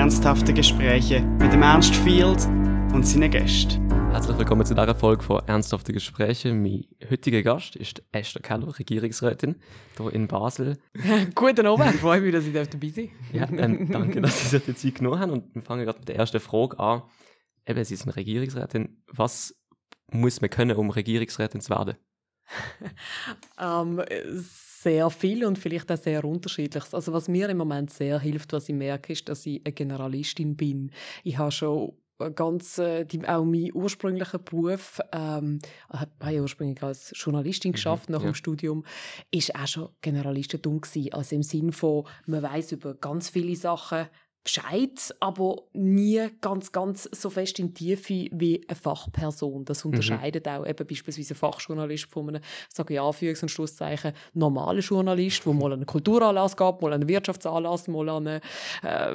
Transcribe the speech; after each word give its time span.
ernsthafte 0.00 0.54
Gespräche 0.54 1.20
mit 1.20 1.52
dem 1.52 1.60
Ernst 1.60 1.94
Field 1.94 2.46
und 2.94 3.06
seinen 3.06 3.30
Gästen. 3.30 3.86
Herzlich 4.10 4.38
willkommen 4.38 4.64
zu 4.64 4.72
dieser 4.74 4.94
Folge 4.94 5.22
von 5.22 5.46
Ernsthafte 5.46 5.92
Gespräche. 5.92 6.54
Mein 6.54 6.86
heutiger 7.10 7.42
Gast 7.42 7.76
ist 7.76 8.02
Esther 8.10 8.40
Keller, 8.40 8.78
Regierungsrätin 8.78 9.56
hier 9.98 10.14
in 10.14 10.26
Basel. 10.26 10.78
Guten 11.34 11.66
Abend, 11.66 11.94
ich 11.94 12.00
freue 12.00 12.22
mich, 12.22 12.32
dass 12.32 12.46
ich 12.46 12.54
dabei 12.54 12.88
sein 12.88 13.10
Ja, 13.34 13.46
ähm, 13.50 13.92
danke, 13.92 14.22
dass 14.22 14.40
Sie 14.40 14.48
sich 14.48 14.64
die 14.64 14.74
Zeit 14.74 14.94
genommen 14.94 15.20
haben. 15.20 15.32
Und 15.32 15.54
wir 15.54 15.60
fangen 15.60 15.84
gerade 15.84 15.98
mit 15.98 16.08
der 16.08 16.16
ersten 16.16 16.40
Frage 16.40 16.80
an. 16.80 17.02
Eben, 17.66 17.84
Sie 17.84 17.96
sind 17.96 18.16
Regierungsrätin. 18.16 19.02
Was 19.06 19.54
muss 20.10 20.40
man 20.40 20.48
können, 20.48 20.78
um 20.78 20.88
Regierungsrätin 20.88 21.60
zu 21.60 21.68
werden? 21.68 21.96
ähm, 23.60 24.02
sehr 24.82 25.10
viel 25.10 25.44
und 25.44 25.58
vielleicht 25.58 25.92
auch 25.92 25.98
sehr 25.98 26.24
unterschiedlich. 26.24 26.84
Also 26.92 27.12
was 27.12 27.28
mir 27.28 27.48
im 27.48 27.58
Moment 27.58 27.90
sehr 27.90 28.18
hilft, 28.18 28.52
was 28.52 28.68
ich 28.68 28.74
merke, 28.74 29.12
ist, 29.12 29.28
dass 29.28 29.44
ich 29.44 29.60
eine 29.64 29.74
Generalistin 29.74 30.56
bin. 30.56 30.90
Ich 31.22 31.36
habe 31.36 31.52
schon 31.52 31.92
ganz 32.34 32.78
äh, 32.78 33.04
die, 33.04 33.26
auch 33.26 33.44
mein 33.44 33.70
ursprünglicher 33.72 34.38
Beruf 34.38 35.00
ähm, 35.12 35.58
habe 35.88 36.34
ja 36.34 36.42
ursprünglich 36.42 36.82
als 36.82 37.12
Journalistin 37.14 37.70
mhm, 37.70 37.74
geschafft 37.74 38.08
mhm, 38.08 38.14
nach 38.14 38.22
ja. 38.22 38.30
dem 38.30 38.34
Studium 38.34 38.84
ist 39.30 39.54
auch 39.54 39.66
schon 39.66 39.88
Generalistentum 40.02 40.80
gewesen. 40.80 41.12
also 41.12 41.36
im 41.36 41.42
Sinn 41.42 41.72
von 41.72 42.04
man 42.26 42.42
weiß 42.42 42.72
über 42.72 42.94
ganz 42.94 43.30
viele 43.30 43.56
Sachen 43.56 44.06
Bescheid, 44.42 45.14
aber 45.20 45.62
nie 45.74 46.28
ganz, 46.40 46.72
ganz 46.72 47.08
so 47.12 47.28
fest 47.28 47.58
in 47.58 47.74
die 47.74 47.94
Tiefe 47.94 48.28
wie 48.32 48.62
eine 48.66 48.74
Fachperson. 48.74 49.66
Das 49.66 49.84
unterscheidet 49.84 50.46
mhm. 50.46 50.52
auch 50.52 50.66
eben 50.66 50.86
beispielsweise 50.86 51.34
ein 51.34 51.36
Fachjournalist 51.36 52.06
von 52.06 52.28
einem, 52.28 52.42
sage 52.68 52.94
ich 52.94 53.00
Anführungs- 53.00 53.42
und 53.42 53.50
Schlusszeichen, 53.50 54.12
normalen 54.32 54.80
Journalist, 54.80 55.44
der 55.44 55.52
mal 55.52 55.74
einen 55.74 55.84
Kulturanlass 55.84 56.56
gab, 56.56 56.80
mal 56.80 56.92
einen 56.92 57.06
Wirtschaftsanlass, 57.06 57.88
mal 57.88 58.08
einen, 58.08 58.40
äh, 58.82 59.14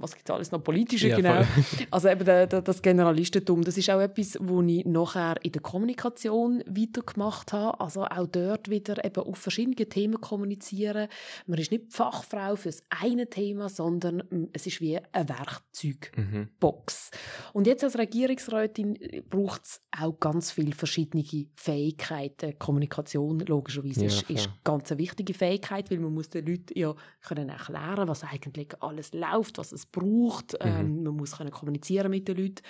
was 0.00 0.14
gibt 0.14 0.30
alles 0.30 0.52
noch, 0.52 0.62
politische, 0.62 1.08
ja, 1.08 1.16
genau. 1.16 1.42
Also 1.90 2.08
eben 2.08 2.24
der, 2.24 2.46
der, 2.46 2.62
das 2.62 2.80
Generalistentum, 2.80 3.64
das 3.64 3.76
ist 3.76 3.90
auch 3.90 4.00
etwas, 4.00 4.38
wo 4.40 4.62
ich 4.62 4.84
nachher 4.84 5.34
in 5.42 5.50
der 5.50 5.62
Kommunikation 5.62 6.62
weitergemacht 6.66 7.52
habe. 7.52 7.80
Also 7.80 8.04
auch 8.04 8.26
dort 8.28 8.70
wieder 8.70 9.04
eben 9.04 9.24
auf 9.24 9.38
verschiedene 9.38 9.74
Themen 9.88 10.20
kommunizieren. 10.20 11.08
Man 11.46 11.58
ist 11.58 11.72
nicht 11.72 11.92
Fachfrau 11.92 12.56
für 12.56 12.68
das 12.68 12.82
eine 12.88 13.28
Thema, 13.28 13.68
sondern 13.68 14.22
es 14.52 14.66
ist 14.66 14.80
wie 14.80 14.98
eine 15.12 15.28
Werkzeugbox. 15.28 17.10
Mhm. 17.12 17.18
Und 17.52 17.66
jetzt 17.66 17.84
als 17.84 17.98
Regierungsrätin 17.98 18.96
äh, 18.96 19.20
braucht 19.22 19.64
es 19.64 19.80
auch 19.98 20.18
ganz 20.18 20.50
viele 20.50 20.72
verschiedene 20.72 21.24
Fähigkeiten. 21.54 22.58
Kommunikation 22.58 23.40
logischerweise 23.40 24.00
ja, 24.00 24.06
ist, 24.06 24.30
ist 24.30 24.50
ganz 24.64 24.90
eine 24.90 24.98
wichtige 24.98 25.34
Fähigkeit, 25.34 25.90
weil 25.90 25.98
man 25.98 26.14
muss 26.14 26.30
den 26.30 26.46
Leuten 26.46 26.78
ja 26.78 26.94
können 27.22 27.48
erklären, 27.48 28.08
was 28.08 28.24
eigentlich 28.24 28.74
alles 28.80 29.12
läuft, 29.12 29.58
was 29.58 29.72
es 29.72 29.86
braucht. 29.86 30.52
Mhm. 30.54 30.68
Ähm, 30.68 31.02
man 31.04 31.16
muss 31.16 31.36
können 31.36 31.50
kommunizieren 31.50 32.10
mit 32.10 32.28
den 32.28 32.36
Leuten. 32.36 32.62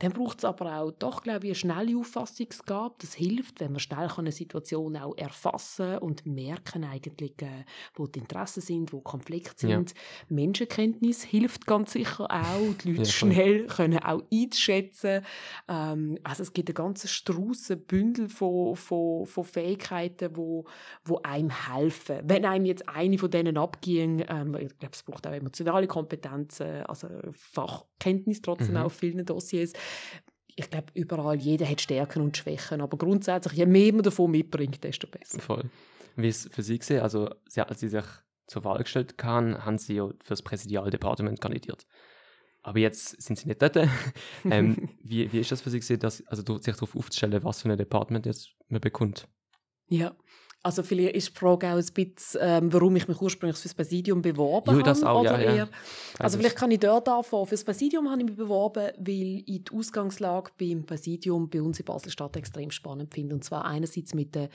Dann 0.00 0.12
braucht 0.12 0.38
es 0.38 0.44
aber 0.44 0.78
auch 0.78 0.92
doch, 0.92 1.22
glaube 1.22 1.46
ich, 1.46 1.50
eine 1.50 1.54
schnelle 1.56 1.98
Auffassungsgabe. 1.98 2.94
Das 3.00 3.14
hilft, 3.14 3.58
wenn 3.58 3.72
man 3.72 3.80
schnell 3.80 4.08
eine 4.16 4.30
Situation 4.30 4.96
auch 4.96 5.16
erfassen 5.16 5.98
und 5.98 6.24
merken 6.24 6.84
eigentlich, 6.84 7.32
äh, 7.42 7.64
wo 7.94 8.06
die 8.06 8.20
Interessen 8.20 8.60
sind, 8.60 8.92
wo 8.92 9.00
Konflikte 9.00 9.66
sind. 9.66 9.90
Ja. 9.90 9.96
Menschenkenntnis 10.28 11.24
hilft 11.24 11.66
ganz 11.66 11.92
sicher 11.92 12.30
auch, 12.30 12.74
die 12.84 12.92
Leute 12.92 13.02
ja, 13.02 13.12
schnell 13.12 13.66
können 13.66 13.98
auch 13.98 14.22
einschätzen. 14.32 15.24
Ähm, 15.68 16.18
also 16.22 16.44
es 16.44 16.52
gibt 16.52 16.68
einen 16.68 16.74
ganzen 16.74 17.08
Strauß, 17.08 17.72
ein 17.72 17.80
Bündel 17.80 18.28
von, 18.28 18.76
von, 18.76 19.26
von 19.26 19.44
Fähigkeiten, 19.44 20.36
wo, 20.36 20.64
wo 21.04 21.20
einem 21.24 21.50
helfen. 21.50 22.20
Wenn 22.22 22.44
einem 22.44 22.66
jetzt 22.66 22.88
eine 22.88 23.18
von 23.18 23.32
denen 23.32 23.56
abging, 23.56 24.24
ähm, 24.28 24.54
ich 24.54 24.78
glaube, 24.78 24.94
es 24.94 25.02
braucht 25.02 25.26
auch 25.26 25.32
emotionale 25.32 25.88
Kompetenzen, 25.88 26.84
also 26.84 27.08
Fachkenntnis 27.32 28.42
trotzdem 28.42 28.74
mhm. 28.74 28.82
auf 28.82 28.92
vielen 28.92 29.26
Dossiers 29.26 29.72
ich 30.58 30.68
glaube, 30.70 30.88
überall, 30.94 31.36
jeder 31.36 31.68
hat 31.68 31.80
Stärken 31.80 32.22
und 32.22 32.36
Schwächen, 32.36 32.80
aber 32.80 32.98
grundsätzlich, 32.98 33.58
je 33.58 33.66
mehr 33.66 33.92
man 33.92 34.02
davon 34.02 34.30
mitbringt, 34.30 34.82
desto 34.82 35.06
besser. 35.06 35.40
Voll. 35.40 35.70
Wie 36.16 36.28
es 36.28 36.48
für 36.50 36.62
Sie 36.62 36.78
gesehen, 36.78 37.00
also 37.00 37.30
Sie, 37.48 37.60
als 37.60 37.78
Sie 37.78 37.88
sich 37.88 38.04
zur 38.48 38.64
Wahl 38.64 38.82
gestellt 38.82 39.14
haben, 39.22 39.64
haben 39.64 39.78
Sie 39.78 39.94
ja 39.94 40.08
für 40.08 40.30
das 40.30 40.42
Präsidialdepartement 40.42 41.40
kandidiert. 41.40 41.86
Aber 42.62 42.80
jetzt 42.80 43.22
sind 43.22 43.38
Sie 43.38 43.46
nicht 43.46 43.62
dort. 43.62 43.76
ähm, 44.50 44.88
wie, 45.02 45.32
wie 45.32 45.38
ist 45.38 45.52
das 45.52 45.60
für 45.60 45.70
Sie 45.70 45.78
gesehen, 45.78 46.00
dass, 46.00 46.26
also 46.26 46.58
sich 46.58 46.74
darauf 46.74 46.96
aufzustellen, 46.96 47.44
was 47.44 47.62
für 47.62 47.70
ein 47.70 47.78
Departement 47.78 48.26
jetzt 48.26 48.50
man 48.68 48.80
bekommt? 48.80 49.28
Ja, 49.88 50.16
also 50.62 50.82
vielleicht 50.82 51.14
ist 51.14 51.28
die 51.28 51.38
Frage 51.38 51.68
auch 51.68 51.76
ein 51.76 51.86
bisschen, 51.94 52.40
ähm, 52.42 52.72
warum 52.72 52.96
ich 52.96 53.06
mich 53.06 53.20
ursprünglich 53.20 53.56
für 53.56 53.68
das 53.68 53.74
Präsidium 53.74 54.20
beworben 54.22 54.72
habe. 54.72 54.82
das 54.82 55.04
auch, 55.04 55.20
oder 55.20 55.40
ja, 55.40 55.54
ja. 55.54 55.68
Also 56.18 56.36
vielleicht 56.36 56.56
kann 56.56 56.70
ich 56.72 56.80
dort 56.80 57.08
anfangen. 57.08 57.46
Für 57.46 57.54
das 57.54 57.64
Präsidium 57.64 58.10
habe 58.10 58.20
ich 58.22 58.26
mich 58.26 58.36
beworben, 58.36 58.90
weil 58.98 59.44
ich 59.46 59.64
die 59.64 59.72
Ausgangslage 59.72 60.50
beim 60.58 60.84
Präsidium 60.84 61.48
bei 61.48 61.62
uns 61.62 61.78
in 61.78 61.84
Basel-Stadt 61.84 62.36
extrem 62.36 62.72
spannend 62.72 63.14
finde. 63.14 63.36
Und 63.36 63.44
zwar 63.44 63.64
einerseits 63.64 64.14
mit 64.14 64.34
den 64.34 64.48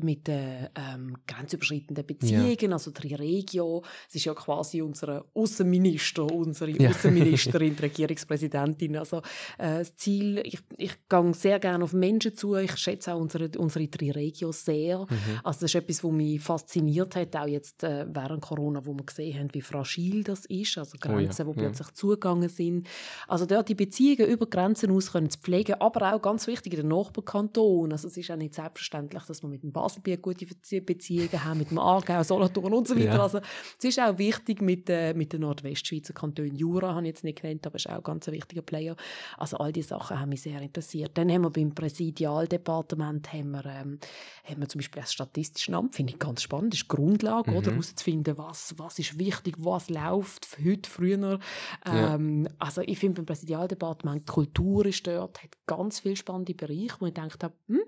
mit 0.00 0.28
den, 0.28 0.68
ähm, 0.76 1.16
grenzüberschreitenden 1.26 2.06
Beziehungen, 2.06 2.56
ja. 2.60 2.72
also 2.72 2.92
die 2.92 3.14
Regio. 3.14 3.82
Es 4.08 4.14
ist 4.14 4.26
ja 4.26 4.34
quasi 4.34 4.80
unser 4.80 5.24
Außenminister, 5.34 6.24
unsere 6.24 6.70
ja. 6.70 6.90
Außenministerin, 6.90 7.74
die 7.74 7.82
Regierungspräsidentin. 7.82 8.96
Also 8.96 9.18
äh, 9.58 9.78
das 9.78 9.96
Ziel, 9.96 10.40
ich, 10.44 10.60
ich 10.76 10.92
gehe 11.08 11.34
sehr 11.34 11.58
gerne 11.58 11.82
auf 11.82 11.92
Menschen 11.92 12.36
zu. 12.36 12.54
Ich 12.54 12.76
schätze 12.76 13.12
auch 13.12 13.20
unsere, 13.20 13.50
unsere 13.58 13.88
Regio 14.14 14.52
sehr. 14.52 15.00
Mhm. 15.00 15.47
Also 15.48 15.60
das 15.60 15.70
ist 15.70 15.76
etwas, 15.76 16.04
was 16.04 16.12
mich 16.12 16.40
fasziniert 16.42 17.16
hat, 17.16 17.34
auch 17.34 17.46
jetzt 17.46 17.82
äh, 17.82 18.04
während 18.06 18.42
Corona, 18.42 18.84
wo 18.84 18.92
wir 18.92 19.06
gesehen 19.06 19.38
haben, 19.38 19.48
wie 19.54 19.62
fragil 19.62 20.22
das 20.22 20.44
ist, 20.44 20.76
also 20.76 20.98
Grenzen, 21.00 21.46
oh 21.46 21.48
ja, 21.48 21.54
die 21.54 21.60
plötzlich 21.60 21.88
ja. 21.88 21.94
zugegangen 21.94 22.50
sind. 22.50 22.86
Also 23.26 23.46
dort 23.46 23.66
die 23.70 23.74
Beziehungen 23.74 24.30
über 24.30 24.44
Grenzen 24.44 24.90
aus 24.90 25.10
können 25.10 25.30
zu 25.30 25.38
pflegen, 25.38 25.80
aber 25.80 26.12
auch 26.12 26.20
ganz 26.20 26.46
wichtig 26.48 26.74
in 26.74 26.80
den 26.80 26.88
Nachbarkantonen. 26.88 27.92
Also 27.92 28.08
es 28.08 28.18
ist 28.18 28.30
auch 28.30 28.36
nicht 28.36 28.56
selbstverständlich, 28.56 29.22
dass 29.22 29.42
wir 29.42 29.48
mit 29.48 29.62
dem 29.62 29.72
Baselbiet 29.72 30.20
gute 30.20 30.44
Beziehungen 30.82 31.42
haben, 31.42 31.60
mit 31.60 31.70
dem 31.70 31.78
Aargau, 31.78 32.22
Solothurn 32.22 32.74
und 32.74 32.86
so 32.86 32.94
weiter. 32.94 33.14
Ja. 33.14 33.22
Also 33.22 33.38
es 33.78 33.84
ist 33.84 33.98
auch 34.00 34.18
wichtig 34.18 34.60
mit, 34.60 34.90
äh, 34.90 35.14
mit 35.14 35.32
den 35.32 35.40
Nordwestschweizer 35.40 36.12
Kantonen. 36.12 36.56
Jura 36.56 36.94
habe 36.94 37.06
ich 37.06 37.14
jetzt 37.14 37.24
nicht 37.24 37.40
genannt, 37.40 37.66
aber 37.66 37.76
ist 37.76 37.88
auch 37.88 38.02
ganz 38.02 38.28
ein 38.28 38.34
wichtiger 38.34 38.60
Player. 38.60 38.96
Also 39.38 39.56
all 39.56 39.72
diese 39.72 39.88
Sachen 39.88 40.20
haben 40.20 40.28
mich 40.28 40.42
sehr 40.42 40.60
interessiert. 40.60 41.12
Dann 41.14 41.32
haben 41.32 41.40
wir 41.40 41.50
beim 41.50 41.74
Präsidialdepartement 41.74 43.32
haben 43.32 43.52
wir, 43.52 43.64
ähm, 43.64 43.98
haben 44.44 44.60
wir 44.60 44.68
zum 44.68 44.80
Beispiel 44.80 45.00
das 45.00 45.14
Statistik 45.14 45.37
Statistischen 45.38 45.74
Amt, 45.74 45.94
finde 45.94 46.12
ich 46.12 46.18
ganz 46.18 46.42
spannend. 46.42 46.72
Das 46.72 46.80
ist 46.80 46.90
die 46.90 46.96
Grundlage, 46.96 47.50
mhm. 47.50 47.56
oder? 47.56 47.70
herauszufinden, 47.70 48.36
was, 48.38 48.74
was 48.78 48.98
ist 48.98 49.18
wichtig, 49.18 49.56
was 49.58 49.88
läuft, 49.88 50.48
heute, 50.64 50.88
früher. 50.90 51.38
Ähm, 51.86 52.44
ja. 52.44 52.50
Also 52.58 52.82
ich 52.82 52.98
finde 52.98 53.20
beim 53.20 53.26
Präsidialdepartement, 53.26 54.28
die 54.28 54.32
Kultur 54.32 54.86
ist 54.86 55.06
dort, 55.06 55.42
hat 55.42 55.50
ganz 55.66 56.00
viele 56.00 56.16
spannende 56.16 56.54
Bereiche, 56.54 56.96
wo 56.98 57.06
ich 57.06 57.14
gedacht 57.14 57.42
habe, 57.44 57.54
hm, 57.68 57.80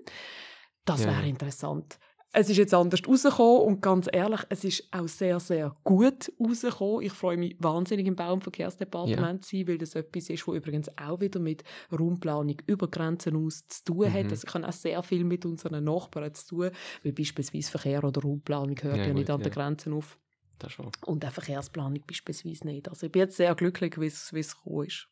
das 0.85 1.03
ja. 1.03 1.07
wäre 1.07 1.27
interessant. 1.27 1.99
Es 2.33 2.49
ist 2.49 2.57
jetzt 2.57 2.73
anders 2.73 3.01
rausgekommen 3.05 3.61
und 3.63 3.81
ganz 3.81 4.07
ehrlich, 4.11 4.39
es 4.47 4.63
ist 4.63 4.87
auch 4.91 5.07
sehr, 5.07 5.41
sehr 5.41 5.75
gut 5.83 6.31
rausgekommen. 6.39 7.01
Ich 7.01 7.11
freue 7.11 7.35
mich 7.35 7.57
wahnsinnig 7.59 8.07
im 8.07 8.15
Bau- 8.15 8.31
und 8.31 8.43
Verkehrsdepartement 8.43 9.43
zu 9.43 9.57
sein, 9.57 9.67
weil 9.67 9.77
das 9.77 9.95
etwas 9.95 10.29
ist, 10.29 10.47
was 10.47 10.55
übrigens 10.55 10.97
auch 10.97 11.19
wieder 11.19 11.41
mit 11.41 11.65
Raumplanung 11.91 12.55
über 12.67 12.87
Grenzen 12.87 13.35
aus 13.35 13.67
zu 13.67 13.83
tun 13.83 14.09
mhm. 14.09 14.13
hat. 14.13 14.31
Ich 14.31 14.53
habe 14.53 14.65
auch 14.65 14.71
sehr 14.71 15.03
viel 15.03 15.25
mit 15.25 15.45
unseren 15.45 15.83
Nachbarn 15.83 16.33
zu 16.33 16.47
tun, 16.47 16.71
weil 17.03 17.11
beispielsweise 17.11 17.69
Verkehr 17.69 18.01
oder 18.01 18.21
Raumplanung 18.21 18.77
hört 18.81 18.97
ja, 18.97 19.07
ja 19.07 19.13
nicht 19.13 19.27
gut, 19.27 19.35
an 19.35 19.41
ja. 19.41 19.49
den 19.49 19.53
Grenzen 19.53 19.93
auf. 19.93 20.17
Das. 20.57 20.77
Und 21.05 21.25
auch 21.25 21.31
Verkehrsplanung 21.31 22.01
beispielsweise 22.07 22.65
nicht. 22.65 22.87
Also 22.87 23.07
ich 23.07 23.11
bin 23.11 23.21
jetzt 23.21 23.35
sehr 23.35 23.53
glücklich, 23.55 23.99
wie 23.99 24.05
es 24.05 24.29
gekommen 24.31 24.85
ist. 24.85 25.07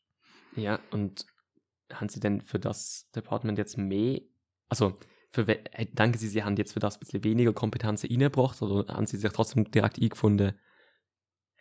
Ja, 0.55 0.79
und 0.91 1.25
haben 1.91 2.07
Sie 2.07 2.19
denn 2.19 2.41
für 2.41 2.59
das 2.59 3.09
Departement 3.15 3.57
jetzt 3.57 3.77
mehr, 3.77 4.21
also 4.69 4.97
für, 5.31 5.47
äh, 5.47 5.85
denken 5.85 6.17
Sie, 6.17 6.27
Sie 6.27 6.43
haben 6.43 6.55
jetzt 6.55 6.73
für 6.73 6.79
das 6.79 6.97
ein 6.97 6.99
bisschen 6.99 7.23
weniger 7.23 7.53
Kompetenzen 7.53 8.07
reingebracht 8.07 8.61
oder 8.61 8.93
haben 8.93 9.05
Sie 9.05 9.17
sich 9.17 9.31
trotzdem 9.31 9.69
direkt 9.71 9.99
eingefunden 9.99 10.59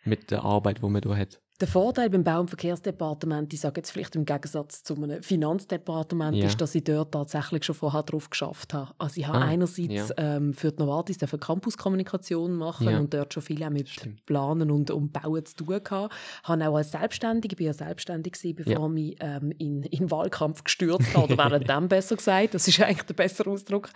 mit 0.03 0.31
der 0.31 0.43
Arbeit, 0.43 0.79
die 0.79 0.87
man 0.87 1.01
da 1.01 1.15
hat? 1.15 1.41
Der 1.59 1.67
Vorteil 1.67 2.09
beim 2.09 2.23
Bau- 2.23 2.39
und 2.39 2.49
Verkehrsdepartement, 2.49 3.53
ich 3.53 3.59
sage 3.59 3.81
jetzt 3.81 3.91
vielleicht 3.91 4.15
im 4.15 4.23
Gegensatz 4.23 4.81
zu 4.81 4.95
einem 4.95 5.21
Finanzdepartement, 5.21 6.37
ja. 6.37 6.45
ist, 6.45 6.61
dass 6.61 6.73
ich 6.73 6.85
dort 6.85 7.11
tatsächlich 7.11 7.65
schon 7.65 7.75
vorher 7.75 8.03
drauf 8.03 8.29
geschafft 8.29 8.73
habe. 8.73 8.91
Also 8.97 9.19
ich 9.19 9.27
habe 9.27 9.39
ah, 9.39 9.47
einerseits 9.47 9.89
ja. 9.89 10.37
ähm, 10.37 10.53
für 10.53 10.71
die 10.71 10.81
Novartis 10.81 11.17
Campuskommunikation 11.19 12.53
machen 12.53 12.87
ja. 12.87 12.97
und 12.97 13.13
dort 13.13 13.33
schon 13.33 13.43
viel 13.43 13.61
auch 13.61 13.71
mit 13.71 13.89
Stimmt. 13.89 14.25
Planen 14.25 14.71
und, 14.71 14.89
und 14.89 15.11
Bauen 15.11 15.45
zu 15.45 15.57
tun 15.57 15.83
gehabt. 15.83 16.15
Ich 16.43 16.47
habe 16.47 16.69
auch 16.69 16.75
als 16.75 16.91
Selbstständige, 16.91 17.53
ich 17.53 17.57
bin 17.57 17.65
ja 17.67 17.73
selbstständig 17.73 18.33
gewesen, 18.33 18.55
bevor 18.55 18.87
ich 18.87 18.93
mich 18.93 19.15
ähm, 19.19 19.51
in, 19.57 19.83
in 19.83 19.99
den 19.99 20.11
Wahlkampf 20.11 20.63
gestürzt 20.63 21.13
habe, 21.13 21.33
oder 21.33 21.37
während 21.37 21.69
dem 21.69 21.89
besser 21.89 22.15
gesagt, 22.15 22.53
das 22.53 22.69
ist 22.69 22.79
eigentlich 22.81 23.03
der 23.03 23.15
bessere 23.15 23.49
Ausdruck, 23.49 23.89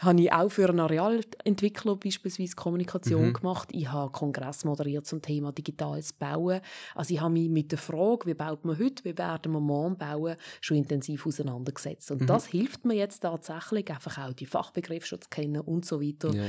habe 0.00 0.20
ich 0.20 0.30
auch 0.30 0.50
für 0.50 0.68
einen 0.68 0.80
Arealentwickler 0.80 1.96
beispielsweise 1.96 2.56
Kommunikation 2.56 3.28
mhm. 3.28 3.32
gemacht. 3.32 3.70
Ich 3.72 3.90
habe 3.90 4.12
Kongress 4.12 4.66
moderiert 4.66 5.06
zum 5.06 5.22
Thema 5.22 5.52
digitales 5.52 6.12
Bauen. 6.12 6.60
Also 6.94 7.05
Also 7.06 7.14
ich 7.14 7.20
habe 7.20 7.32
mich 7.34 7.48
mit 7.48 7.70
der 7.70 7.78
Frage, 7.78 8.26
wie 8.26 8.34
baut 8.34 8.64
man 8.64 8.76
heute, 8.80 9.04
wie 9.04 9.16
werden 9.16 9.52
wir 9.52 9.60
morgen 9.60 9.96
bauen, 9.96 10.34
schon 10.60 10.76
intensiv 10.78 11.24
auseinandergesetzt. 11.24 12.10
Und 12.10 12.22
Mhm. 12.22 12.26
das 12.26 12.46
hilft 12.46 12.84
mir 12.84 12.94
jetzt 12.94 13.20
tatsächlich, 13.20 13.88
einfach 13.92 14.18
auch 14.26 14.32
die 14.32 14.44
Fachbegriffe 14.44 15.06
schon 15.06 15.20
zu 15.20 15.28
kennen 15.30 15.60
und 15.60 15.86
so 15.86 16.00
weiter. 16.02 16.34
Ja. 16.34 16.42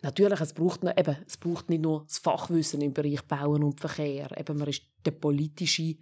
Natürlich, 0.00 0.40
es 0.40 0.54
braucht, 0.54 0.82
noch, 0.82 0.96
eben, 0.96 1.14
es 1.26 1.36
braucht 1.36 1.68
nicht 1.68 1.82
nur 1.82 2.04
das 2.06 2.16
Fachwissen 2.16 2.80
im 2.80 2.94
Bereich 2.94 3.22
Bauen 3.24 3.62
und 3.62 3.80
Verkehr. 3.80 4.30
Eben, 4.38 4.56
man 4.56 4.68
ist 4.68 4.82
der 5.04 5.10
politische, 5.10 5.96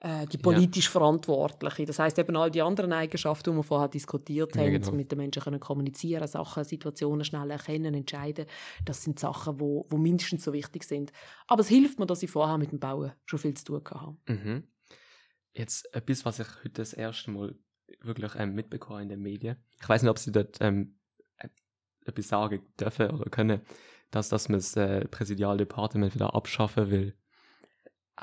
äh, 0.00 0.26
die 0.26 0.38
politisch 0.38 0.88
Verantwortliche. 0.88 1.84
Das 1.84 1.98
heißt 1.98 2.18
eben 2.18 2.36
all 2.36 2.50
die 2.50 2.62
anderen 2.62 2.92
Eigenschaften, 2.92 3.50
die 3.50 3.56
wir 3.56 3.62
vorher 3.62 3.88
diskutiert 3.88 4.54
Ja, 4.54 4.62
haben, 4.62 4.72
genau. 4.72 4.92
mit 4.92 5.10
den 5.10 5.18
Menschen 5.18 5.42
können 5.42 5.58
kommunizieren, 5.58 6.26
Sachen, 6.28 6.64
Situationen 6.64 7.24
schnell 7.24 7.50
erkennen, 7.50 7.94
entscheiden. 7.94 8.46
Das 8.84 9.02
sind 9.02 9.18
Sachen, 9.18 9.58
wo, 9.58 9.86
wo 9.90 9.96
mindestens 9.96 10.44
so 10.44 10.52
wichtig 10.52 10.84
sind. 10.84 11.12
Aber 11.46 11.62
es 11.62 11.68
hilft 11.68 11.98
mir, 11.98 12.06
dass 12.06 12.22
ich 12.22 12.30
vorher 12.30 12.58
mit 12.58 12.70
dem 12.70 12.78
Bauen 12.78 13.12
schon 13.26 13.38
viel 13.40 13.54
zu 13.54 13.64
tun 13.64 13.82
habe. 13.90 14.16
Mhm. 14.28 14.68
Jetzt 15.52 15.92
etwas, 15.94 16.24
was 16.24 16.38
ich 16.38 16.48
heute 16.58 16.70
das 16.70 16.92
erste 16.92 17.32
Mal 17.32 17.56
wirklich 18.00 18.32
ähm, 18.36 18.54
mitbekommen 18.54 18.94
habe 18.94 19.02
in 19.02 19.08
den 19.08 19.22
Medien. 19.22 19.56
Ich 19.80 19.88
weiß 19.88 20.02
nicht, 20.02 20.10
ob 20.10 20.18
Sie 20.18 20.30
dort 20.30 20.58
ähm, 20.60 20.98
äh, 21.38 21.48
etwas 22.04 22.28
sagen 22.28 22.62
dürfen 22.78 23.10
oder 23.10 23.28
können, 23.30 23.62
dass, 24.10 24.28
dass 24.28 24.48
man 24.48 24.58
das 24.58 24.76
äh, 24.76 25.08
Präsidialdepartement 25.08 26.14
wieder 26.14 26.34
abschaffen 26.34 26.90
will. 26.90 27.16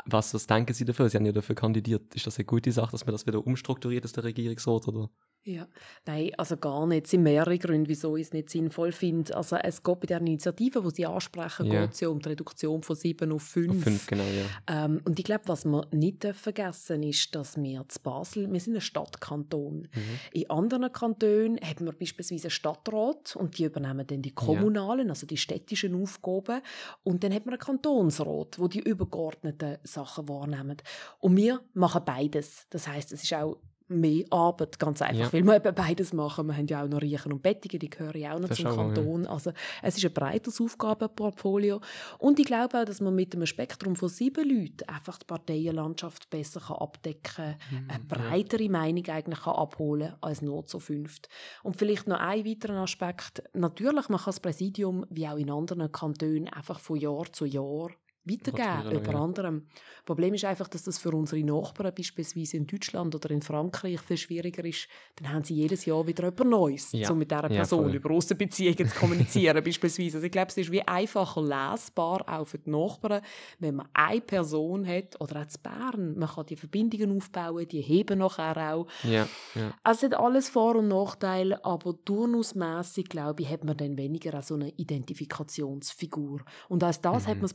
Was, 0.06 0.34
was 0.34 0.48
denken 0.48 0.74
Sie 0.74 0.86
dafür? 0.86 1.10
Sie 1.10 1.18
haben 1.18 1.26
ja 1.26 1.32
dafür 1.32 1.56
kandidiert. 1.56 2.14
Ist 2.16 2.28
das 2.28 2.38
eine 2.38 2.46
gute 2.46 2.72
Sache, 2.72 2.92
dass 2.92 3.06
man 3.06 3.14
das 3.14 3.26
wieder 3.26 3.46
umstrukturiert 3.46 4.04
aus 4.06 4.14
der 4.14 4.24
Regierungsrat? 4.26 4.88
Oder? 4.88 5.10
Ja, 5.48 5.68
nein, 6.08 6.32
also 6.38 6.58
gar 6.58 6.88
nicht. 6.88 7.06
Es 7.06 7.12
sind 7.12 7.22
mehrere 7.22 7.60
Gründe, 7.60 7.88
wieso 7.88 8.18
ich 8.18 8.24
es 8.28 8.34
nicht 8.34 8.50
sinnvoll 8.50 8.92
finde. 8.92 9.38
Also 9.38 9.58
es 9.58 9.84
geht 9.84 10.00
bei 10.00 10.08
der 10.08 10.18
Initiative, 10.20 10.82
die 10.82 10.90
Sie 10.90 11.06
ansprechen, 11.06 11.68
Ja. 11.68 11.82
geht 11.82 11.94
es 11.94 12.00
ja 12.00 12.10
um 12.10 12.20
die 12.20 12.30
Reduktion 12.30 12.82
von 12.82 12.96
sieben 12.96 13.32
auf 13.32 13.44
fünf. 13.44 13.78
Auf 13.78 13.84
fünf, 13.84 14.08
genau, 14.08 14.24
ja. 14.24 14.86
Ähm, 14.86 15.02
und 15.06 15.20
ich 15.20 15.26
glaube, 15.26 15.44
was 15.46 15.64
wir 15.66 15.88
nicht 15.92 16.26
vergessen 16.34 17.04
ist, 17.04 17.36
dass 17.36 17.62
wir 17.62 17.86
zu 17.88 18.00
Basel, 18.02 18.52
wir 18.52 18.60
sind 18.60 18.74
ein 18.74 18.82
Stadtkanton. 18.82 19.82
Mhm. 19.94 20.20
In 20.34 20.50
anderen 20.50 20.92
Kantonen 20.92 21.60
haben 21.62 21.86
wir 21.86 21.94
beispielsweise 21.94 22.46
einen 22.46 22.52
Stadtrat 22.52 23.36
und 23.36 23.60
die 23.60 23.66
übernehmen 23.66 24.08
dann 24.08 24.24
die 24.24 24.34
kommunalen, 24.34 25.10
also 25.12 25.28
die 25.28 25.38
städtischen 25.38 26.02
Aufgaben. 26.02 26.62
Und 27.04 27.24
dann 27.24 27.32
hat 27.32 27.46
man 27.46 27.54
einen 27.54 27.62
Kantonsrat, 27.62 28.58
wo 28.58 28.68
die 28.68 28.80
übergeordneten 28.80 29.78
Sachen 29.84 30.28
wahrnehmen. 30.28 30.78
Und 31.20 31.38
wir 31.38 31.62
machen 31.76 32.02
beides. 32.04 32.66
Das 32.72 32.88
heißt, 32.88 33.12
es 33.12 33.22
ist 33.22 33.34
auch 33.36 33.58
mehr 33.88 34.26
Arbeit, 34.32 34.80
ganz 34.80 35.02
einfach, 35.02 35.32
Ja. 35.32 35.34
weil 35.34 35.44
wir 35.44 35.56
eben 35.58 35.76
beides 35.76 36.12
machen. 36.14 36.48
Wir 36.48 36.58
haben 36.58 36.68
ja 36.68 36.84
auch 36.84 36.88
noch 36.88 37.02
Riechen 37.02 37.32
und 37.34 37.44
Bettigen, 37.44 37.80
die 37.80 37.90
gehören 37.90 38.20
ja 38.20 38.34
auch 38.34 38.40
noch 38.40 38.50
Das 38.50 38.58
zum 38.58 38.68
auch, 38.68 38.78
ja. 38.78 38.84
Kanton. 38.94 39.28
Also 39.28 39.52
es 39.84 39.98
ist 39.98 40.06
ein 40.06 40.14
breites 40.14 40.60
Aufgabenportfolio. 40.60 41.82
Und 42.20 42.40
ich 42.40 42.46
glaube 42.46 42.80
auch, 42.82 42.86
dass 42.86 43.02
man 43.02 43.14
mit 43.16 43.36
einem 43.36 43.46
Spektrum 43.46 43.96
von 43.96 44.10
sieben 44.10 44.48
Leuten 44.50 44.88
einfach 44.90 45.18
die 45.20 45.26
Parteienlandschaft 45.26 46.30
besser 46.30 46.60
kann 46.62 46.78
abdecken 46.78 47.22
kann, 47.36 47.56
Mhm, 47.72 47.88
eine 47.90 48.04
breitere 48.04 48.70
Meinung 48.70 49.06
eigentlich 49.08 49.42
kann 49.42 49.56
abholen 49.56 50.14
als 50.22 50.42
nur 50.42 50.66
zu 50.66 50.80
fünft. 50.80 51.30
Und 51.64 51.78
vielleicht 51.78 52.08
noch 52.08 52.20
ein 52.20 52.46
weiterer 52.46 52.82
Aspekt. 52.82 53.44
Natürlich, 53.54 54.10
man 54.10 54.18
kann 54.20 54.26
das 54.28 54.40
Präsidium, 54.40 55.06
wie 55.10 55.28
auch 55.28 55.38
in 55.38 55.50
anderen 55.52 55.92
Kantonen, 55.92 56.48
einfach 56.50 56.80
von 56.80 56.98
Jahr 56.98 57.32
zu 57.32 57.46
Jahr 57.46 57.90
weitergeben, 58.26 59.00
über 59.00 59.12
ja. 59.14 59.20
anderem. 59.22 59.68
Problem 60.06 60.34
ist 60.34 60.46
einfach, 60.46 60.68
dass 60.68 60.84
das 60.84 60.98
für 60.98 61.10
unsere 61.12 61.44
Nachbarn, 61.44 61.94
beispielsweise 61.96 62.58
in 62.58 62.68
Deutschland 62.68 63.14
oder 63.16 63.30
in 63.32 63.42
Frankreich, 63.42 64.00
viel 64.02 64.18
schwieriger 64.18 64.64
ist. 64.66 64.88
Dann 65.16 65.32
haben 65.32 65.44
sie 65.44 65.56
jedes 65.56 65.86
Jahr 65.86 66.06
wieder 66.06 66.26
etwas 66.28 66.48
Neues, 66.48 66.92
Ja. 66.92 67.10
um 67.12 67.18
mit 67.18 67.32
dieser 67.32 67.44
Ja, 67.44 67.48
Person 67.50 67.86
voll. 67.86 67.96
über 67.96 68.12
Aussenbeziehungen 68.12 68.88
zu 68.88 68.96
kommunizieren, 69.00 69.64
beispielsweise. 69.64 70.18
Also 70.18 70.26
ich 70.26 70.32
glaube, 70.32 70.50
es 70.50 70.58
ist 70.58 70.72
wie 70.72 70.82
einfacher 70.82 71.42
lesbar, 71.42 72.24
auch 72.28 72.46
für 72.46 72.60
die 72.60 72.70
Nachbarn, 72.70 73.22
wenn 73.60 73.76
man 73.76 73.88
eine 73.94 74.22
Person 74.22 74.86
hat, 74.88 75.20
oder 75.22 75.42
auch 75.42 75.48
zu 75.48 75.60
Bern. 75.60 76.18
Man 76.18 76.30
kann 76.30 76.46
die 76.46 76.56
Verbindungen 76.56 77.16
aufbauen, 77.18 77.68
die 77.68 77.82
heben 77.82 78.20
nachher 78.20 78.74
auch. 78.76 78.88
Ja, 79.04 79.28
ja. 79.56 79.74
Also 79.84 80.08
es 80.08 80.14
hat 80.14 80.20
alles 80.20 80.50
Vor- 80.50 80.76
und 80.76 80.88
Nachteile, 80.88 81.64
aber 81.66 81.96
turnusmässig 82.06 83.10
glaube 83.10 83.42
ich, 83.44 83.50
hat 83.50 83.64
man 83.64 83.76
dann 83.78 83.98
weniger 83.98 84.42
so 84.42 84.54
eine 84.56 84.70
Identifikationsfigur. 84.72 86.42
Und 86.70 86.84
als 86.84 87.02
das 87.02 87.24
Mhm. 87.26 87.28
hat 87.30 87.36
man 87.38 87.42
das 87.44 87.54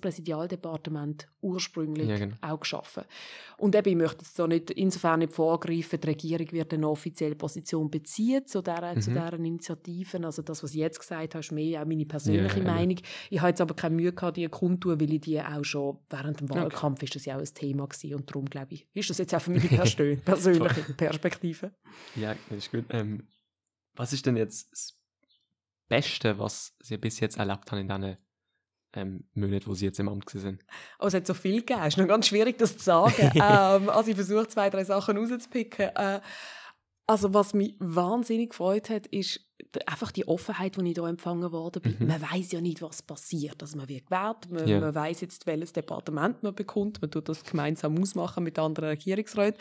Präsidialdepartement 0.60 1.28
ursprünglich 1.42 2.08
Ja, 2.08 2.18
genau. 2.18 2.36
auch 2.42 2.60
geschaffen. 2.60 3.04
Und 3.56 3.74
eben, 3.74 3.88
ich 3.90 3.96
möchte 3.96 4.18
jetzt 4.24 4.36
so 4.36 4.46
nicht, 4.46 4.70
insofern 4.70 5.20
nicht 5.20 5.32
vorgreifen, 5.32 6.00
die 6.00 6.06
Regierung 6.08 6.52
wird 6.52 6.74
eine 6.74 6.88
offizielle 6.88 7.34
Position 7.34 7.90
beziehen 7.90 8.46
zu 8.46 8.62
dieser, 8.62 8.98
zu 9.00 9.10
Mhm. 9.10 9.14
dieser 9.14 9.32
Initiativen. 9.34 10.24
Also 10.24 10.42
das, 10.42 10.62
was 10.62 10.70
ich 10.72 10.76
jetzt 10.80 10.98
gesagt 11.00 11.34
habe, 11.34 11.40
ist 11.40 11.52
mehr 11.52 11.82
auch 11.82 11.86
meine 11.86 12.06
persönliche 12.06 12.58
Ja, 12.60 12.64
ja. 12.66 12.72
Meinung. 12.74 12.96
Ich 13.30 13.40
habe 13.40 13.48
jetzt 13.48 13.60
aber 13.60 13.74
keine 13.74 13.96
Mühe 13.96 14.12
gehabt, 14.12 14.36
die 14.36 14.46
kundtun, 14.48 15.00
weil 15.00 15.12
ich 15.12 15.20
die 15.22 15.40
auch 15.40 15.64
schon 15.64 15.98
während 16.08 16.40
dem 16.40 16.50
Okay. 16.50 16.60
Wahlkampf 16.60 17.02
ist 17.02 17.14
das 17.14 17.24
ja 17.24 17.36
auch 17.36 17.40
ein 17.40 17.54
Thema 17.54 17.86
gewesen. 17.86 18.14
Und 18.14 18.28
darum 18.30 18.44
glaube 18.46 18.74
ich, 18.74 18.86
ist 18.92 19.10
das 19.10 19.18
jetzt 19.18 19.34
auch 19.34 19.40
für 19.42 19.50
meine 19.50 19.64
persö- 19.64 20.16
persönliche 20.20 20.82
Perspektive. 20.94 21.72
Ja, 22.16 22.34
das 22.48 22.58
ist 22.58 22.70
gut. 22.72 22.84
Ähm, 22.90 23.26
was 23.94 24.12
ist 24.12 24.24
denn 24.26 24.36
jetzt 24.36 24.70
das 24.72 24.96
Beste, 25.88 26.38
was 26.38 26.74
Sie 26.80 26.96
bis 26.96 27.18
jetzt 27.20 27.36
erlebt 27.38 27.70
haben 27.72 27.80
in 27.80 27.88
diesen 27.88 28.16
ähm, 28.94 29.24
Monaten, 29.34 29.66
wo 29.66 29.74
Sie 29.74 29.84
jetzt 29.86 30.00
im 30.00 30.08
Amt 30.08 30.28
sind? 30.30 30.64
Oh, 30.98 31.06
es 31.06 31.14
hat 31.14 31.26
so 31.26 31.34
viel 31.34 31.60
gegeben. 31.60 31.80
Es 31.82 31.94
ist 31.94 31.98
noch 31.98 32.08
ganz 32.08 32.26
schwierig, 32.26 32.58
das 32.58 32.76
zu 32.76 32.84
sagen. 32.84 33.12
ähm, 33.34 33.88
also 33.88 34.10
ich 34.10 34.16
versuche 34.16 34.48
zwei, 34.48 34.70
drei 34.70 34.84
Sachen 34.84 35.16
rauszupicken. 35.16 35.90
Äh, 35.94 36.20
also 37.06 37.34
was 37.34 37.54
mich 37.54 37.74
wahnsinnig 37.80 38.50
gefreut 38.50 38.88
hat, 38.88 39.06
ist 39.08 39.40
einfach 39.86 40.12
die 40.12 40.26
Offenheit, 40.28 40.76
die 40.76 40.88
ich 40.88 40.94
hier 40.94 41.04
empfangen 41.04 41.50
worden 41.52 41.82
bin. 41.82 41.96
Mhm. 41.98 42.06
Man 42.06 42.22
weiß 42.22 42.52
ja 42.52 42.60
nicht, 42.60 42.82
was 42.82 43.02
passiert. 43.02 43.60
Also 43.60 43.76
man 43.76 43.88
wird 43.88 44.06
gewählt, 44.06 44.50
man, 44.50 44.66
Ja. 44.68 44.80
man 44.80 44.94
weiß 44.94 45.20
jetzt, 45.22 45.46
welches 45.46 45.72
Departement 45.72 46.42
man 46.42 46.54
bekommt. 46.54 47.00
Man 47.02 47.10
tut 47.10 47.28
das 47.28 47.44
gemeinsam 47.44 48.00
ausmachen 48.00 48.44
mit 48.44 48.58
anderen 48.58 48.90
Regierungsräten. 48.90 49.60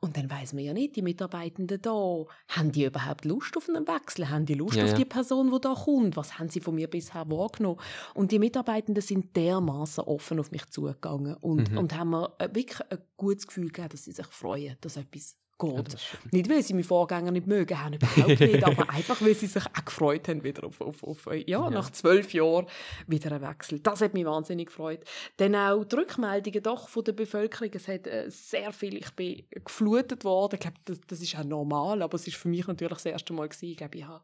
Und 0.00 0.16
dann 0.16 0.30
weiß 0.30 0.52
man 0.52 0.62
ja 0.64 0.72
nicht, 0.72 0.96
die 0.96 1.02
Mitarbeitenden 1.02 1.80
da, 1.80 2.24
haben 2.48 2.72
die 2.72 2.84
überhaupt 2.84 3.24
Lust 3.24 3.56
auf 3.56 3.68
einen 3.68 3.86
Wechsel? 3.88 4.28
Haben 4.28 4.46
die 4.46 4.54
Lust 4.54 4.76
Ja, 4.76 4.84
auf 4.84 4.94
die 4.94 5.04
Person, 5.04 5.50
die 5.50 5.60
da 5.60 5.74
kommt? 5.74 6.16
Was 6.16 6.38
haben 6.38 6.48
sie 6.48 6.60
von 6.60 6.74
mir 6.74 6.88
bisher 6.88 7.28
wahrgenommen? 7.30 7.80
Und 8.14 8.32
die 8.32 8.38
Mitarbeitenden 8.38 9.02
sind 9.02 9.34
dermaßen 9.36 10.04
offen 10.04 10.38
auf 10.38 10.50
mich 10.50 10.66
zugegangen 10.66 11.34
und, 11.36 11.70
Mhm. 11.70 11.78
und 11.78 11.96
haben 11.96 12.10
mir 12.10 12.34
äh, 12.38 12.48
wirklich 12.52 12.80
ein 12.90 12.98
gutes 13.16 13.46
Gefühl 13.46 13.68
gegeben, 13.68 13.88
dass 13.90 14.04
sie 14.04 14.12
sich 14.12 14.26
freuen, 14.26 14.76
dass 14.80 14.96
etwas 14.96 15.36
geht. 15.58 15.92
Ja, 15.92 16.18
nicht, 16.32 16.50
weil 16.50 16.62
sie 16.62 16.74
meine 16.74 16.84
Vorgänger 16.84 17.30
nicht 17.30 17.46
mögen 17.46 17.82
haben, 17.82 17.94
überhaupt 17.94 18.40
nicht, 18.40 18.64
aber 18.64 18.88
einfach, 18.90 19.20
weil 19.22 19.34
sie 19.34 19.46
sich 19.46 19.64
auch 19.66 19.84
gefreut 19.84 20.28
haben, 20.28 20.42
wieder 20.44 20.64
auf, 20.64 20.80
auf, 20.80 21.02
auf 21.02 21.26
ja, 21.32 21.42
Ja. 21.46 21.70
nach 21.70 21.90
zwölf 21.90 22.32
Jahren 22.32 22.66
wieder 23.06 23.32
ein 23.32 23.42
Wechsel. 23.42 23.80
Das 23.80 24.00
hat 24.00 24.14
mich 24.14 24.24
wahnsinnig 24.24 24.68
gefreut. 24.68 25.00
Dann 25.38 25.54
auch 25.54 25.84
die 25.84 25.96
Rückmeldungen 25.96 26.62
doch 26.62 26.88
von 26.88 27.04
der 27.04 27.12
Bevölkerung. 27.12 27.70
Es 27.74 27.88
hat 27.88 28.06
äh, 28.06 28.24
sehr 28.28 28.72
viel, 28.72 28.96
ich 28.96 29.10
bin 29.12 29.44
geflutet 29.50 30.24
worden. 30.24 30.54
Ich 30.54 30.60
glaube, 30.60 30.76
das, 30.84 31.00
das 31.06 31.20
ist 31.20 31.36
auch 31.36 31.44
normal, 31.44 32.02
aber 32.02 32.14
es 32.16 32.26
ist 32.26 32.36
für 32.36 32.48
mich 32.48 32.66
natürlich 32.66 32.94
das 32.94 33.06
erste 33.06 33.32
Mal 33.32 33.48
gewesen. 33.48 33.70
Ich 33.70 33.76
glaube, 33.76 33.98
ich 33.98 34.04
habe 34.06 34.22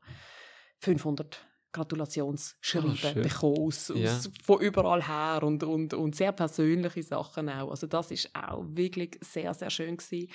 500 0.81 1.44
Gratulationsschreiben 1.73 2.95
schön. 2.97 3.23
bekommen 3.23 3.57
aus, 3.59 3.91
aus, 3.91 3.99
Ja. 3.99 4.21
von 4.45 4.61
überall 4.61 5.07
her 5.07 5.43
und, 5.43 5.63
und, 5.65 5.95
und 5.95 6.15
sehr 6.15 6.33
persönliche 6.33 7.03
Sachen 7.03 7.49
auch. 7.49 7.70
Also 7.70 7.87
das 7.87 8.11
ist 8.11 8.31
auch 8.35 8.65
wirklich 8.69 9.19
sehr, 9.20 9.53
sehr 9.55 9.70
schön 9.70 9.96
gewesen. 9.96 10.29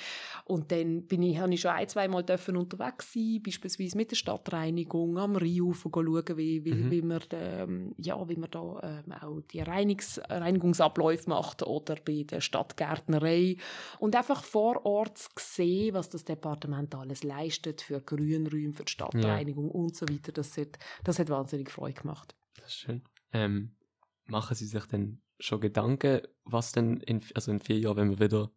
Und 0.46 0.72
dann 0.72 1.04
bin 1.04 1.24
ich, 1.24 1.38
habe 1.40 1.54
ich 1.54 1.62
schon 1.62 1.72
ein, 1.72 1.88
zwei 1.88 2.08
Mal 2.08 2.24
dürfen 2.24 2.58
unterwegs 2.58 3.14
sein, 3.14 3.42
beispielsweise 3.46 3.98
mit 3.98 4.12
der 4.12 4.16
Stadtreinigung 4.16 5.18
am 5.18 5.36
Rheinufer 5.36 5.90
schauen, 5.94 6.38
wie, 6.38 6.64
wie, 6.66 6.74
Mhm. 6.74 6.92
wie 6.92 7.02
man, 7.02 7.22
ähm, 7.32 7.94
ja, 7.98 8.28
wie 8.30 8.36
man 8.36 8.50
da 8.52 8.80
ähm, 8.84 9.14
auch 9.22 9.42
die 9.52 9.62
Reinigungs 9.62 10.20
Reinigungsabläufe 10.30 11.30
macht 11.30 11.64
oder 11.64 11.96
bei 12.04 12.24
der 12.24 12.42
Stadtgärtnerei 12.42 13.58
und 14.00 14.16
einfach 14.16 14.44
vor 14.44 14.86
Ort 14.86 15.20
sehen, 15.40 15.94
was 15.94 16.10
das 16.10 16.24
Departement 16.26 16.94
alles 16.96 17.24
leistet 17.24 17.82
für 17.82 18.02
Grünräume, 18.02 18.74
für 18.74 18.84
die 18.86 18.92
Stadtreinigung 18.92 19.70
und 19.72 19.96
so 19.96 20.08
weiter. 20.10 20.32
Das 20.32 20.58
hat, 20.58 20.78
das 21.04 21.20
hat 21.20 21.27
wahnsinnig 21.30 21.70
Freude 21.70 22.00
gemacht. 22.02 22.36
Das 22.56 22.68
ist 22.68 22.76
schön. 22.76 23.04
Ähm, 23.34 23.76
machen 24.26 24.56
Sie 24.56 24.66
sich 24.66 24.86
denn 24.86 25.22
schon 25.40 25.62
Gedanken, 25.62 26.22
was 26.46 26.72
denn 26.72 26.98
in, 26.98 27.22
also 27.36 27.52
in 27.52 27.60
vier 27.60 27.80
Jahren, 27.80 27.98
wenn 27.98 28.10
wir 28.12 28.20
wieder, 28.20 28.52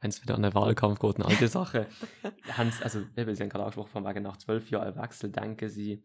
wenn 0.00 0.10
es 0.10 0.22
wieder 0.22 0.34
an 0.34 0.42
den 0.42 0.54
Wahlkampf 0.54 0.98
geht 0.98 1.16
und 1.18 1.30
diese 1.30 1.48
Sachen, 1.48 1.86
haben 2.48 2.70
Sie, 2.70 2.82
also 2.82 3.00
eben, 3.16 3.34
Sie 3.34 3.42
haben 3.42 3.50
gerade 3.50 3.64
angesprochen, 3.64 3.90
von 3.90 4.04
wegen 4.06 4.22
nach 4.22 4.36
zwölf 4.38 4.70
Jahren 4.70 4.96
Wechsel, 4.96 5.30
denken 5.30 5.68
Sie, 5.68 6.02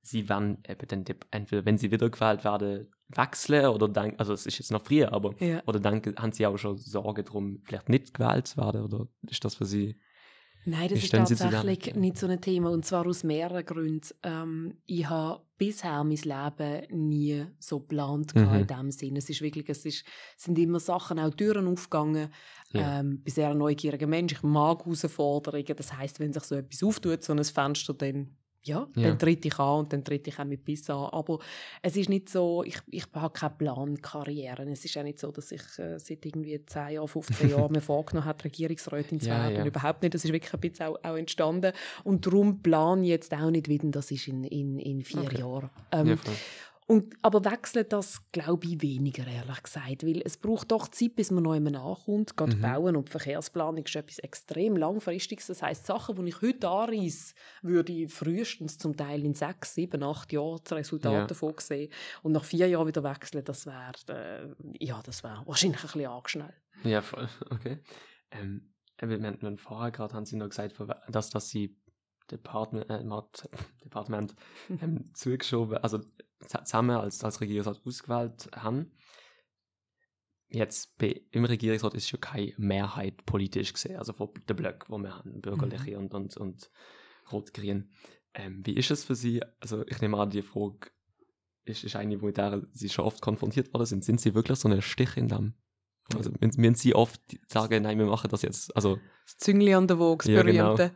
Sie 0.00 0.28
werden 0.28 0.62
eben 0.66 0.88
dann 0.88 1.04
entweder, 1.30 1.64
wenn 1.64 1.78
Sie 1.78 1.90
wiedergewählt 1.90 2.44
werden, 2.44 2.92
wechseln 3.08 3.66
oder 3.66 3.88
denken, 3.88 4.18
also 4.18 4.32
es 4.32 4.46
ist 4.46 4.58
jetzt 4.58 4.70
noch 4.70 4.84
früher, 4.84 5.12
aber 5.12 5.34
Ja. 5.42 5.62
oder 5.66 5.80
denken, 5.80 6.14
haben 6.16 6.32
Sie 6.32 6.46
auch 6.46 6.56
schon 6.56 6.76
Sorge 6.76 7.24
darum, 7.24 7.60
vielleicht 7.64 7.88
nicht 7.88 8.14
gewählt 8.14 8.46
zu 8.46 8.56
werden 8.58 8.82
oder 8.82 9.08
ist 9.28 9.44
das 9.44 9.54
für 9.56 9.64
Sie? 9.66 9.98
Nein, 10.64 10.88
das 10.88 11.02
ist 11.02 11.12
tatsächlich 11.12 11.94
nicht 11.94 12.18
so 12.18 12.26
ein 12.26 12.40
Thema 12.40 12.70
und 12.70 12.84
zwar 12.84 13.06
aus 13.06 13.24
mehreren 13.24 13.64
Gründen. 13.64 14.08
Ähm, 14.22 14.74
ich 14.86 15.08
habe 15.08 15.42
bisher 15.56 16.04
mein 16.04 16.16
Leben 16.16 17.08
nie 17.08 17.46
so 17.58 17.80
geplant 17.80 18.34
Mhm. 18.34 18.54
in 18.54 18.66
dem 18.66 18.90
Sinn. 18.90 19.16
Es 19.16 19.30
ist 19.30 19.40
wirklich, 19.40 19.68
es 19.68 19.84
ist, 19.86 20.04
sind 20.36 20.58
immer 20.58 20.78
Sachen, 20.78 21.18
auch 21.18 21.34
Türen 21.34 21.68
aufgegangen. 21.68 22.28
Ja. 22.72 23.00
Ähm, 23.00 23.20
bin 23.22 23.32
sehr 23.32 23.50
ein 23.50 23.58
neugieriger 23.58 24.06
Mensch. 24.06 24.32
Ich 24.34 24.42
mag 24.42 24.84
Herausforderungen. 24.84 25.74
Das 25.74 25.96
heißt, 25.96 26.20
wenn 26.20 26.32
sich 26.32 26.44
so 26.44 26.54
etwas 26.54 26.82
auftut, 26.82 27.22
so 27.24 27.32
ein 27.32 27.42
Fenster, 27.44 27.94
dann 27.94 28.36
ja, 28.68 28.86
Ja. 28.94 29.08
dann 29.08 29.18
tritt 29.18 29.44
ich 29.44 29.58
an 29.58 29.80
und 29.80 29.92
dann 29.92 30.04
tritt 30.04 30.26
ich 30.28 30.38
auch 30.38 30.44
mit 30.44 30.64
Biss 30.64 30.88
an. 30.90 31.08
Aber 31.10 31.38
es 31.82 31.96
ist 31.96 32.08
nicht 32.08 32.28
so, 32.28 32.62
ich, 32.64 32.78
ich 32.90 33.04
habe 33.14 33.32
keine 33.32 33.54
Plankarriere. 33.56 34.62
Es 34.70 34.84
ist 34.84 34.96
auch 34.96 35.02
nicht 35.02 35.18
so, 35.18 35.30
dass 35.32 35.50
ich 35.52 35.62
äh, 35.78 35.98
seit 35.98 36.24
irgendwie 36.26 36.64
10 36.64 36.90
Jahren, 36.90 37.08
15 37.08 37.50
Jahren 37.50 37.72
mir 37.72 37.80
vorgenommen 37.80 38.26
habe, 38.26 38.44
Regierungsrätin 38.44 39.20
zu 39.20 39.28
Ja, 39.28 39.42
werden. 39.44 39.56
ja. 39.56 39.64
Überhaupt 39.66 40.02
nicht. 40.02 40.14
Das 40.14 40.24
ist 40.24 40.32
wirklich 40.32 40.52
ein 40.54 40.60
bisschen 40.60 40.86
auch, 40.86 40.98
auch 41.02 41.16
entstanden. 41.16 41.72
Und 42.04 42.26
darum 42.26 42.62
plane 42.62 43.02
ich 43.02 43.08
jetzt 43.08 43.32
auch 43.34 43.50
nicht 43.50 43.68
wieder, 43.68 43.88
das 43.90 44.10
ist 44.10 44.28
in, 44.28 44.44
in, 44.44 44.78
in 44.78 45.02
vier 45.02 45.22
Okay. 45.22 45.40
Jahren. 45.40 45.70
Ähm. 45.92 46.18
Und, 46.88 47.14
aber 47.22 47.44
wechseln 47.44 47.84
das, 47.90 48.22
glaube 48.32 48.66
ich, 48.66 48.80
weniger, 48.80 49.26
ehrlich 49.26 49.62
gesagt. 49.62 50.04
Weil 50.06 50.22
es 50.24 50.38
braucht 50.38 50.72
doch 50.72 50.88
Zeit, 50.88 51.14
bis 51.16 51.30
man 51.30 51.44
noch 51.44 51.52
einmal 51.52 51.72
nachkommt. 51.72 52.34
Gerade 52.36 52.56
Mhm. 52.56 52.62
Bauen 52.62 52.96
und 52.96 53.10
Verkehrsplanung 53.10 53.84
ist 53.84 53.94
etwas 53.94 54.18
extrem 54.20 54.74
Langfristiges. 54.74 55.48
Das 55.48 55.62
heisst, 55.62 55.84
Sachen, 55.86 56.16
die 56.16 56.30
ich 56.30 56.40
heute 56.40 56.66
anreisse, 56.68 57.34
würde 57.60 57.92
ich 57.92 58.12
frühestens 58.12 58.78
zum 58.78 58.96
Teil 58.96 59.22
in 59.24 59.34
sechs, 59.34 59.74
sieben, 59.74 60.02
acht 60.02 60.32
Jahren 60.32 60.60
das 60.64 60.72
Resultat 60.72 61.12
Ja. 61.12 61.26
davon 61.26 61.54
sehen. 61.58 61.92
Und 62.22 62.32
nach 62.32 62.44
vier 62.44 62.66
Jahren 62.68 62.86
wieder 62.88 63.04
wechseln, 63.04 63.44
das 63.44 63.66
wäre 63.66 63.92
äh, 64.08 64.84
ja, 64.84 65.02
das 65.04 65.22
wäre 65.22 65.42
wahrscheinlich 65.46 65.80
ein 65.80 65.86
bisschen 65.86 66.06
angeschnellt. 66.06 66.54
Ja, 66.84 67.02
voll. 67.02 67.28
Okay. 67.50 67.78
Ähm, 68.30 68.72
wir, 69.00 69.20
wir 69.20 69.58
vorher 69.58 69.90
gerade 69.90 70.14
haben 70.14 70.24
Sie 70.24 70.36
noch 70.36 70.48
gesagt, 70.48 70.74
dass, 71.08 71.28
dass 71.30 71.50
Sie 71.50 71.76
Department, 72.30 72.88
äh, 72.90 73.04
Departement 73.84 74.34
ähm, 74.80 75.10
zugeschoben, 75.14 75.76
also 75.78 76.00
zusammen 76.46 76.96
als, 76.96 77.22
als 77.24 77.40
Regierungsrat 77.40 77.80
ausgewählt 77.84 78.48
haben. 78.54 78.92
Jetzt 80.50 80.96
bei, 80.96 81.20
im 81.30 81.44
Regierungsrat 81.44 81.94
ist 81.94 82.08
schon 82.08 82.20
keine 82.20 82.54
Mehrheit 82.56 83.26
politisch 83.26 83.72
gesehen, 83.72 83.96
also 83.98 84.12
von 84.12 84.30
den 84.48 84.56
Blöcken, 84.56 84.86
wo 84.88 84.98
wir 84.98 85.14
haben, 85.14 85.40
bürgerliche 85.40 85.98
und, 85.98 86.14
und, 86.14 86.36
und 86.36 86.70
rot-grün. 87.30 87.90
Ähm, 88.34 88.62
wie 88.64 88.74
ist 88.74 88.90
es 88.90 89.04
für 89.04 89.14
Sie? 89.14 89.42
Also 89.60 89.86
ich 89.86 90.00
nehme 90.00 90.18
an, 90.18 90.30
die 90.30 90.42
Frage 90.42 90.90
ist, 91.64 91.84
ist 91.84 91.96
eine, 91.96 92.16
mit 92.16 92.36
der 92.38 92.62
Sie 92.72 92.88
schon 92.88 93.04
oft 93.04 93.20
konfrontiert 93.20 93.72
worden 93.74 93.84
sind. 93.84 94.04
Sind 94.04 94.20
Sie 94.20 94.34
wirklich 94.34 94.58
so 94.58 94.68
ein 94.68 94.80
Stich 94.80 95.16
in 95.16 95.28
dem? 95.28 95.54
Also 96.16 96.30
müssen 96.40 96.74
Sie 96.74 96.94
oft 96.94 97.20
sagen, 97.46 97.82
nein, 97.82 97.98
wir 97.98 98.06
machen 98.06 98.30
das 98.30 98.40
jetzt, 98.40 98.74
also 98.74 98.98
Das 99.26 99.36
Züngli 99.36 99.74
an 99.74 99.86
der 99.86 99.98
Woge, 99.98 100.24
das 100.24 100.34
Ja, 100.34 100.42
genau. 100.42 100.90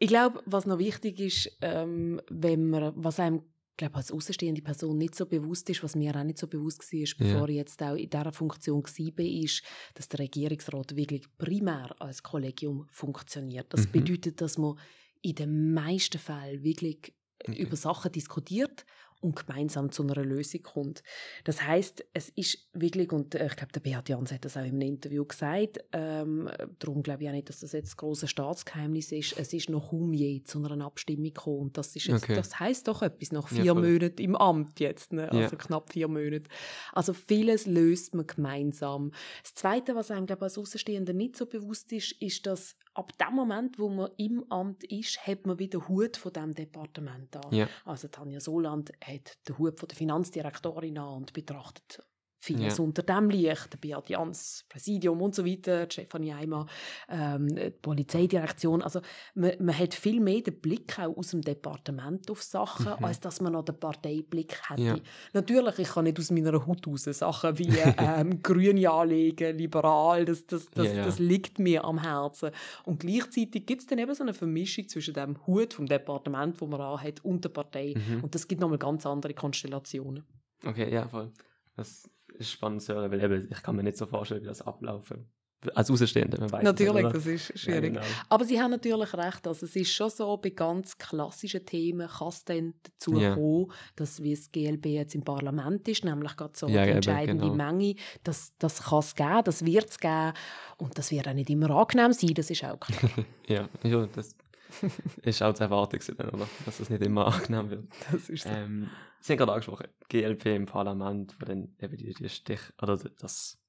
Ich 0.00 0.08
glaube, 0.08 0.42
was 0.46 0.66
noch 0.66 0.80
wichtig 0.80 1.20
ist, 1.20 1.56
ähm, 1.60 2.20
wenn 2.28 2.68
man, 2.68 2.92
was 2.96 3.20
einem 3.20 3.42
glaube 3.86 3.96
als 3.96 4.12
außenstehende 4.12 4.62
Person 4.62 4.98
nicht 4.98 5.14
so 5.14 5.26
bewusst 5.26 5.68
ist, 5.70 5.82
was 5.82 5.94
mir 5.96 6.14
auch 6.16 6.24
nicht 6.24 6.38
so 6.38 6.46
bewusst 6.46 6.82
war, 6.92 7.06
bevor 7.18 7.48
ich 7.48 7.56
jetzt 7.56 7.82
auch 7.82 7.94
in 7.94 8.10
dieser 8.10 8.32
Funktion 8.32 8.82
war, 8.82 9.24
ist, 9.24 9.62
dass 9.94 10.08
der 10.08 10.20
Regierungsrat 10.20 10.96
wirklich 10.96 11.22
primär 11.38 11.94
als 12.00 12.22
Kollegium 12.22 12.86
funktioniert. 12.90 13.72
Das 13.72 13.86
Mhm. 13.86 13.92
bedeutet, 13.92 14.40
dass 14.40 14.58
man 14.58 14.78
in 15.22 15.34
den 15.34 15.72
meisten 15.74 16.18
Fällen 16.18 16.62
wirklich 16.62 17.14
Okay. 17.48 17.62
über 17.62 17.76
Sachen 17.76 18.12
diskutiert 18.12 18.84
und 19.22 19.36
gemeinsam 19.46 19.90
zu 19.90 20.02
einer 20.02 20.16
Lösung 20.24 20.62
kommt. 20.62 21.02
Das 21.44 21.62
heißt, 21.62 22.04
es 22.12 22.28
ist 22.30 22.58
wirklich, 22.72 23.12
und 23.12 23.34
äh, 23.34 23.46
ich 23.46 23.56
glaube, 23.56 23.72
der 23.72 23.80
Beat 23.80 24.08
Jans 24.08 24.32
hat 24.32 24.44
das 24.44 24.56
auch 24.56 24.62
in 24.62 24.72
einem 24.72 24.82
Interview 24.82 25.24
gesagt, 25.24 25.78
ähm, 25.92 26.50
darum 26.78 27.02
glaube 27.02 27.22
ich 27.22 27.28
auch 27.28 27.32
nicht, 27.32 27.48
dass 27.48 27.60
das 27.60 27.72
jetzt 27.72 27.94
ein 27.94 27.96
grosses 27.96 28.30
Staatsgeheimnis 28.30 29.12
ist, 29.12 29.38
es 29.38 29.52
ist 29.52 29.70
noch 29.70 29.90
kaum 29.90 30.12
je 30.12 30.42
zu 30.42 30.62
einer 30.64 30.84
Abstimmung 30.84 31.24
gekommen. 31.24 31.58
Und 31.60 31.78
das, 31.78 31.94
ist 31.96 32.06
jetzt, 32.06 32.24
Okay. 32.24 32.34
das 32.34 32.58
heisst 32.60 32.88
doch 32.88 33.02
etwas 33.02 33.32
nach 33.32 33.50
Ja, 33.52 33.62
vier 33.62 33.72
voll. 33.74 33.92
Monaten 33.92 34.20
im 34.22 34.36
Amt 34.36 34.80
jetzt, 34.80 35.12
ne? 35.12 35.22
Ja. 35.32 35.40
also 35.42 35.56
knapp 35.56 35.92
vier 35.92 36.08
Monate. 36.08 36.44
Also 36.92 37.12
vieles 37.12 37.66
löst 37.66 38.14
man 38.14 38.26
gemeinsam. 38.26 39.12
Das 39.42 39.54
Zweite, 39.54 39.94
was 39.94 40.10
einem 40.10 40.26
glaube 40.26 40.40
ich, 40.40 40.44
als 40.44 40.58
Außenstehender 40.58 41.12
nicht 41.12 41.36
so 41.36 41.46
bewusst 41.46 41.92
ist, 41.92 42.12
ist, 42.20 42.46
dass 42.46 42.76
ab 42.94 43.16
dem 43.18 43.34
Moment, 43.34 43.78
wo 43.78 43.88
man 43.88 44.10
im 44.16 44.44
Amt 44.50 44.84
ist, 44.84 45.26
hat 45.26 45.46
man 45.46 45.58
wieder 45.58 45.88
Hut 45.88 46.16
von 46.16 46.32
dem 46.32 46.54
Departement 46.54 47.36
an. 47.36 47.54
Ja. 47.54 47.68
Also 47.84 48.08
Tanja 48.08 48.40
Soland 48.40 48.92
hat 49.04 49.38
den 49.48 49.58
Hut 49.58 49.78
von 49.78 49.88
der 49.88 49.96
Finanzdirektorin 49.96 50.98
an 50.98 51.16
und 51.16 51.32
betrachtet 51.32 52.04
vieles 52.42 52.78
Ja. 52.78 52.84
unter 52.84 53.02
dem 53.02 53.30
Licht. 53.30 53.72
Der 53.72 53.78
Beat 53.78 54.08
Jans, 54.10 54.64
Präsidium 54.68 55.22
und 55.22 55.34
so 55.34 55.46
weiter, 55.46 55.86
Stefanie 55.88 56.32
Eimer, 56.32 56.66
ähm, 57.08 57.46
die 57.48 57.70
Polizeidirektion. 57.70 58.82
Also 58.82 59.00
man, 59.34 59.52
man 59.60 59.78
hat 59.78 59.94
viel 59.94 60.20
mehr 60.20 60.40
den 60.40 60.60
Blick 60.60 60.98
auch 60.98 61.16
aus 61.16 61.28
dem 61.30 61.40
Departement 61.42 62.28
auf 62.30 62.42
Sachen, 62.42 62.86
Mhm. 62.98 63.04
als 63.04 63.20
dass 63.20 63.40
man 63.40 63.52
noch 63.52 63.64
den 63.64 63.78
Parteiblick 63.78 64.58
hätte. 64.68 64.82
Ja. 64.82 64.96
Natürlich, 65.32 65.78
ich 65.78 65.88
kann 65.88 66.04
nicht 66.04 66.18
aus 66.18 66.30
meiner 66.32 66.66
Haut 66.66 66.86
raus 66.86 67.04
Sachen 67.04 67.58
wie 67.58 67.68
ähm, 67.98 68.42
Grüne 68.42 68.90
anlegen, 68.90 69.56
liberal, 69.56 70.24
das, 70.24 70.44
das, 70.46 70.68
das, 70.70 70.86
Ja, 70.88 71.04
das 71.04 71.18
liegt 71.20 71.58
mir 71.60 71.84
am 71.84 71.98
Herzen. 72.02 72.50
Und 72.84 73.00
gleichzeitig 73.00 73.66
gibt 73.66 73.82
es 73.82 73.86
dann 73.86 73.98
eben 73.98 74.14
so 74.14 74.24
eine 74.24 74.34
Vermischung 74.34 74.88
zwischen 74.88 75.14
dem 75.14 75.36
Hut 75.46 75.74
vom 75.74 75.86
Departement, 75.86 76.60
wo 76.60 76.66
man 76.66 76.80
anhat, 76.80 77.24
und 77.24 77.44
der 77.44 77.50
Partei. 77.50 77.94
Mhm. 77.96 78.24
Und 78.24 78.34
das 78.34 78.48
gibt 78.48 78.60
nochmal 78.60 78.78
ganz 78.78 79.06
andere 79.06 79.32
Konstellationen. 79.34 80.24
Okay, 80.64 80.92
ja, 80.92 81.06
voll. 81.08 81.30
Das 81.76 82.08
spannend 82.40 82.82
zu 82.82 82.94
hören, 82.94 83.10
weil 83.10 83.22
eben, 83.22 83.48
ich 83.50 83.62
kann 83.62 83.76
mir 83.76 83.82
nicht 83.82 83.96
so 83.96 84.06
vorstellen, 84.06 84.42
wie 84.42 84.46
das 84.46 84.62
ablaufen. 84.62 85.30
Als 85.76 85.88
Außenstehender, 85.92 86.40
man 86.40 86.50
weiß 86.50 86.64
Natürlich, 86.64 87.04
es, 87.06 87.12
das 87.12 87.26
ist 87.26 87.48
Ja, 87.50 87.56
schwierig. 87.56 87.92
genau. 87.94 88.04
Aber 88.28 88.44
Sie 88.44 88.60
haben 88.60 88.72
natürlich 88.72 89.14
recht, 89.14 89.46
also 89.46 89.64
es 89.64 89.76
ist 89.76 89.92
schon 89.92 90.10
so, 90.10 90.36
bei 90.36 90.50
ganz 90.50 90.98
klassischen 90.98 91.64
Themen 91.64 92.08
kann 92.08 92.28
es 92.28 92.44
dann 92.44 92.74
dazu 92.82 93.16
Ja. 93.16 93.34
kommen, 93.34 93.70
dass 93.94 94.20
wie 94.20 94.34
das 94.34 94.50
GLB 94.50 94.86
jetzt 94.86 95.14
im 95.14 95.22
Parlament 95.22 95.86
ist, 95.86 96.04
nämlich 96.04 96.36
gerade 96.36 96.52
so 96.56 96.66
Ja, 96.66 96.82
die 96.82 96.88
eben, 96.88 96.96
entscheidende 96.96 97.44
genau. 97.50 97.54
Menge, 97.54 97.94
das, 98.24 98.52
das 98.58 98.82
kann 98.82 98.98
es 98.98 99.14
geben, 99.14 99.42
das 99.44 99.64
wird 99.64 99.88
es 99.88 99.98
geben 100.00 100.32
und 100.78 100.98
das 100.98 101.12
wird 101.12 101.28
auch 101.28 101.32
nicht 101.32 101.48
immer 101.48 101.70
angenehm 101.70 102.12
sein, 102.12 102.34
das 102.34 102.50
ist 102.50 102.64
auch 102.64 102.80
klar. 102.80 102.98
Ja, 103.46 103.68
ja, 103.84 104.06
das 104.06 104.34
ist 105.22 105.42
auch 105.42 105.54
zu 105.54 105.64
erwarten, 105.64 105.98
gewesen, 105.98 106.16
oder? 106.16 106.48
dass 106.64 106.78
das 106.78 106.90
nicht 106.90 107.02
immer 107.02 107.26
angenehm 107.34 107.70
wird. 107.70 107.84
Das 108.10 108.28
ist 108.28 108.44
so. 108.44 108.50
Ähm, 108.50 108.90
Sie 109.20 109.32
haben 109.32 109.38
gerade 109.38 109.52
angesprochen, 109.52 109.86
GLP 110.08 110.46
im 110.46 110.66
Parlament, 110.66 111.36
wo 111.38 111.44
dann 111.44 111.76
eben 111.80 111.96
die, 111.96 112.12
die 112.12 112.28
Stich, 112.28 112.60
oder 112.80 112.96
das, 112.96 113.62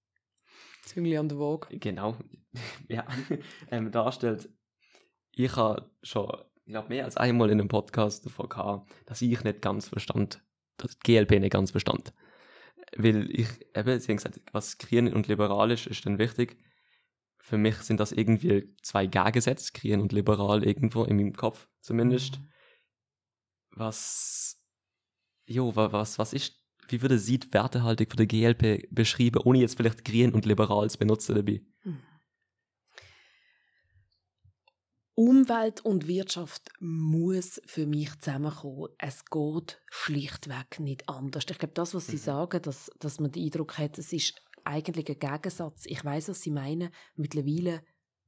Züngli 0.83 1.17
an 1.17 1.29
der 1.29 1.39
Waage. 1.39 1.77
genau, 1.79 2.17
ja, 2.89 3.05
ähm, 3.71 3.91
darstellt. 3.91 4.49
Ich 5.31 5.55
habe 5.55 5.89
schon, 6.01 6.29
ich 6.65 6.73
glaube, 6.73 6.89
mehr 6.89 7.05
als 7.05 7.17
einmal 7.17 7.49
in 7.49 7.59
einem 7.59 7.69
Podcast 7.69 8.25
davon 8.25 8.49
gehabt, 8.49 8.91
dass 9.05 9.21
ich 9.21 9.43
nicht 9.43 9.61
ganz 9.61 9.87
verstand, 9.87 10.43
dass 10.77 10.97
die 10.99 11.13
GLP 11.13 11.39
nicht 11.39 11.53
ganz 11.53 11.71
verstand. 11.71 12.13
Weil 12.95 13.29
ich, 13.31 13.47
eben, 13.75 13.99
Sie 13.99 14.11
haben 14.11 14.17
gesagt, 14.17 14.41
was 14.51 14.77
grün 14.77 15.11
und 15.13 15.27
liberal 15.27 15.71
ist, 15.71 15.87
ist 15.87 16.05
dann 16.05 16.19
wichtig. 16.19 16.57
Für 17.45 17.57
mich 17.57 17.75
sind 17.79 17.99
das 17.99 18.13
irgendwie 18.13 18.73
zwei 18.83 19.05
Gegensätze, 19.05 19.73
grün 19.73 19.99
und 19.99 20.13
liberal 20.13 20.63
irgendwo 20.63 21.03
in 21.03 21.17
meinem 21.17 21.33
Kopf 21.33 21.67
zumindest. 21.81 22.39
Was, 23.71 24.63
jo, 25.45 25.75
wa- 25.75 25.91
was, 25.91 26.17
was 26.17 26.31
ist, 26.31 26.63
wie 26.87 27.01
würde 27.01 27.19
sie 27.19 27.39
die 27.39 27.53
Wertehaltung 27.53 28.07
von 28.07 28.15
der 28.15 28.27
GLP 28.27 28.87
beschreiben, 28.91 29.41
ohne 29.43 29.59
jetzt 29.59 29.75
vielleicht 29.75 30.05
grün 30.05 30.33
und 30.33 30.45
liberal 30.45 30.89
zu 30.89 30.97
benutzen 30.97 31.35
dabei? 31.35 31.61
Umwelt 35.15 35.81
und 35.81 36.07
Wirtschaft 36.07 36.69
muss 36.79 37.61
für 37.65 37.85
mich 37.85 38.17
zusammenkommen. 38.21 38.87
Es 38.97 39.25
geht 39.25 39.81
schlichtweg 39.91 40.79
nicht 40.79 41.07
anders. 41.09 41.43
Ich 41.49 41.57
glaube, 41.59 41.73
das, 41.73 41.93
was 41.93 42.07
Sie 42.07 42.13
Mhm. 42.15 42.19
sagen, 42.21 42.61
dass, 42.61 42.89
dass 42.99 43.19
man 43.19 43.31
den 43.31 43.43
Eindruck 43.43 43.77
hat, 43.77 43.97
es 43.99 44.11
ist 44.13 44.41
eigentlich 44.65 45.09
ein 45.09 45.19
Gegensatz. 45.19 45.85
Ich 45.85 46.03
weiß, 46.03 46.29
was 46.29 46.41
Sie 46.41 46.51
meinen. 46.51 46.89
Mittlerweile 47.15 47.83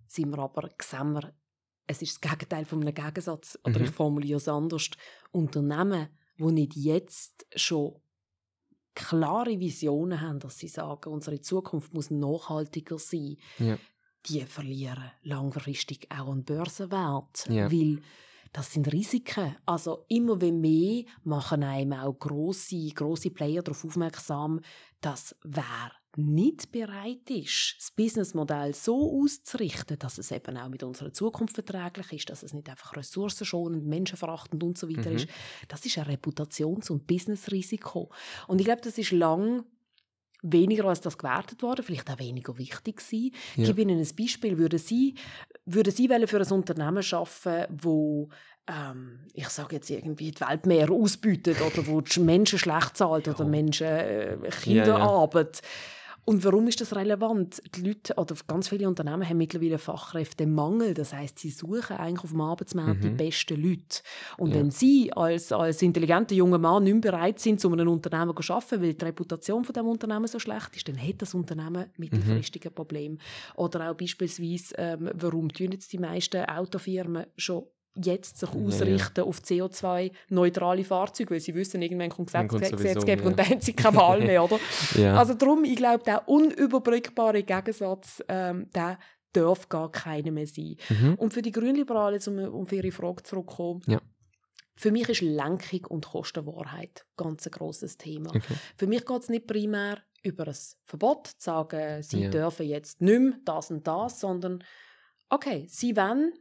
sind 0.07 0.29
wir 0.29 0.39
aber 0.39 0.69
wir, 0.69 1.33
es 1.87 2.01
ist 2.01 2.23
das 2.23 2.31
Gegenteil 2.31 2.65
von 2.65 2.81
einem 2.81 2.93
Gegensatz. 2.93 3.59
Oder 3.63 3.79
Mhm. 3.79 3.85
ich 3.85 3.91
formuliere 3.91 4.37
es 4.37 4.47
anders. 4.47 4.89
Unternehmen, 5.31 6.09
die 6.37 6.43
nicht 6.51 6.75
jetzt 6.75 7.45
schon 7.55 7.95
klare 8.93 9.59
Visionen 9.59 10.21
haben, 10.21 10.39
dass 10.39 10.57
sie 10.57 10.67
sagen, 10.69 11.11
unsere 11.11 11.41
Zukunft 11.41 11.93
muss 11.93 12.11
nachhaltiger 12.11 12.97
sein, 12.97 13.37
Ja. 13.59 13.77
die 14.27 14.41
verlieren 14.41 15.11
langfristig 15.23 16.07
auch 16.11 16.31
an 16.31 16.43
Börsenwert. 16.45 17.47
Ja. 17.49 17.69
Weil 17.71 18.01
das 18.53 18.71
sind 18.71 18.91
Risiken. 18.93 19.55
Also 19.65 20.05
immer 20.07 20.39
wenn 20.39 20.61
mehr 20.61 21.03
machen 21.25 21.61
einem 21.63 21.91
auch 21.93 22.13
grosse, 22.17 22.87
grosse 22.91 23.31
Player 23.31 23.61
darauf 23.61 23.83
aufmerksam, 23.83 24.61
dass 25.01 25.35
wer 25.43 25.91
nicht 26.17 26.71
bereit 26.71 27.29
ist, 27.29 27.75
das 27.79 27.91
Businessmodell 27.91 28.73
so 28.73 29.21
auszurichten, 29.23 29.99
dass 29.99 30.17
es 30.17 30.31
eben 30.31 30.57
auch 30.57 30.69
mit 30.69 30.83
unserer 30.83 31.11
Zukunft 31.13 31.55
verträglich 31.55 32.11
ist, 32.13 32.29
dass 32.29 32.43
es 32.43 32.53
nicht 32.53 32.69
einfach 32.69 32.95
ressourcenschonend, 32.95 33.85
menschenverachtend 33.85 34.63
und 34.63 34.77
so 34.77 34.89
weiter 34.89 35.09
Mhm. 35.09 35.15
ist, 35.17 35.27
das 35.67 35.85
ist 35.85 35.97
ein 35.97 36.05
Reputations- 36.05 36.89
und 36.89 37.07
Businessrisiko. 37.07 38.09
Und 38.47 38.59
ich 38.59 38.65
glaube, 38.65 38.81
das 38.81 38.97
ist 38.97 39.11
lang 39.11 39.63
weniger 40.41 40.85
als 40.85 41.01
das 41.01 41.17
gewertet 41.17 41.61
worden, 41.63 41.83
vielleicht 41.83 42.09
auch 42.09 42.19
weniger 42.19 42.57
wichtig 42.57 42.97
gewesen. 42.97 43.31
Ja. 43.55 43.63
Ich 43.63 43.67
gebe 43.67 43.81
Ihnen 43.81 43.99
ein 43.99 44.15
Beispiel. 44.15 44.57
Würden 44.57 44.79
Sie, 44.79 45.15
würden 45.65 45.91
Sie 45.91 46.07
für 46.07 46.39
ein 46.39 46.51
Unternehmen 46.51 47.03
arbeiten, 47.11 47.77
wo 47.81 48.29
ähm, 48.67 49.27
ich 49.33 49.47
sage 49.49 49.75
jetzt 49.75 49.89
irgendwie 49.89 50.31
die 50.31 50.41
Welt 50.41 50.65
mehr 50.65 50.89
ausbietet 50.91 51.57
oder 51.61 51.85
wo 51.87 52.01
die 52.01 52.19
Menschen 52.19 52.59
schlecht 52.59 52.97
zahlt 52.97 53.27
oder 53.27 53.43
Ja. 53.43 53.49
Menschen 53.49 53.87
äh, 53.87 54.37
Kinderarbeit 54.63 55.61
Und 56.25 56.43
warum 56.43 56.67
ist 56.67 56.81
das 56.81 56.95
relevant? 56.95 57.61
Die 57.75 57.81
Leute 57.81 58.15
oder 58.15 58.35
ganz 58.47 58.67
viele 58.67 58.87
Unternehmen 58.87 59.27
haben 59.27 59.37
mittlerweile 59.37 59.77
Fachkräftemangel. 59.77 60.95
Das 60.95 61.13
heißt, 61.13 61.37
sie 61.37 61.51
suchen 61.51 61.97
eigentlich 61.97 62.23
auf 62.23 62.31
dem 62.31 62.41
Arbeitsmarkt 62.41 62.97
mhm. 62.97 63.01
die 63.01 63.09
besten 63.09 63.61
Leute. 63.61 64.01
Und 64.37 64.49
ja. 64.49 64.55
wenn 64.55 64.71
sie 64.71 65.13
als, 65.13 65.51
als 65.51 65.83
intelligenter 65.83 66.33
junger 66.33 66.57
Mann 66.57 66.83
nicht 66.83 66.93
mehr 66.93 67.11
bereit 67.11 67.39
sind, 67.39 67.61
zu 67.61 67.71
einem 67.71 67.87
Unternehmen 67.87 68.35
zu 68.41 68.53
arbeiten, 68.53 68.81
weil 68.81 68.95
die 68.95 69.05
Reputation 69.05 69.63
von 69.63 69.73
dem 69.73 69.85
Unternehmen 69.85 70.27
so 70.27 70.39
schlecht 70.39 70.75
ist, 70.75 70.87
dann 70.87 70.97
hat 70.99 71.21
das 71.21 71.35
Unternehmen 71.35 71.85
mittelfristige 71.97 72.69
mhm. 72.69 72.75
Probleme. 72.75 73.17
Oder 73.55 73.91
auch 73.91 73.95
beispielsweise, 73.95 74.73
ähm, 74.77 75.11
warum 75.13 75.49
tun 75.49 75.73
jetzt 75.73 75.93
die 75.93 75.99
meisten 75.99 76.43
Autofirmen 76.45 77.27
schon 77.37 77.65
jetzt 77.95 78.37
sich 78.37 78.49
ausrichten 78.49 79.13
ja, 79.17 79.23
ja. 79.23 79.23
auf 79.23 79.39
CO2-neutrale 79.39 80.83
Fahrzeuge, 80.83 81.31
weil 81.31 81.39
sie 81.39 81.55
wissen, 81.55 81.81
irgendwann 81.81 82.09
kommt 82.09 82.31
Gesetzgebung 82.31 83.25
ja. 83.25 83.29
und 83.29 83.39
dann 83.39 83.49
haben 83.49 83.61
sie 83.61 83.73
keine 83.73 83.97
Wahl 83.97 84.19
mehr, 84.21 84.43
oder? 84.43 84.59
Also 85.15 85.33
darum, 85.33 85.63
ich 85.63 85.75
glaube, 85.75 86.03
der 86.03 86.27
unüberbrückbare 86.27 87.43
Gegensatz, 87.43 88.23
ähm, 88.27 88.69
der 88.73 88.97
darf 89.33 89.69
gar 89.69 89.91
keiner 89.91 90.31
mehr 90.31 90.47
sein. 90.47 90.75
Mhm. 90.89 91.15
Und 91.15 91.33
für 91.33 91.41
die 91.41 91.51
Grünliberalen, 91.51 92.21
um, 92.27 92.37
um 92.37 92.61
auf 92.63 92.71
ihre 92.71 92.91
Frage 92.91 93.23
zurückzukommen, 93.23 93.81
für 94.77 94.91
mich 94.91 95.07
ist 95.07 95.21
Lenkung 95.21 95.85
und 95.89 96.05
Kostenwahrheit 96.05 97.05
ganz 97.15 97.45
ein 97.45 97.51
grosses 97.51 97.97
Thema. 97.97 98.29
Okay. 98.29 98.55
Für 98.77 98.87
mich 98.87 99.05
geht 99.05 99.21
es 99.21 99.29
nicht 99.29 99.47
primär 99.47 99.99
über 100.21 100.47
ein 100.47 100.55
Verbot, 100.83 101.27
zu 101.27 101.35
sagen, 101.39 102.03
sie 102.03 102.29
dürfen 102.29 102.65
jetzt 102.65 103.01
nicht 103.01 103.19
mehr 103.19 103.39
das 103.45 103.71
und 103.71 103.87
das, 103.87 104.19
sondern 104.19 104.63
okay, 105.29 105.65
sie 105.69 105.95
wollen 105.95 106.33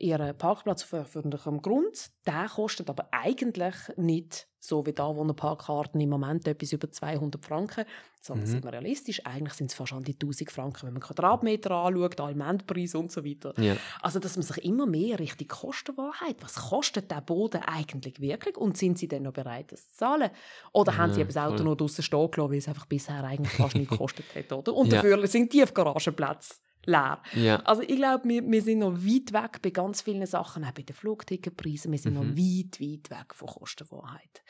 ihren 0.00 0.36
Parkplatz 0.36 0.82
auf 0.84 0.94
öffentlichem 0.94 1.62
Grund. 1.62 2.10
Der 2.26 2.48
kostet 2.48 2.88
aber 2.88 3.08
eigentlich 3.12 3.74
nicht 3.96 4.48
so 4.60 4.84
wie 4.84 4.92
da, 4.92 5.14
wo 5.16 5.22
eine 5.22 5.32
Parkkarten 5.32 6.00
im 6.00 6.10
Moment 6.10 6.46
etwas 6.46 6.72
über 6.72 6.90
200 6.90 7.42
Franken, 7.42 7.84
sondern 8.20 8.46
mhm. 8.46 8.50
sind 8.50 8.64
wir 8.64 8.72
realistisch, 8.72 9.24
eigentlich 9.24 9.54
sind 9.54 9.70
es 9.70 9.74
fast 9.74 9.94
an 9.94 10.02
die 10.02 10.12
1000 10.12 10.50
Franken, 10.50 10.86
wenn 10.86 10.92
man 10.92 11.02
Quadratmeter 11.02 11.70
anschaut, 11.70 12.20
Allmendpreis 12.20 12.94
und 12.94 13.10
so 13.10 13.24
weiter. 13.24 13.54
Ja. 13.58 13.76
Also, 14.02 14.18
dass 14.18 14.36
man 14.36 14.42
sich 14.42 14.62
immer 14.62 14.84
mehr 14.84 15.18
Richtung 15.18 15.48
Kostenwahrheit, 15.48 16.36
was 16.40 16.56
kostet 16.56 17.10
der 17.10 17.22
Boden 17.22 17.62
eigentlich 17.62 18.20
wirklich 18.20 18.56
und 18.58 18.76
sind 18.76 18.98
sie 18.98 19.08
denn 19.08 19.22
noch 19.22 19.32
bereit, 19.32 19.72
das 19.72 19.88
zu 19.90 19.96
zahlen? 19.96 20.30
Oder 20.72 20.92
ja, 20.92 20.98
haben 20.98 21.14
sie 21.14 21.24
das 21.24 21.36
Auto 21.38 21.58
voll. 21.58 21.66
noch 21.66 21.76
draußen 21.76 22.04
stehen 22.04 22.30
gelassen, 22.30 22.50
weil 22.50 22.58
es 22.58 22.68
einfach 22.68 22.86
bisher 22.86 23.24
eigentlich 23.24 23.54
fast 23.54 23.74
nicht 23.76 23.90
gekostet 23.90 24.26
hat, 24.34 24.52
oder? 24.52 24.74
Und 24.74 24.92
ja. 24.92 24.96
dafür 25.00 25.26
sind 25.26 25.52
die 25.54 25.62
auf 25.62 25.72
Garagenplätzen 25.72 26.58
leer. 26.90 27.22
Ja. 27.34 27.56
Also 27.60 27.82
ich 27.82 27.96
glaube, 27.96 28.28
wir, 28.28 28.46
wir 28.46 28.62
sind 28.62 28.80
noch 28.80 28.92
weit 28.92 29.32
weg 29.32 29.62
bei 29.62 29.70
ganz 29.70 30.02
vielen 30.02 30.26
Sachen, 30.26 30.64
auch 30.64 30.72
bei 30.72 30.82
den 30.82 30.94
Flugticketpreisen, 30.94 31.90
wir 31.90 31.98
sind 31.98 32.14
mhm. 32.14 32.20
noch 32.20 32.36
weit, 32.36 32.80
weit 32.80 33.10
weg 33.10 33.34
von 33.34 33.48
Kostenwahrheit. 33.48 34.42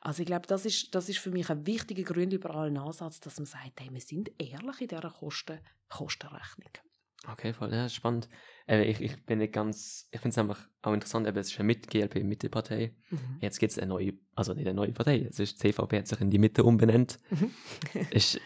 Also 0.00 0.22
ich 0.22 0.26
glaube, 0.26 0.46
das 0.46 0.64
ist, 0.66 0.94
das 0.94 1.08
ist 1.08 1.18
für 1.18 1.30
mich 1.30 1.50
ein 1.50 1.66
wichtiger 1.66 2.04
grünliberalen 2.04 2.76
Ansatz, 2.76 3.20
dass 3.20 3.38
man 3.38 3.46
sagt, 3.46 3.80
hey, 3.80 3.88
wir 3.90 4.00
sind 4.00 4.30
ehrlich 4.38 4.80
in 4.80 4.88
dieser 4.88 5.10
Kosten, 5.10 5.58
Kostenrechnung. 5.88 6.70
Okay, 7.32 7.52
voll, 7.52 7.72
ja, 7.72 7.88
spannend. 7.88 8.28
Äh, 8.68 8.84
ich, 8.84 9.00
ich 9.00 9.24
bin 9.24 9.38
nicht 9.38 9.52
ganz, 9.52 10.08
ich 10.12 10.20
finde 10.20 10.32
es 10.32 10.38
einfach 10.38 10.68
auch 10.82 10.92
interessant, 10.92 11.26
eben, 11.26 11.36
es 11.38 11.50
ist 11.50 11.58
eine 11.58 11.66
mit 11.66 11.88
GLP 11.88 12.22
Mitte-Partei. 12.22 12.94
Mhm. 13.10 13.38
Jetzt 13.40 13.58
gibt 13.58 13.72
es 13.72 13.78
eine 13.78 13.88
neue, 13.88 14.14
also 14.34 14.54
nicht 14.54 14.66
eine 14.66 14.74
neue 14.74 14.92
Partei, 14.92 15.26
es 15.28 15.40
ist 15.40 15.58
CVP 15.58 15.98
hat 15.98 16.06
sich 16.06 16.20
in 16.20 16.30
die 16.30 16.38
Mitte 16.38 16.62
umbenannt. 16.62 17.18
Mhm. 17.30 17.50
ist, 18.10 18.36
äh, 18.36 18.40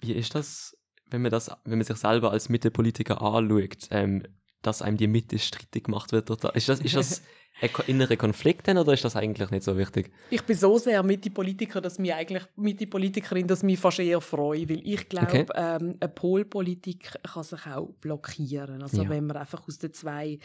wie 0.00 0.14
ist 0.14 0.34
das 0.34 0.76
wenn 1.10 1.22
man, 1.22 1.30
das, 1.30 1.50
wenn 1.64 1.78
man 1.78 1.84
sich 1.84 1.96
selber 1.96 2.30
als 2.30 2.48
Mittepolitiker 2.48 3.20
anschaut, 3.22 3.88
ähm, 3.90 4.22
dass 4.62 4.82
einem 4.82 4.96
die 4.96 5.06
Mitte 5.06 5.38
strittig 5.38 5.84
gemacht 5.84 6.12
wird? 6.12 6.30
Oder 6.30 6.54
ist 6.54 6.68
das, 6.68 6.80
ist 6.80 6.96
das 6.96 7.22
ein 7.60 7.70
innerer 7.86 8.16
Konflikt 8.16 8.66
denn, 8.66 8.78
oder 8.78 8.92
ist 8.92 9.04
das 9.04 9.16
eigentlich 9.16 9.50
nicht 9.50 9.62
so 9.62 9.76
wichtig? 9.76 10.10
Ich 10.30 10.42
bin 10.42 10.56
so 10.56 10.78
sehr 10.78 11.02
Mitte-Politiker, 11.02 11.80
dass 11.80 11.98
mich 11.98 12.14
eigentlich 12.14 12.44
Mitte-Politikerin, 12.56 13.46
dass 13.46 13.62
mich 13.62 13.78
fast 13.78 13.98
eher 13.98 14.20
freue, 14.20 14.68
weil 14.68 14.80
ich 14.86 15.08
glaube, 15.08 15.42
okay. 15.42 15.46
ähm, 15.54 15.96
eine 16.00 16.08
Polpolitik 16.08 17.18
kann 17.22 17.42
sich 17.42 17.66
auch 17.66 17.90
blockieren. 18.00 18.82
Also 18.82 19.02
ja. 19.02 19.08
wenn 19.08 19.26
man 19.26 19.36
einfach 19.36 19.66
aus 19.68 19.78
den 19.78 19.92
zwei 19.92 20.38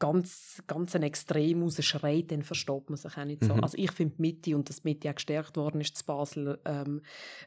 ganz, 0.00 0.62
ganz 0.66 0.96
ein 0.96 1.02
Extrem 1.02 1.62
rausschreit, 1.62 2.32
dann 2.32 2.42
versteht 2.42 2.88
man 2.88 2.96
sich 2.96 3.16
auch 3.16 3.24
nicht 3.24 3.44
so. 3.44 3.54
Mhm. 3.54 3.62
Also 3.62 3.76
ich 3.78 3.92
finde 3.92 4.14
Mitte 4.18 4.56
und 4.56 4.68
dass 4.68 4.82
Mitte 4.82 5.10
auch 5.10 5.14
gestärkt 5.14 5.56
worden 5.56 5.80
ist 5.80 5.96
zu 5.96 6.04
Basel 6.06 6.58
ähm, 6.64 7.02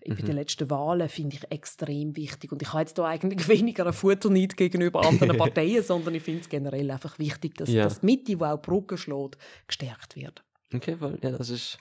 mhm. 0.06 0.16
bei 0.16 0.22
den 0.22 0.36
letzten 0.36 0.70
Wahlen, 0.70 1.10
finde 1.10 1.38
ich 1.38 1.52
extrem 1.52 2.16
wichtig. 2.16 2.52
Und 2.52 2.62
ich 2.62 2.72
habe 2.72 2.82
jetzt 2.82 2.98
da 2.98 3.06
eigentlich 3.06 3.48
weniger 3.50 3.88
ein 3.88 3.94
Futterneid 3.94 4.56
gegenüber 4.56 5.06
anderen 5.06 5.36
Parteien, 5.38 5.84
sondern 5.84 6.14
ich 6.14 6.24
finde 6.24 6.42
es 6.42 6.50
generell 6.50 6.92
einfach 6.92 7.18
wichtig, 7.18 7.56
dass, 7.56 7.70
ja. 7.70 7.86
dass 7.86 8.04
Mitte, 8.04 8.36
die 8.36 8.42
auch 8.42 8.62
Brücken 8.62 8.98
schlägt, 9.04 9.38
gestärkt 9.68 10.16
wird. 10.16 10.44
Okay, 10.74 10.98
weil 11.00 11.20
ja, 11.22 11.32
das 11.32 11.50
ist 11.50 11.78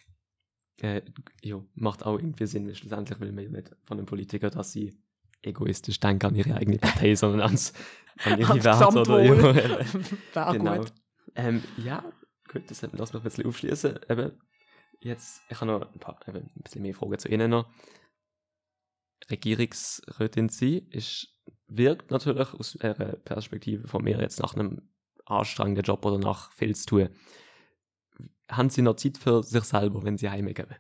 äh, 0.80 1.02
jo, 1.42 1.66
macht 1.74 2.04
auch 2.04 2.18
irgendwie 2.18 2.46
Sinn. 2.46 2.74
Schlussendlich 2.74 3.20
will 3.20 3.32
man 3.32 3.50
nicht 3.50 3.70
von 3.84 3.98
einem 3.98 4.06
Politiker, 4.06 4.50
dass 4.50 4.72
sie 4.72 4.98
egoistisch 5.42 6.00
denken 6.00 6.26
an 6.26 6.34
ihre 6.34 6.54
eigene 6.54 6.78
Partei, 6.78 7.14
sondern 7.14 7.42
ans, 7.42 7.72
an 8.24 8.38
ihre 8.38 8.62
Werte 8.62 8.98
oder 8.98 9.84
ja. 10.34 10.52
genau. 10.52 10.84
Ähm, 11.34 11.62
ja, 11.78 12.04
gut, 12.50 12.70
das 12.70 12.82
lass 12.82 13.12
mich 13.12 13.22
ein 13.22 13.24
bisschen 13.24 13.46
aufschließen. 13.46 14.00
Eben, 14.08 14.32
jetzt, 15.00 15.42
ich 15.48 15.60
habe 15.60 15.66
noch 15.70 15.92
ein, 15.92 16.00
paar, 16.00 16.18
eben, 16.28 16.38
ein 16.38 16.62
bisschen 16.62 16.82
mehr 16.82 16.94
Fragen 16.94 17.18
zu 17.18 17.28
Ihnen 17.28 17.50
noch. 17.50 17.70
Regierungsrätin 19.30 20.48
sie 20.48 20.78
ist, 20.90 21.28
wirkt 21.68 22.10
natürlich 22.10 22.52
aus 22.54 22.74
ihrer 22.74 23.16
Perspektive 23.16 23.86
von 23.86 24.02
mir 24.02 24.20
jetzt 24.20 24.40
nach 24.40 24.54
einem 24.54 24.91
anstrengenden 25.32 25.84
Job 25.84 26.04
oder 26.04 26.18
nach 26.18 26.52
viel 26.52 26.74
zu 26.74 26.86
tun. 26.86 27.08
Haben 28.50 28.70
Sie 28.70 28.82
noch 28.82 28.96
Zeit 28.96 29.18
für 29.18 29.42
sich 29.42 29.64
selber, 29.64 30.02
wenn 30.04 30.18
Sie 30.18 30.28
heimgehen? 30.28 30.76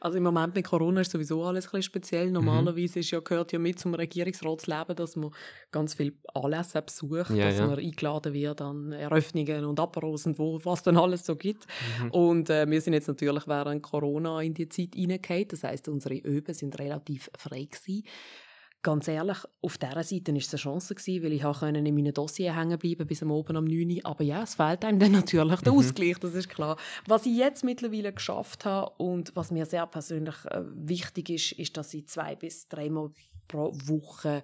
Also 0.00 0.18
im 0.18 0.24
Moment 0.24 0.54
mit 0.54 0.66
Corona 0.66 1.00
ist 1.00 1.10
sowieso 1.10 1.44
alles 1.44 1.66
ein 1.66 1.70
bisschen 1.70 1.82
speziell. 1.82 2.26
Mhm. 2.26 2.32
Normalerweise 2.32 3.00
ist 3.00 3.10
ja, 3.10 3.20
gehört 3.20 3.52
ja 3.52 3.58
mit 3.58 3.78
zum 3.78 3.94
Regierungsratsleben, 3.94 4.96
dass 4.96 5.16
man 5.16 5.30
ganz 5.70 5.94
viele 5.94 6.12
Anlässe 6.34 6.82
besucht, 6.82 7.30
ja, 7.30 7.46
dass 7.46 7.58
ja. 7.58 7.66
man 7.66 7.78
eingeladen 7.78 8.32
wird 8.32 8.60
an 8.60 8.92
Eröffnungen 8.92 9.64
und 9.64 9.78
Apparos 9.78 10.26
und 10.26 10.38
wo, 10.38 10.60
was 10.64 10.82
dann 10.82 10.96
alles 10.96 11.24
so 11.24 11.36
gibt. 11.36 11.66
Mhm. 12.02 12.10
Und 12.10 12.50
äh, 12.50 12.68
wir 12.68 12.80
sind 12.80 12.94
jetzt 12.94 13.08
natürlich 13.08 13.46
während 13.46 13.82
Corona 13.82 14.40
in 14.42 14.54
die 14.54 14.68
Zeit 14.68 14.96
reingekommen. 14.96 15.48
Das 15.48 15.64
heißt, 15.64 15.88
unsere 15.88 16.16
Öben 16.16 16.54
sind 16.54 16.78
relativ 16.78 17.30
frei 17.36 17.64
gewesen. 17.64 18.04
Ganz 18.82 19.08
ehrlich, 19.08 19.36
auf 19.60 19.76
dieser 19.76 20.02
Seite 20.02 20.32
war 20.32 20.38
es 20.38 20.54
eine 20.54 20.58
Chance, 20.58 20.94
gewesen, 20.94 21.22
weil 21.22 21.32
ich 21.34 21.44
in 21.62 21.94
meinem 21.94 22.14
Dossier 22.14 22.56
hängen 22.56 22.78
bleiben 22.78 23.06
bis 23.06 23.22
am 23.22 23.30
Oben 23.30 23.56
am 23.56 23.64
9 23.64 23.90
Uhr. 23.90 24.00
Aber 24.04 24.24
ja, 24.24 24.42
es 24.42 24.54
fehlt 24.54 24.84
einem 24.86 24.98
dann 24.98 25.12
natürlich 25.12 25.60
der 25.60 25.72
mhm. 25.72 25.78
Ausgleich, 25.78 26.18
das 26.18 26.34
ist 26.34 26.48
klar. 26.48 26.78
Was 27.06 27.26
ich 27.26 27.36
jetzt 27.36 27.62
mittlerweile 27.62 28.12
geschafft 28.12 28.64
habe 28.64 28.90
und 28.96 29.36
was 29.36 29.50
mir 29.50 29.66
sehr 29.66 29.86
persönlich 29.86 30.36
äh, 30.46 30.62
wichtig 30.74 31.28
ist, 31.28 31.52
ist, 31.52 31.76
dass 31.76 31.92
ich 31.92 32.08
zwei 32.08 32.36
bis 32.36 32.68
dreimal 32.68 33.10
pro 33.48 33.72
Woche 33.84 34.42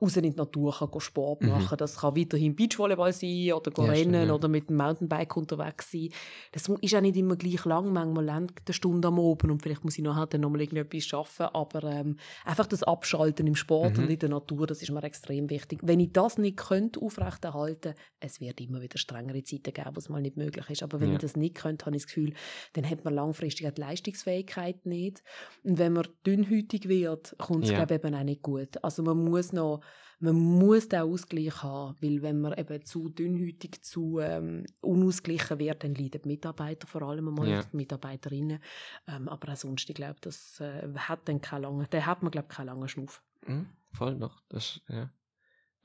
raus 0.00 0.16
in 0.16 0.22
die 0.24 0.30
Natur 0.30 0.74
kann 0.76 1.00
Sport 1.00 1.42
mhm. 1.42 1.50
machen. 1.50 1.74
Mhm. 1.74 1.76
Das 1.76 1.98
kann 1.98 2.16
weiterhin 2.16 2.56
Beachvolleyball 2.56 3.12
sein 3.12 3.52
oder 3.52 3.72
ja, 3.76 3.84
rennen 3.84 4.14
stimmt, 4.14 4.28
ja. 4.28 4.34
oder 4.34 4.48
mit 4.48 4.68
dem 4.68 4.76
Mountainbike 4.76 5.36
unterwegs 5.36 5.90
sein. 5.90 6.08
Das 6.52 6.68
ist 6.68 6.94
auch 6.94 7.00
nicht 7.00 7.16
immer 7.16 7.36
gleich 7.36 7.64
lang, 7.64 7.92
manchmal 7.92 8.28
eine 8.28 8.48
Stunde 8.70 9.08
am 9.08 9.18
Oben 9.18 9.50
und 9.50 9.62
vielleicht 9.62 9.84
muss 9.84 9.96
ich 9.96 10.04
nachher 10.04 10.26
dann 10.26 10.40
nochmal 10.40 10.62
irgendetwas 10.62 11.12
arbeiten, 11.12 11.54
aber 11.54 11.84
ähm, 11.84 12.16
einfach 12.44 12.66
das 12.66 12.82
Abschalten 12.82 13.46
im 13.46 13.54
Sport 13.54 13.96
mhm. 13.96 14.04
und 14.04 14.10
in 14.10 14.18
der 14.18 14.28
Natur, 14.28 14.66
das 14.66 14.82
ist 14.82 14.90
mir 14.90 15.02
extrem 15.02 15.48
wichtig. 15.50 15.80
Wenn 15.82 16.00
ich 16.00 16.12
das 16.12 16.38
nicht 16.38 16.56
könnte 16.56 17.00
aufrechterhalten, 17.00 17.94
es 18.20 18.40
wird 18.40 18.60
immer 18.60 18.80
wieder 18.80 18.98
strengere 18.98 19.42
Zeiten 19.44 19.72
geben, 19.72 19.90
wo 19.94 19.98
es 19.98 20.08
mal 20.08 20.20
nicht 20.20 20.36
möglich 20.36 20.68
ist, 20.70 20.82
aber 20.82 21.00
wenn 21.00 21.08
ja. 21.08 21.14
ich 21.14 21.20
das 21.20 21.36
nicht 21.36 21.54
könnte, 21.54 21.86
habe 21.86 21.96
ich 21.96 22.02
das 22.02 22.08
Gefühl, 22.08 22.34
dann 22.72 22.88
hat 22.88 23.04
man 23.04 23.14
langfristig 23.14 23.72
die 23.74 23.80
Leistungsfähigkeit 23.80 24.86
nicht 24.86 25.22
und 25.62 25.78
wenn 25.78 25.92
man 25.92 26.08
dünnhütig 26.26 26.88
wird, 26.88 27.36
kommt 27.38 27.64
es 27.64 27.70
ja. 27.70 27.88
eben 27.88 28.14
auch 28.14 28.24
nicht 28.24 28.42
gut. 28.42 28.82
Also 28.82 29.02
man 29.02 29.18
muss 29.24 29.52
noch 29.52 29.80
man 30.20 30.36
muss 30.36 30.88
den 30.88 31.00
Ausgleich 31.00 31.62
haben, 31.62 31.96
weil 32.00 32.22
wenn 32.22 32.40
man 32.40 32.54
eben 32.54 32.84
zu 32.84 33.08
dünnhütig, 33.08 33.82
zu 33.82 34.20
ähm, 34.20 34.64
unausgeglichen 34.80 35.58
wird, 35.58 35.84
dann 35.84 35.94
leiden 35.94 36.22
die 36.22 36.28
Mitarbeiter, 36.28 36.86
vor 36.86 37.02
allem 37.02 37.28
einmal 37.28 37.48
ja. 37.48 37.62
die 37.62 37.76
Mitarbeiterinnen. 37.76 38.60
Ähm, 39.08 39.28
aber 39.28 39.52
auch 39.52 39.56
sonst, 39.56 39.88
ich 39.88 39.94
glaube, 39.94 40.16
das 40.20 40.60
äh, 40.60 40.88
hat 40.96 41.28
dann 41.28 41.40
keine 41.40 41.62
lange, 41.66 41.86
da 41.88 42.06
hat 42.06 42.22
man, 42.22 42.30
glaube 42.30 42.48
ich, 42.50 42.56
keine 42.56 42.70
lange 42.70 42.88
Schnuff. 42.88 43.22
Mhm, 43.46 43.66
voll 43.92 44.16
noch, 44.16 44.42
das, 44.48 44.80
ja. 44.88 45.10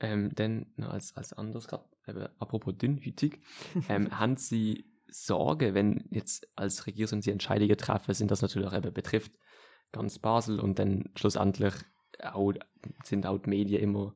Ähm, 0.02 0.34
dann 0.34 0.66
als, 0.78 1.14
als 1.16 1.34
anderes, 1.34 1.68
grad, 1.68 1.86
eben, 2.08 2.26
apropos 2.38 2.74
dünnhütig, 2.78 3.40
ähm, 3.88 4.18
haben 4.18 4.36
Sie 4.36 4.86
Sorge, 5.08 5.74
wenn 5.74 6.04
jetzt 6.10 6.48
als 6.56 6.86
Regierung 6.86 7.20
Sie 7.20 7.32
Entscheidungen 7.32 7.76
treffen, 7.76 8.14
sind 8.14 8.30
das 8.30 8.42
natürlich 8.42 8.68
auch 8.68 8.76
eben 8.76 8.94
betrifft 8.94 9.32
ganz 9.92 10.18
Basel 10.18 10.60
und 10.60 10.78
dann 10.78 11.10
schlussendlich 11.16 11.74
auch, 12.22 12.52
sind 13.04 13.26
auch 13.26 13.38
die 13.38 13.50
Medien 13.50 13.82
immer 13.82 14.14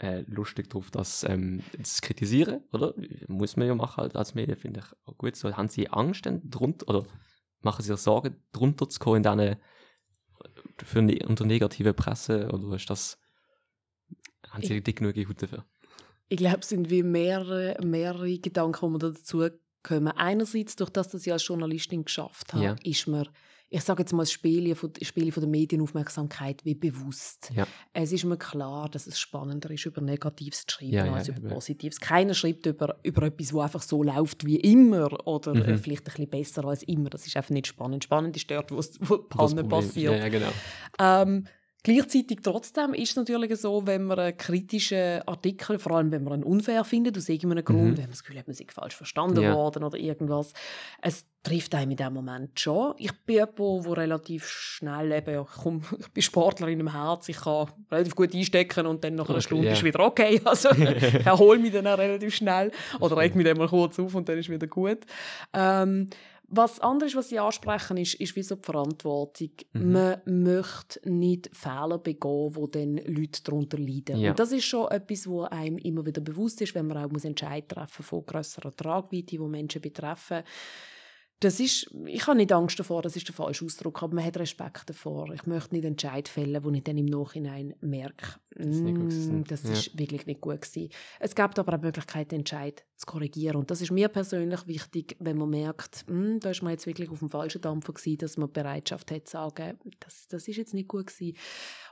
äh, 0.00 0.20
lustig 0.28 0.70
drauf, 0.70 0.90
das 0.90 1.24
ähm, 1.24 1.62
zu 1.82 2.00
kritisieren, 2.00 2.62
oder? 2.72 2.94
Muss 3.26 3.56
man 3.56 3.66
ja 3.66 3.74
machen 3.74 4.02
halt 4.02 4.16
als 4.16 4.34
Medien, 4.34 4.56
finde 4.56 4.80
ich 4.80 5.06
auch 5.06 5.18
gut. 5.18 5.36
So, 5.36 5.56
haben 5.56 5.68
Sie 5.68 5.88
Angst 5.88 6.24
denn 6.24 6.48
drunter, 6.48 6.88
oder 6.88 7.06
machen 7.60 7.82
Sie 7.82 7.88
sich 7.88 8.00
Sorgen, 8.00 8.36
drunter 8.52 8.88
zu 8.88 9.00
kommen 9.00 9.24
in 9.24 9.38
diese, 9.38 9.58
für 10.84 11.02
ne, 11.02 11.18
unter 11.26 11.44
negative 11.44 11.94
Presse, 11.94 12.48
oder 12.52 12.76
ist 12.76 12.88
das, 12.88 13.18
haben 14.48 14.62
Sie 14.62 14.80
dick 14.80 14.98
genug 14.98 15.16
Hut 15.16 15.42
dafür? 15.42 15.64
Ich 16.28 16.36
glaube, 16.36 16.58
es 16.60 16.68
sind 16.68 16.90
wie 16.90 17.02
mehrere, 17.02 17.76
mehrere 17.82 18.38
Gedanken, 18.38 18.86
die 18.86 18.90
man 18.90 19.00
dazu 19.00 19.48
kommen. 19.82 20.08
Einerseits, 20.08 20.76
durch 20.76 20.90
das, 20.90 21.08
dass 21.08 21.26
ich 21.26 21.32
als 21.32 21.46
Journalistin 21.46 22.04
geschafft 22.04 22.52
habe, 22.52 22.64
ja. 22.64 22.76
ist, 22.84 23.06
man, 23.08 23.28
ich 23.70 23.82
sage 23.82 24.02
jetzt 24.02 24.12
mal, 24.12 24.22
das 24.22 24.32
Spielen 24.32 24.74
von, 24.74 24.92
Spielen 25.02 25.30
von 25.32 25.42
der 25.42 25.50
Medienaufmerksamkeit 25.50 26.64
wie 26.64 26.74
bewusst. 26.74 27.50
Ja. 27.54 27.66
Es 27.92 28.12
ist 28.12 28.24
mir 28.24 28.36
klar, 28.38 28.88
dass 28.88 29.06
es 29.06 29.18
spannender 29.18 29.70
ist, 29.70 29.84
über 29.86 30.00
Negatives 30.00 30.64
zu 30.66 30.76
schreiben 30.76 30.92
Ja, 30.92 31.06
ja, 31.06 31.12
als 31.12 31.28
über 31.28 31.38
eben. 31.38 31.48
Positives. 31.48 32.00
Keiner 32.00 32.34
schreibt 32.34 32.66
über, 32.66 32.98
über 33.02 33.22
etwas, 33.24 33.48
das 33.48 33.56
einfach 33.58 33.82
so 33.82 34.02
läuft 34.02 34.46
wie 34.46 34.56
immer 34.56 35.26
oder 35.26 35.54
Mhm. 35.54 35.62
äh, 35.62 35.78
vielleicht 35.78 36.02
ein 36.08 36.12
bisschen 36.12 36.30
besser 36.30 36.64
als 36.64 36.82
immer. 36.84 37.10
Das 37.10 37.26
ist 37.26 37.36
einfach 37.36 37.50
nicht 37.50 37.66
spannend. 37.66 38.04
Spannend 38.04 38.36
ist 38.36 38.50
dort, 38.50 38.70
wo, 38.70 38.78
es- 38.78 38.98
wo 39.00 39.18
Panne 39.18 39.64
passiert. 39.64 40.12
Ja, 40.14 40.18
ja, 40.18 40.28
genau. 40.28 40.50
Ähm, 40.98 41.46
gleichzeitig 41.82 42.40
trotzdem 42.42 42.92
ist 42.94 43.10
es 43.10 43.16
natürlich 43.16 43.56
so, 43.56 43.86
wenn 43.86 44.04
man 44.04 44.18
einen 44.18 44.36
kritischen 44.36 45.22
Artikel, 45.26 45.78
vor 45.78 45.92
allem 45.92 46.10
wenn 46.10 46.24
man 46.24 46.32
einen 46.34 46.42
unfair 46.44 46.84
findet, 46.84 47.16
aus 47.16 47.28
irgendeinem 47.28 47.64
Grund, 47.64 47.96
wenn 47.96 48.04
man 48.04 48.10
das 48.10 48.22
Gefühl 48.22 48.38
hat, 48.38 48.46
man 48.46 48.54
sei 48.54 48.66
falsch 48.68 48.96
verstanden 48.96 49.38
Mhm. 49.38 49.42
Ja. 49.44 49.54
worden 49.54 49.84
oder 49.84 49.96
irgendwas, 49.98 50.52
es 51.02 51.26
trifft 51.42 51.74
einem 51.74 51.92
in 51.92 51.96
dem 51.96 52.12
Moment 52.12 52.58
schon. 52.58 52.94
Ich 52.98 53.12
bin 53.24 53.36
jemand, 53.36 53.86
der 53.86 53.96
relativ 53.96 54.46
schnell 54.48 55.12
eben, 55.12 55.32
ja, 55.32 55.46
komm, 55.62 55.82
ich 55.98 56.08
bin 56.08 56.22
Sportlerin 56.22 56.80
im 56.80 56.92
Herz, 56.92 57.28
ich 57.28 57.36
kann 57.40 57.68
relativ 57.90 58.14
gut 58.16 58.34
einstecken 58.34 58.86
und 58.86 59.02
dann 59.04 59.14
nach 59.14 59.26
einer 59.28 59.36
Okay, 59.38 59.42
Stunde 59.46 59.66
ja. 59.68 59.72
ist 59.72 59.84
wieder 59.84 60.00
okay. 60.00 60.40
Also 60.44 60.70
ich 60.72 61.26
erhole 61.26 61.58
mich 61.58 61.72
dann 61.72 61.86
auch 61.86 61.96
relativ 61.98 62.34
schnell 62.34 62.70
oder 63.00 63.16
reg 63.16 63.34
mich 63.36 63.46
dann 63.46 63.56
mal 63.56 63.68
kurz 63.68 63.98
auf 63.98 64.14
und 64.14 64.28
dann 64.28 64.36
ist 64.38 64.50
wieder 64.50 64.66
gut. 64.66 64.98
Ähm, 65.54 66.10
was 66.50 66.80
anderes, 66.80 67.14
was 67.14 67.28
Sie 67.28 67.38
ansprechen, 67.38 67.98
ist, 67.98 68.14
ist 68.14 68.34
wie 68.34 68.42
so 68.42 68.56
die 68.56 68.64
Verantwortung. 68.64 69.50
Mhm. 69.72 69.92
Man 69.92 70.20
möchte 70.24 71.00
nicht 71.08 71.50
Fehler 71.52 71.98
begehen, 71.98 72.56
wo 72.56 72.66
dann 72.66 72.96
Leute 72.96 73.42
darunter 73.44 73.76
leiden. 73.76 74.18
Ja. 74.18 74.30
Und 74.30 74.38
das 74.38 74.52
ist 74.52 74.64
schon 74.64 74.90
etwas, 74.90 75.26
wo 75.26 75.42
einem 75.42 75.76
immer 75.78 76.06
wieder 76.06 76.22
bewusst 76.22 76.62
ist, 76.62 76.74
wenn 76.74 76.86
man 76.86 76.96
auch 76.96 77.10
muss 77.10 77.26
Entscheid 77.26 77.68
treffen 77.68 78.02
von 78.02 78.24
grösserer 78.24 78.74
Tragweite, 78.74 79.26
die 79.26 79.38
Menschen 79.38 79.82
betreffen. 79.82 80.42
Das 81.40 81.60
ist, 81.60 81.88
ich 82.06 82.26
habe 82.26 82.36
nicht 82.36 82.50
Angst 82.52 82.80
davor, 82.80 83.02
das 83.02 83.14
ist 83.14 83.28
der 83.28 83.34
falsche 83.34 83.64
Ausdruck, 83.64 84.02
aber 84.02 84.16
man 84.16 84.24
hat 84.24 84.36
Respekt 84.38 84.90
davor. 84.90 85.32
Ich 85.32 85.46
möchte 85.46 85.72
nicht 85.74 85.84
Entscheid 85.84 86.26
fällen, 86.26 86.64
wo 86.64 86.70
ich 86.70 86.82
dann 86.82 86.98
im 86.98 87.06
Nachhinein 87.06 87.74
merke, 87.80 88.40
ist 88.56 88.82
nicht 88.82 88.98
gut 88.98 89.10
gewesen. 89.10 89.40
«Mm, 89.40 89.44
das 89.44 89.62
Ja. 89.62 89.70
ist 89.72 89.96
wirklich 89.96 90.26
nicht 90.26 90.40
gut 90.40 90.60
gewesen. 90.62 90.90
Es 91.20 91.36
gibt 91.36 91.58
aber 91.60 91.74
auch 91.74 91.78
die 91.78 91.86
Möglichkeit, 91.86 92.32
den 92.32 92.40
Entscheid 92.40 92.84
zu 92.96 93.06
korrigieren. 93.06 93.56
Und 93.56 93.70
das 93.70 93.80
ist 93.80 93.92
mir 93.92 94.08
persönlich 94.08 94.66
wichtig, 94.66 95.16
wenn 95.20 95.38
man 95.38 95.50
merkt, 95.50 96.04
«Hm, 96.08 96.40
da 96.40 96.50
ist 96.50 96.62
man 96.62 96.72
jetzt 96.72 96.86
wirklich 96.86 97.08
auf 97.08 97.20
dem 97.20 97.30
falschen 97.30 97.60
Dampfer 97.60 97.92
gewesen, 97.92 98.18
dass 98.18 98.36
man 98.36 98.48
die 98.48 98.54
Bereitschaft 98.54 99.10
hat 99.12 99.28
zu 99.28 99.32
sagen, 99.32 99.78
das, 100.00 100.26
das 100.26 100.48
ist 100.48 100.56
jetzt 100.56 100.74
nicht 100.74 100.88
gut 100.88 101.06
gewesen. 101.06 101.36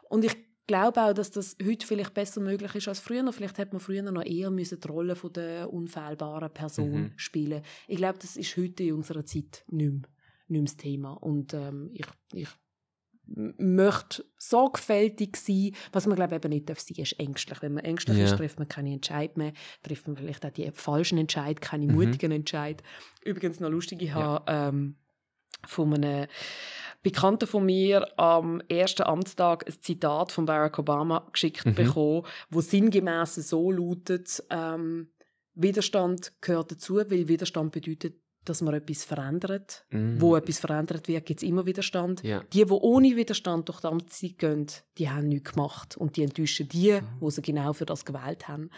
Und 0.09 0.25
ich 0.25 0.37
glaube 0.67 1.01
auch, 1.03 1.13
dass 1.13 1.31
das 1.31 1.57
heute 1.65 1.87
vielleicht 1.87 2.15
besser 2.15 2.41
möglich 2.41 2.75
ist 2.75 2.89
als 2.89 3.01
früher. 3.01 3.31
Vielleicht 3.33 3.59
hätte 3.59 3.73
man 3.73 3.81
früher 3.81 4.03
noch 4.03 4.25
eher 4.25 4.51
müssen 4.51 4.81
die 4.81 4.89
Rolle 4.89 5.17
von 5.17 5.33
der 5.33 5.73
unfehlbaren 5.73 6.53
Person 6.53 7.03
Mhm. 7.03 7.13
spielen. 7.17 7.63
Ich 7.89 7.97
glaube, 7.99 8.19
das 8.21 8.37
ist 8.37 8.57
heute 8.57 8.83
in 8.85 8.95
unserer 8.95 9.25
Zeit 9.25 9.65
nicht 9.69 9.91
mehr, 9.93 9.93
nicht 9.93 10.03
mehr 10.49 10.63
das 10.63 10.77
Thema. 10.77 11.13
Und 11.13 11.55
ähm, 11.55 11.91
ich, 11.95 12.07
ich 12.35 12.49
möchte 13.29 14.25
sorgfältig 14.39 15.37
sein. 15.37 15.73
Was 15.93 16.07
man 16.07 16.15
glaube 16.17 16.37
ich 16.37 16.45
eben 16.45 16.51
nicht 16.53 16.69
darf 16.71 16.79
sein, 16.81 16.97
ist 16.99 17.19
ängstlich. 17.19 17.61
Wenn 17.61 17.75
man 17.75 17.85
ängstlich 17.85 18.17
Ja. 18.19 18.25
ist, 18.25 18.37
trifft 18.37 18.59
man 18.59 18.69
keine 18.69 18.93
Entscheid 18.93 19.37
mehr, 19.37 19.53
trifft 19.83 20.07
man 20.07 20.17
vielleicht 20.17 20.47
auch 20.47 20.51
die 20.51 20.71
falschen 20.73 21.19
Entscheid, 21.19 21.61
keine 21.61 21.87
Mhm. 21.87 21.93
mutigen 21.95 22.31
Entscheid. 22.33 22.83
Übrigens 23.25 23.59
noch 23.61 23.71
lustig, 23.71 24.01
ich 24.03 24.11
Ja. 24.11 24.15
habe 24.15 24.45
ähm, 24.77 24.97
von 25.67 25.93
einem 25.95 26.27
Bekannten 27.07 27.47
von 27.47 27.65
mir 27.65 28.19
am 28.19 28.61
ersten 28.69 29.05
Amtstag 29.05 29.65
ein 29.65 29.81
Zitat 29.81 30.33
von 30.33 30.45
Barack 30.45 30.77
Obama 30.81 31.25
geschickt 31.33 31.65
Mhm. 31.65 31.75
bekommen, 31.77 32.27
wo 32.51 32.61
sinngemäß 32.61 33.37
so 33.37 33.71
lautet: 33.71 34.43
ähm, 34.51 35.13
Widerstand 35.55 36.33
gehört 36.41 36.73
dazu, 36.73 36.97
weil 36.97 37.29
Widerstand 37.29 37.71
bedeutet, 37.71 38.17
dass 38.49 38.63
man 38.63 38.75
etwas 38.75 39.05
verändert. 39.05 39.85
Mhm. 39.91 40.21
Wo 40.21 40.37
etwas 40.37 40.59
verändert 40.59 41.09
wird, 41.09 41.27
gibt 41.27 41.43
es 41.43 41.49
immer 41.49 41.67
Widerstand. 41.67 42.23
Ja. 42.23 42.43
Die, 42.53 42.65
die 42.65 42.71
ohne 42.71 43.17
Widerstand 43.17 43.69
durch 43.69 43.81
die 43.81 43.87
Amtszeit 43.87 44.39
gehen, 44.39 44.67
die 44.99 45.11
haben 45.11 45.29
nichts 45.29 45.53
gemacht. 45.53 45.97
Und 45.97 46.17
die 46.17 46.23
enttäuschen 46.23 46.69
die, 46.69 46.93
Mhm. 47.01 47.27
die 47.27 47.31
sie 47.31 47.43
genau 47.43 47.73
für 47.73 47.87
das 47.87 48.05
gewählt 48.05 48.49
haben. 48.49 48.71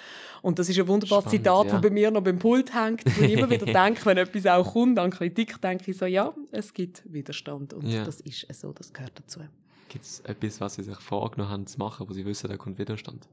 Und 0.43 0.59
das 0.59 0.69
ist 0.69 0.79
ein 0.79 0.89
wunderbares 0.89 1.25
Spannend, 1.25 1.45
Zitat, 1.45 1.67
ja. 1.67 1.73
das 1.73 1.81
bei 1.83 1.91
mir 1.91 2.11
noch 2.11 2.23
beim 2.23 2.39
Pult 2.39 2.75
hängt, 2.75 3.05
wo 3.19 3.25
ich 3.25 3.33
immer 3.33 3.49
wieder 3.51 3.67
denke, 3.67 4.05
wenn 4.07 4.19
etwas 4.19 4.47
auch 4.47 4.73
kommt 4.73 4.99
an 4.99 5.11
Kritik, 5.11 5.61
denke 5.63 5.91
ich 5.91 5.97
so, 5.97 6.07
ja, 6.07 6.35
es 6.51 6.73
gibt 6.75 7.03
Widerstand. 7.13 7.73
Und 7.75 7.87
Ja. 7.87 8.05
das 8.05 8.21
ist 8.21 8.47
so, 8.55 8.73
das 8.73 8.93
gehört 8.93 9.13
dazu. 9.17 9.41
Gibt 9.89 10.05
es 10.05 10.21
etwas, 10.21 10.61
was 10.61 10.75
Sie 10.75 10.83
sich 10.83 10.99
vorgenommen 10.99 11.51
haben 11.51 11.67
zu 11.67 11.79
machen, 11.79 12.07
wo 12.09 12.13
Sie 12.13 12.25
wissen, 12.27 12.49
da 12.49 12.57
kommt 12.59 12.79
Widerstand? 12.79 13.27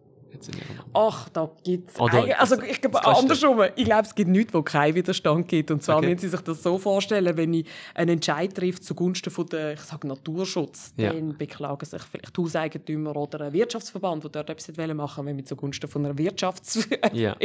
Ach, 0.93 1.29
da 1.29 1.49
gibt 1.63 1.91
es. 1.91 1.99
Also, 1.99 2.61
ich 2.61 2.81
glaube, 2.81 3.05
andersrum. 3.05 3.61
Ich 3.75 3.85
glaube, 3.85 4.03
es 4.03 4.15
gibt 4.15 4.29
nichts, 4.29 4.53
wo 4.53 4.61
keinen 4.61 4.95
Widerstand 4.95 5.47
gibt. 5.47 5.71
Und 5.71 5.83
zwar 5.83 5.97
Okay. 5.97 6.07
müssen 6.07 6.19
Sie 6.19 6.29
sich 6.29 6.41
das 6.41 6.63
so 6.63 6.77
vorstellen, 6.77 7.35
wenn 7.37 7.53
ich 7.53 7.67
einen 7.93 8.11
Entscheid 8.11 8.53
trifft 8.53 8.83
zugunsten 8.83 9.29
von 9.29 9.45
der, 9.47 9.73
ich 9.73 9.81
sage 9.81 10.07
Naturschutz, 10.07 10.93
Ja. 10.97 11.13
dann 11.13 11.37
beklagen 11.37 11.85
sich 11.85 12.01
vielleicht 12.01 12.37
Hauseigentümer 12.37 13.15
oder 13.15 13.41
ein 13.41 13.53
Wirtschaftsverband, 13.53 14.23
der 14.23 14.31
dort 14.31 14.49
etwas 14.49 14.77
machen 14.77 15.17
wollen, 15.17 15.27
wenn 15.27 15.37
wir 15.37 15.45
zugunsten 15.45 15.87
von 15.89 16.05
einer 16.05 16.17
Wirtschafts... 16.17 16.87
Ja. 17.13 17.35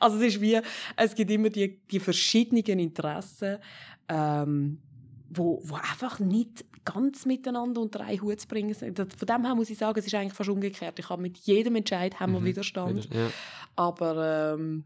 Also 0.00 0.18
es 0.18 0.34
ist 0.34 0.40
wie, 0.40 0.60
es 0.96 1.14
gibt 1.14 1.30
immer 1.30 1.50
die, 1.50 1.80
die 1.90 2.00
verschiedenen 2.00 2.78
Interessen, 2.78 3.58
ähm, 4.08 4.78
wo, 5.30 5.60
wo 5.64 5.74
einfach 5.74 6.18
nicht 6.20 6.64
ganz 6.84 7.26
miteinander 7.26 7.80
unter 7.80 8.00
einen 8.00 8.20
Hut 8.22 8.40
zu 8.40 8.48
bringen 8.48 8.72
sind. 8.74 8.96
Von 8.98 9.26
dem 9.26 9.44
her 9.44 9.54
muss 9.54 9.70
ich 9.70 9.78
sagen, 9.78 9.98
es 9.98 10.06
ist 10.06 10.14
eigentlich 10.14 10.32
fast 10.32 10.48
umgekehrt. 10.50 10.98
Ich 10.98 11.08
habe 11.10 11.20
mit 11.22 11.36
jedem 11.38 11.76
Entscheid 11.76 12.18
haben 12.18 12.32
wir 12.32 12.40
Mhm. 12.40 12.44
Widerstand. 12.46 13.04
Wider- 13.04 13.16
Ja. 13.24 13.30
Aber 13.76 14.54
ähm, 14.58 14.84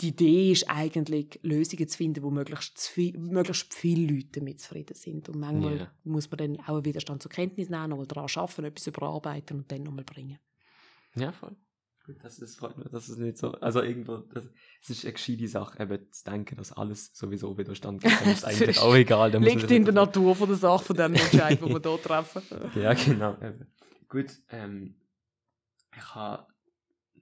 die 0.00 0.08
Idee 0.08 0.52
ist 0.52 0.68
eigentlich, 0.68 1.38
Lösungen 1.42 1.88
zu 1.88 1.96
finden, 1.96 2.22
wo 2.22 2.30
möglichst, 2.30 2.78
viel, 2.80 3.16
möglichst 3.16 3.72
viele 3.74 4.12
Leute 4.12 4.40
damit 4.40 4.60
zufrieden 4.60 4.94
sind. 4.96 5.28
Und 5.28 5.38
manchmal 5.40 5.78
Ja. 5.78 5.90
muss 6.04 6.30
man 6.30 6.38
dann 6.38 6.60
auch 6.60 6.74
einen 6.74 6.84
Widerstand 6.84 7.22
zur 7.22 7.30
Kenntnis 7.30 7.70
nehmen, 7.70 7.90
nochmal 7.90 8.06
daran 8.06 8.28
arbeiten, 8.34 8.64
etwas 8.64 8.86
überarbeiten 8.86 9.58
und 9.58 9.72
dann 9.72 9.82
nochmal 9.84 10.04
bringen. 10.04 10.38
Ja, 11.14 11.32
voll. 11.32 11.56
Gut, 12.04 12.16
das 12.22 12.38
ist, 12.38 12.58
freut 12.58 12.76
mich, 12.76 12.86
das 12.90 13.08
ist 13.08 13.16
nicht 13.18 13.38
so, 13.38 13.52
also 13.52 13.80
irgendwo, 13.80 14.18
das, 14.18 14.44
es 14.82 14.90
ist 14.90 15.04
eine 15.04 15.14
gescheite 15.14 15.48
Sache, 15.48 15.82
eben 15.82 16.12
zu 16.12 16.24
denken, 16.24 16.56
dass 16.56 16.70
alles 16.72 17.10
sowieso 17.14 17.56
Widerstand 17.56 18.02
gibt, 18.02 18.20
dann 18.20 18.28
ist 18.32 18.42
Das 18.42 18.60
eigentlich 18.60 18.78
auch 18.78 18.94
egal. 18.94 19.30
Dann 19.30 19.42
Liegt 19.42 19.70
in 19.70 19.86
der 19.86 19.94
Natur 19.94 20.36
von 20.36 20.48
der 20.48 20.58
Sache, 20.58 20.84
von 20.84 20.96
diesen 20.96 21.14
Entscheidungen, 21.14 21.74
die 21.76 21.84
wir 21.84 21.90
hier 21.90 22.02
treffen. 22.02 22.42
Ja, 22.74 22.92
genau. 22.92 23.34
Eben. 23.40 23.72
Gut, 24.06 24.38
ähm, 24.50 24.96
ich 25.96 26.14
habe 26.14 26.46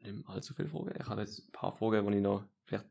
nicht 0.03 0.17
mehr 0.17 0.29
allzu 0.29 0.53
viele 0.53 0.69
Fragen. 0.69 0.93
Ich 0.99 1.07
habe 1.07 1.21
jetzt 1.21 1.39
ein 1.39 1.53
paar 1.53 1.73
Fragen, 1.73 2.11
die 2.11 2.17
ich 2.17 2.23
noch 2.23 2.45
vielleicht 2.65 2.87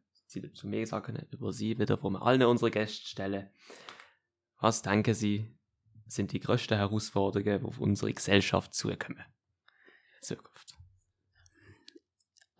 zu 0.55 0.67
mir 0.67 0.87
sagen 0.87 1.05
können, 1.07 1.27
über 1.31 1.51
Sie 1.51 1.77
wieder, 1.77 1.97
die 1.97 2.03
wir 2.03 2.21
allen 2.21 2.43
unsere 2.43 2.71
Gäste 2.71 3.05
stellen. 3.05 3.49
Was 4.59 4.81
denken 4.81 5.13
Sie, 5.13 5.53
sind 6.07 6.31
die 6.31 6.39
grössten 6.39 6.77
Herausforderungen, 6.77 7.59
die 7.59 7.65
auf 7.65 7.79
unsere 7.79 8.13
Gesellschaft 8.13 8.73
zukommen? 8.73 9.25
Zukunft. 10.21 10.70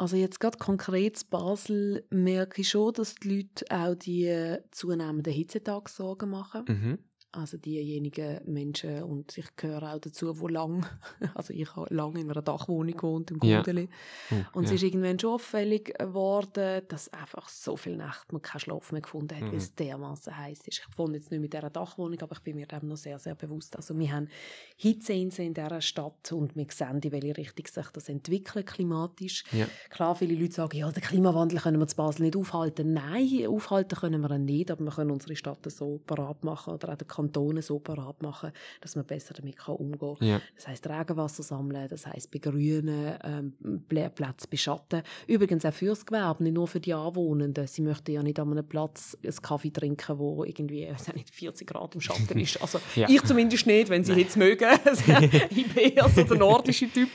Also 0.02 0.16
jetzt 0.16 0.40
gerade 0.40 0.58
konkret 0.58 1.22
in 1.22 1.30
Basel 1.30 2.04
merke 2.10 2.62
ich 2.62 2.70
schon, 2.70 2.92
dass 2.92 3.14
die 3.14 3.44
Leute 3.44 3.66
auch 3.70 3.94
die 3.94 4.26
äh, 4.26 4.64
zunehmenden 4.72 5.32
Hitzetage 5.32 5.92
Sorgen 5.92 6.32
machen. 6.32 6.66
Mhm. 6.68 6.98
Also 7.34 7.56
diejenigen 7.58 8.42
Menschen, 8.46 9.04
und 9.04 9.38
ich 9.38 9.56
gehöre 9.56 9.94
auch 9.94 10.00
dazu, 10.00 10.34
die 10.34 10.52
lang, 10.54 10.86
also 11.36 11.54
ich 11.54 11.74
habe 11.78 11.94
lange 11.94 12.20
in 12.20 12.30
einer 12.30 12.42
Dachwohnung 12.42 12.92
gewohnt, 12.94 13.32
im 13.32 13.40
Ja. 13.42 13.60
Gudeli. 13.62 13.88
Oh, 14.32 14.36
Und 14.60 14.64
ja. 14.66 14.70
es 14.70 14.76
ist 14.76 14.84
irgendwann 14.84 15.18
schon 15.18 15.36
auffällig 15.36 15.94
geworden, 15.98 16.82
dass 16.90 17.08
einfach 17.14 17.48
so 17.48 17.78
viele 17.78 17.96
Nächte 17.98 18.34
man 18.34 18.42
keinen 18.42 18.60
Schlaf 18.60 18.92
mehr 18.92 19.00
gefunden 19.02 19.34
hat, 19.36 19.44
Mhm. 19.44 19.52
weil 19.52 19.58
es 19.60 19.74
dermaßen 19.76 20.36
heiß 20.38 20.60
ist. 20.68 20.80
Ich 20.90 20.98
wohne 20.98 21.16
jetzt 21.18 21.32
nicht 21.32 21.40
mit 21.40 21.54
dieser 21.54 21.70
Dachwohnung, 21.70 22.20
aber 22.22 22.34
ich 22.34 22.42
bin 22.42 22.58
mir 22.58 22.66
dem 22.68 22.90
noch 22.90 22.98
sehr, 22.98 23.18
sehr 23.18 23.36
bewusst. 23.36 23.78
Also 23.78 23.98
wir 23.98 24.12
haben 24.12 24.28
Hitzeinseln 24.76 25.48
in 25.50 25.54
dieser 25.54 25.80
Stadt 25.82 26.32
und 26.34 26.56
wir 26.56 26.66
sehen, 26.70 27.00
in 27.02 27.12
welche 27.12 27.38
Richtung 27.38 27.66
sich 27.68 27.88
das 27.94 28.10
entwickelt 28.10 28.66
klimatisch. 28.68 29.44
Ja. 29.52 29.68
Klar, 29.90 30.16
viele 30.16 30.36
Leute 30.36 30.54
sagen, 30.54 30.78
ja, 30.78 30.92
den 30.92 31.02
Klimawandel 31.04 31.60
können 31.60 31.80
wir 31.80 31.88
zu 31.88 31.96
Basel 31.96 32.24
nicht 32.24 32.36
aufhalten. 32.36 32.94
Nein, 32.94 33.46
aufhalten 33.48 33.98
können 33.98 34.22
wir 34.22 34.32
ihn 34.32 34.46
nicht, 34.46 34.70
aber 34.72 34.84
wir 34.84 34.92
können 34.92 35.12
unsere 35.12 35.36
Stadt 35.36 35.60
so 35.72 36.00
parat 36.06 36.44
machen 36.44 36.74
oder 36.74 36.90
auch 36.92 36.98
den 36.98 37.08
Kantonen 37.22 37.62
so 37.62 37.80
parat 37.80 38.22
machen, 38.22 38.52
dass 38.82 38.96
man 38.96 39.06
besser 39.06 39.34
damit 39.34 39.58
kann 39.58 39.76
umgehen 39.76 40.16
kann. 40.20 40.28
Ja. 40.28 40.42
Das 40.56 40.68
heißt 40.68 40.88
Regenwasser 40.88 41.44
sammeln, 41.44 41.88
das 41.90 42.06
heißt 42.08 42.32
begrünen, 42.32 43.16
ähm, 43.24 43.54
Plä- 43.90 44.10
Plätze 44.10 44.48
beschatten. 44.50 45.04
Übrigens 45.28 45.66
auch 45.66 45.74
fürs 45.74 46.06
Gewerbe, 46.06 46.44
nicht 46.44 46.54
nur 46.54 46.68
für 46.68 46.80
die 46.80 46.94
Anwohnenden. 46.94 47.68
Sie 47.68 47.82
möchten 47.82 48.12
ja 48.12 48.24
nicht 48.24 48.40
an 48.40 48.52
einem 48.52 48.68
Platz 48.68 49.18
einen 49.24 49.36
Kaffee 49.36 49.72
trinken, 49.72 50.18
wo 50.20 50.44
irgendwie 50.44 50.88
nicht, 51.14 51.34
40 51.34 51.68
Grad 51.68 51.96
im 51.96 52.02
Schatten 52.02 52.40
ist. 52.40 52.62
Also 52.62 52.80
Ja. 52.96 53.08
ich 53.10 53.24
zumindest 53.24 53.66
nicht, 53.68 53.90
wenn 53.90 54.04
Sie 54.04 54.14
jetzt 54.14 54.38
mögen. 54.38 54.68
ich 55.50 55.74
bin 55.74 55.92
eher 55.92 56.10
so 56.10 56.24
der 56.24 56.38
nordische 56.38 56.90
Typ. 56.90 57.10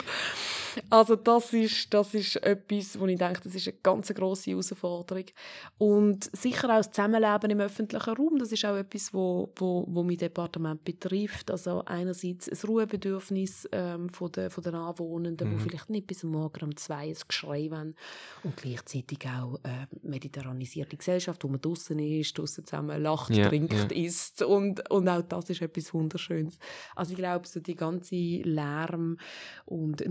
Also 0.90 1.16
das 1.16 1.52
ist, 1.52 1.92
das 1.92 2.14
ist 2.14 2.36
etwas, 2.36 2.98
wo 2.98 3.06
ich 3.06 3.18
denke, 3.18 3.40
das 3.42 3.54
ist 3.54 3.68
eine 3.68 3.76
ganz 3.82 4.12
grosse 4.14 4.50
Herausforderung. 4.50 5.24
Und 5.78 6.30
sicher 6.36 6.68
auch 6.70 6.78
das 6.78 6.90
Zusammenleben 6.90 7.50
im 7.50 7.60
öffentlichen 7.60 8.14
Raum, 8.14 8.38
das 8.38 8.52
ist 8.52 8.64
auch 8.64 8.76
etwas, 8.76 9.12
wo, 9.12 9.52
wo, 9.56 9.84
wo 9.88 10.02
mein 10.02 10.16
Departement 10.16 10.84
betrifft. 10.84 11.50
Also 11.50 11.82
einerseits 11.84 12.46
das 12.46 12.66
Ruhebedürfnis 12.66 13.68
ähm, 13.72 14.08
von 14.08 14.32
der, 14.32 14.50
von 14.50 14.64
den 14.64 14.74
Anwohnenden, 14.74 15.52
mhm. 15.52 15.58
die 15.58 15.64
vielleicht 15.64 15.90
nicht 15.90 16.06
bis 16.06 16.22
morgen 16.22 16.64
um 16.64 16.76
zwei 16.76 17.08
ein 17.08 17.16
Geschrei 17.26 17.68
haben. 17.70 17.94
Und 18.42 18.56
gleichzeitig 18.56 19.18
auch 19.26 19.56
äh, 19.64 19.86
mediterranisierte 20.02 20.96
Gesellschaft, 20.96 21.42
wo 21.44 21.48
man 21.48 21.60
draußen 21.60 21.98
ist, 21.98 22.38
draußen 22.38 22.64
zusammen 22.64 23.02
lacht, 23.02 23.34
ja, 23.34 23.48
trinkt, 23.48 23.72
ja. 23.72 24.04
isst. 24.04 24.42
Und, 24.42 24.88
und 24.90 25.08
auch 25.08 25.22
das 25.22 25.50
ist 25.50 25.62
etwas 25.62 25.92
Wunderschönes. 25.94 26.58
Also 26.94 27.12
ich 27.12 27.18
glaube, 27.18 27.46
so 27.46 27.60
die 27.60 27.74
ganze 27.74 28.14
Lärm- 28.14 29.18
und 29.64 30.06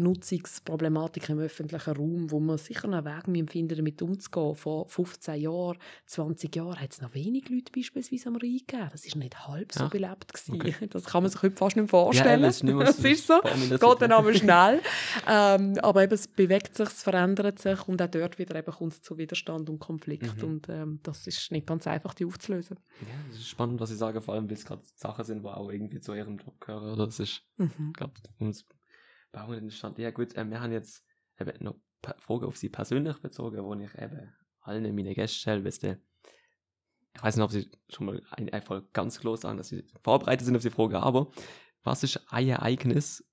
Nutzungsproblematik 0.55 1.29
im 1.29 1.39
öffentlichen 1.39 1.95
Raum, 1.95 2.31
wo 2.31 2.39
man 2.39 2.57
sicher 2.57 2.85
einen 2.85 3.05
Weg 3.05 3.49
finden 3.49 3.75
damit 3.77 4.01
umzugehen. 4.01 4.55
Vor 4.55 4.87
15 4.87 5.41
Jahren, 5.41 5.77
20 6.05 6.55
Jahren 6.55 6.79
hat 6.79 6.91
es 6.91 7.01
noch 7.01 7.13
wenig 7.13 7.49
Leute 7.49 7.71
beispielsweise 7.75 8.29
am 8.29 8.35
Rhein 8.35 8.57
gegeben. 8.57 8.89
Das 8.91 9.05
war 9.05 9.17
nicht 9.19 9.47
halb 9.47 9.71
so 9.71 9.83
ja. 9.83 9.89
belebt. 9.89 10.33
Okay. 10.49 10.75
Das 10.95 11.05
kann 11.05 11.23
man 11.23 11.31
sich 11.31 11.41
heute 11.41 11.55
fast 11.55 11.75
nicht 11.75 11.89
vorstellen. 11.89 12.41
Ja, 12.41 12.47
das, 12.47 12.61
ist 12.61 12.69
das 12.79 12.99
ist 12.99 13.27
so. 13.27 13.41
Geht 13.41 14.01
dann 14.01 14.11
aber 14.11 14.33
schnell. 14.33 14.81
ähm, 15.27 15.77
aber 15.81 16.03
eben, 16.03 16.13
es 16.13 16.27
bewegt 16.27 16.75
sich, 16.75 16.87
es 16.87 17.03
verändert 17.03 17.59
sich 17.59 17.87
und 17.87 18.01
auch 18.01 18.07
dort 18.07 18.37
wieder 18.39 18.55
eben 18.55 18.71
kommt 18.71 18.93
es 18.93 19.01
zu 19.01 19.17
Widerstand 19.17 19.69
und 19.69 19.79
Konflikt. 19.79 20.37
Mhm. 20.37 20.43
Und 20.43 20.69
ähm, 20.69 20.99
das 21.03 21.27
ist 21.27 21.51
nicht 21.51 21.67
ganz 21.67 21.87
einfach, 21.87 22.13
die 22.13 22.25
aufzulösen. 22.25 22.77
Ja, 23.01 23.07
das 23.29 23.39
ist 23.39 23.49
spannend, 23.49 23.79
was 23.79 23.89
Sie 23.89 23.95
sagen, 23.95 24.21
vor 24.21 24.35
allem, 24.35 24.47
weil 24.47 24.55
es 24.55 24.65
gerade 24.65 24.81
Sachen 24.95 25.25
sind, 25.25 25.43
die 25.43 25.49
auch 25.49 25.69
irgendwie 25.69 25.99
zu 25.99 26.13
Ihrem 26.13 26.37
Job 26.37 26.59
gehören. 26.61 26.97
Das 26.97 27.19
ist 27.19 27.41
mhm. 27.57 27.93
ums 28.39 28.65
Bauen 29.36 29.69
stand. 29.69 30.00
Ja 30.00 30.12
gut, 30.12 30.36
äh, 30.36 30.50
wir 30.50 30.62
haben 30.62 30.71
jetzt 30.71 31.04
eben 31.39 31.63
noch 31.63 31.76
Fragen 32.19 32.45
auf 32.45 32.58
Sie 32.58 32.69
persönlich 32.69 33.17
bezogen, 33.17 33.63
wo 33.63 33.74
ich 33.74 33.93
eben 33.95 34.34
allen 34.62 34.95
meine 34.95 35.13
Gäste 35.13 35.38
stelle, 35.39 35.63
weißt 35.63 35.84
du, 35.84 36.00
ich 37.13 37.24
weiß 37.24 37.36
nicht, 37.36 37.43
ob 37.43 37.52
Sie 37.52 37.69
schon 37.89 38.08
mal 38.08 38.21
einfach 38.52 38.82
ganz 38.93 39.19
klar 39.19 39.38
sagen, 39.38 39.58
dass 39.58 39.69
Sie 39.69 39.84
vorbereitet 40.02 40.45
sind 40.45 40.56
auf 40.56 40.62
die 40.62 40.69
Frage, 40.69 41.00
aber 41.00 41.32
was 41.84 42.04
ist 42.04 42.21
ein 42.32 42.48
Ereignis 42.48 43.24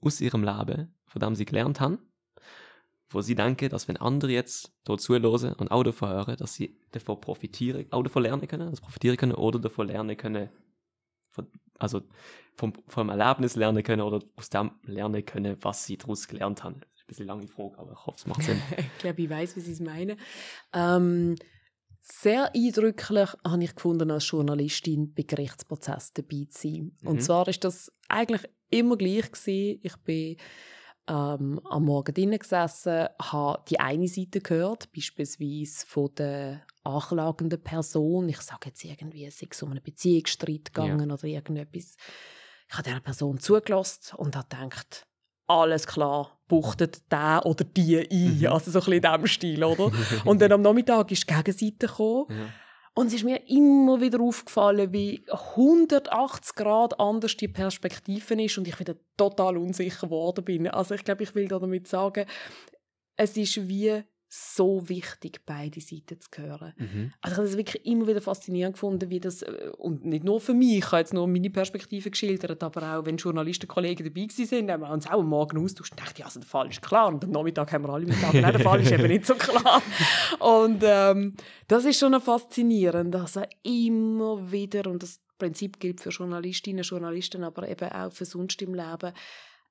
aus 0.00 0.20
Ihrem 0.20 0.44
Leben, 0.44 0.94
von 1.06 1.20
dem 1.20 1.34
Sie 1.34 1.44
gelernt 1.44 1.80
haben, 1.80 1.98
wo 3.08 3.20
Sie 3.20 3.34
denken, 3.34 3.68
dass 3.68 3.88
wenn 3.88 3.96
andere 3.96 4.32
jetzt 4.32 4.72
dort 4.84 5.00
zuhören 5.00 5.54
und 5.54 5.70
auch 5.70 5.82
davon 5.82 6.08
hören, 6.08 6.36
dass 6.36 6.54
sie 6.54 6.78
davon 6.90 7.20
profitieren, 7.20 7.86
auch 7.90 8.02
davon 8.02 8.22
lernen 8.22 8.48
können, 8.48 8.68
also 8.68 8.82
profitieren 8.82 9.16
können 9.16 9.34
oder 9.34 9.58
davon 9.58 9.88
lernen 9.88 10.16
können, 10.16 10.48
von, 11.30 11.46
also 11.78 12.02
vom, 12.54 12.72
vom 12.88 13.08
Erlebnis 13.08 13.56
lernen 13.56 13.82
können 13.82 14.02
oder 14.02 14.20
aus 14.36 14.50
dem 14.50 14.72
lernen 14.84 15.24
können, 15.24 15.56
was 15.60 15.84
sie 15.84 15.96
daraus 15.96 16.28
gelernt 16.28 16.64
haben. 16.64 16.76
ein 16.76 17.06
bisschen 17.06 17.26
lange 17.26 17.48
Frage, 17.48 17.78
aber 17.78 17.92
ich 17.92 18.06
hoffe, 18.06 18.18
es 18.18 18.26
macht 18.26 18.42
Sinn. 18.42 18.60
ich 18.76 18.98
glaube, 18.98 19.22
ich 19.22 19.30
weiß, 19.30 19.56
wie 19.56 19.60
Sie 19.60 19.72
es 19.72 19.80
meinen. 19.80 20.18
Ähm, 20.72 21.36
sehr 22.00 22.54
eindrücklich 22.54 23.30
habe 23.46 23.64
ich 23.64 23.74
gefunden, 23.74 24.10
als 24.10 24.28
Journalistin 24.28 25.14
bei 25.14 25.22
Gerichtsprozessen 25.22 26.14
dabei 26.14 26.46
zu 26.50 26.68
sein. 26.68 26.96
Mhm. 27.00 27.08
Und 27.08 27.22
zwar 27.22 27.46
ist 27.48 27.64
das 27.64 27.92
eigentlich 28.08 28.42
immer 28.70 28.96
gleich 28.96 29.30
gewesen. 29.30 29.80
Ich 29.82 29.96
bin 29.98 30.36
ähm, 31.08 31.60
am 31.64 31.84
Morgen 31.84 32.14
drinnen 32.14 32.38
gesessen, 32.38 33.08
habe 33.20 33.62
die 33.68 33.80
eine 33.80 34.08
Seite 34.08 34.40
gehört, 34.40 34.92
beispielsweise 34.92 35.86
von 35.86 36.14
der 36.16 36.62
anklagenden 36.84 37.62
Person. 37.62 38.28
Ich 38.28 38.40
sage 38.40 38.68
jetzt 38.68 38.84
irgendwie, 38.84 39.26
es 39.26 39.42
ist 39.42 39.62
um 39.62 39.70
einen 39.70 39.82
Beziehungsstreit 39.82 40.72
gegangen 40.72 41.08
ja. 41.08 41.14
oder 41.14 41.24
irgendetwas. 41.24 41.96
Ich 42.68 42.74
habe 42.74 42.84
dieser 42.84 43.00
Person 43.00 43.38
zugelassen 43.38 44.16
und 44.16 44.36
habe 44.36 44.48
gedacht, 44.48 45.06
alles 45.46 45.86
klar, 45.86 46.38
buchtet 46.48 47.10
der 47.10 47.42
oder 47.44 47.64
die 47.64 47.98
ein. 47.98 48.38
Mhm. 48.38 48.46
Also 48.46 48.70
so 48.70 48.78
ein 48.78 48.84
bisschen 48.84 48.92
in 48.92 49.02
diesem 49.02 49.26
Stil, 49.26 49.64
oder? 49.64 49.90
und 50.24 50.40
dann 50.40 50.52
am 50.52 50.62
Nachmittag 50.62 51.10
ist 51.10 51.28
die 51.28 51.34
Gegenseite 51.34 51.86
gekommen. 51.86 52.26
Ja. 52.30 52.36
Und 52.94 53.06
es 53.06 53.14
ist 53.14 53.24
mir 53.24 53.48
immer 53.48 54.00
wieder 54.02 54.20
aufgefallen, 54.20 54.92
wie 54.92 55.24
180 55.30 56.54
Grad 56.54 57.00
anders 57.00 57.36
die 57.36 57.48
Perspektive 57.48 58.42
ist 58.42 58.58
und 58.58 58.68
ich 58.68 58.78
wieder 58.78 58.96
total 59.16 59.56
unsicher 59.56 60.08
geworden 60.08 60.44
bin. 60.44 60.68
Also 60.68 60.94
ich 60.94 61.04
glaube, 61.04 61.22
ich 61.22 61.34
will 61.34 61.48
damit 61.48 61.88
sagen, 61.88 62.26
es 63.16 63.36
ist 63.36 63.66
wie 63.68 64.02
so 64.34 64.88
wichtig, 64.88 65.42
beide 65.44 65.78
Seiten 65.82 66.18
zu 66.18 66.30
hören. 66.40 66.72
Mhm. 66.78 67.12
Also 67.20 67.34
ich 67.34 67.38
habe 67.38 67.48
das 67.48 67.56
wirklich 67.58 67.84
immer 67.84 68.06
wieder 68.06 68.22
faszinierend 68.22 68.76
gefunden, 68.76 69.10
wie 69.10 69.20
das, 69.20 69.42
äh, 69.42 69.70
und 69.76 70.06
nicht 70.06 70.24
nur 70.24 70.40
für 70.40 70.54
mich, 70.54 70.78
ich 70.78 70.86
habe 70.86 71.00
jetzt 71.00 71.12
nur 71.12 71.28
meine 71.28 71.50
Perspektive 71.50 72.10
geschildert, 72.10 72.62
aber 72.62 72.96
auch 72.96 73.04
wenn 73.04 73.18
Journalistenkollegen 73.18 74.06
dabei 74.06 74.22
waren, 74.22 74.70
haben 74.70 74.80
wir 74.80 74.90
uns 74.90 75.06
auch 75.06 75.20
am 75.20 75.28
Morgen 75.28 75.62
austauscht 75.62 75.92
und 75.92 76.00
dachte, 76.00 76.20
ja, 76.20 76.24
also 76.24 76.40
der 76.40 76.48
Fall 76.48 76.70
ist 76.70 76.80
klar. 76.80 77.08
Und 77.08 77.22
am 77.24 77.30
Nachmittag 77.30 77.72
haben 77.72 77.84
wir 77.84 77.90
alle 77.92 78.06
gesagt, 78.06 78.32
nein, 78.32 78.52
der 78.52 78.60
Fall 78.60 78.80
ist 78.80 78.90
eben 78.90 79.06
nicht 79.06 79.26
so 79.26 79.34
klar. 79.34 79.82
Und 80.38 80.82
ähm, 80.82 81.34
das 81.68 81.84
ist 81.84 81.98
schon 81.98 82.18
faszinierend, 82.18 83.14
also 83.14 83.42
immer 83.62 84.50
wieder, 84.50 84.90
und 84.90 85.02
das 85.02 85.20
Prinzip 85.38 85.78
gilt 85.78 86.00
für 86.00 86.08
Journalistinnen 86.08 86.78
und 86.78 86.88
Journalisten, 86.88 87.44
aber 87.44 87.68
eben 87.68 87.90
auch 87.90 88.12
für 88.12 88.24
sonst 88.24 88.62
im 88.62 88.74
Leben, 88.74 89.12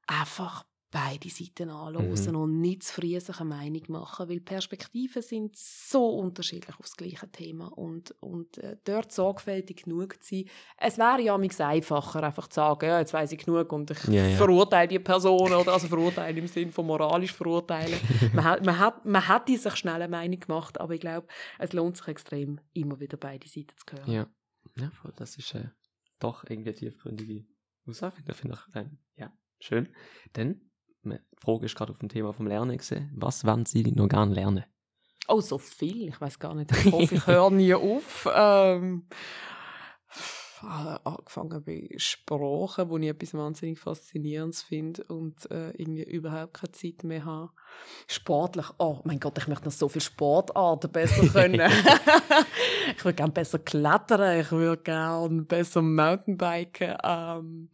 einfach 0.06 0.66
beide 0.92 1.30
Seiten 1.30 1.70
anhören 1.70 2.12
mhm. 2.12 2.36
und 2.36 2.60
nicht 2.60 2.84
zu 2.84 2.96
früh 2.96 3.20
sich 3.20 3.40
eine 3.40 3.50
Meinung 3.50 3.84
machen, 3.88 4.28
weil 4.28 4.42
Perspektiven 4.42 5.22
sind 5.22 5.56
so 5.56 6.20
unterschiedlich 6.20 6.76
auf 6.78 6.86
das 6.86 6.98
gleiche 6.98 7.32
Thema 7.32 7.68
und, 7.78 8.14
und 8.20 8.58
äh, 8.58 8.76
dort 8.84 9.12
sorgfältig 9.12 9.84
genug 9.84 10.22
zu 10.22 10.36
sein. 10.36 10.46
Es 10.78 10.98
wäre 10.98 11.22
ja 11.22 11.36
einfacher, 11.66 12.24
einfach 12.24 12.48
zu 12.48 12.56
sagen, 12.56 12.86
ja, 12.86 13.00
jetzt 13.00 13.14
weiß 13.14 13.32
ich 13.32 13.46
genug 13.46 13.72
und 13.72 13.92
ich 13.92 14.04
ja, 14.08 14.28
ja. 14.28 14.36
verurteile 14.36 14.90
die 14.90 15.00
Person 15.00 15.54
oder 15.54 15.72
also 15.72 15.88
verurteile 15.88 16.38
im 16.38 16.48
Sinne 16.48 16.72
von 16.72 16.86
moralisch 16.86 17.34
verurteilen. 17.34 17.98
man, 18.34 18.44
hat, 18.44 18.66
man, 18.66 18.78
hat, 18.78 19.06
man 19.06 19.28
hätte 19.28 19.58
sich 19.58 19.76
schnell 19.76 20.02
eine 20.02 20.10
Meinung 20.10 20.42
gemacht, 20.42 20.80
aber 20.80 20.94
ich 20.94 21.02
glaube, 21.02 21.28
es 21.58 21.72
lohnt 21.72 21.96
sich 21.96 22.10
extrem, 22.10 22.60
immer 22.74 23.00
wieder 23.00 23.16
beide 23.16 23.48
Seiten 23.48 23.74
zu 23.78 23.96
hören. 23.96 24.12
Ja, 24.12 24.28
ja 24.76 24.92
das 25.16 25.38
ist 25.38 25.56
äh, 25.56 25.70
doch 26.20 26.44
irgendwie 26.50 26.74
tiefgründige 26.74 27.46
Aussage, 27.88 28.22
finde 28.34 28.58
ich. 28.58 28.76
Äh, 28.76 28.90
ja, 29.16 29.34
schön. 29.60 29.88
Denn 30.36 30.71
die 31.04 31.20
Frage 31.38 31.66
ist 31.66 31.76
gerade 31.76 31.92
auf 31.92 32.00
dem 32.00 32.10
Thema 32.10 32.34
vom 32.34 32.48
Lernen 32.48 32.78
gesehen. 32.78 33.12
Was 33.16 33.46
wollen 33.46 33.66
Sie 33.66 33.84
noch 33.92 34.08
gerne 34.08 34.34
lernen? 34.34 34.66
Oh, 35.28 35.42
so 35.42 35.58
viel. 35.58 36.10
Ich 36.10 36.20
weiß 36.20 36.40
gar 36.40 36.54
nicht. 36.56 36.72
Ich 36.72 36.92
hoffe, 36.92 37.16
ich 37.16 37.28
höre 37.28 37.52
nie 37.52 37.74
auf. 37.74 38.28
Ähm, 38.36 39.08
angefangen 40.64 41.64
bei 41.64 41.90
Sprachen, 41.98 42.90
wo 42.90 42.98
ich 42.98 43.08
etwas 43.08 43.34
wahnsinnig 43.34 43.80
Faszinierendes 43.80 44.62
finde 44.62 45.04
und 45.06 45.50
äh, 45.50 45.72
irgendwie 45.72 46.04
überhaupt 46.04 46.56
keine 46.56 46.72
Zeit 46.72 47.04
mehr 47.04 47.26
habe. 47.26 47.52
Sportlich, 48.08 48.68
oh 48.78 49.00
mein 49.04 49.20
Gott, 49.20 49.38
ich 49.38 49.48
möchte 49.48 49.66
noch 49.66 49.72
so 49.72 49.90
viele 49.90 50.04
Sportarten 50.04 50.92
besser 50.92 51.28
können. 51.34 51.62
ich 52.96 53.04
würde 53.04 53.16
gerne 53.16 53.34
besser 53.34 53.60
klettern, 53.60 54.40
ich 54.40 54.52
würde 54.52 54.82
gerne 54.82 55.42
besser 55.44 55.82
Mountainbiken. 55.82 56.96
Ähm, 57.04 57.70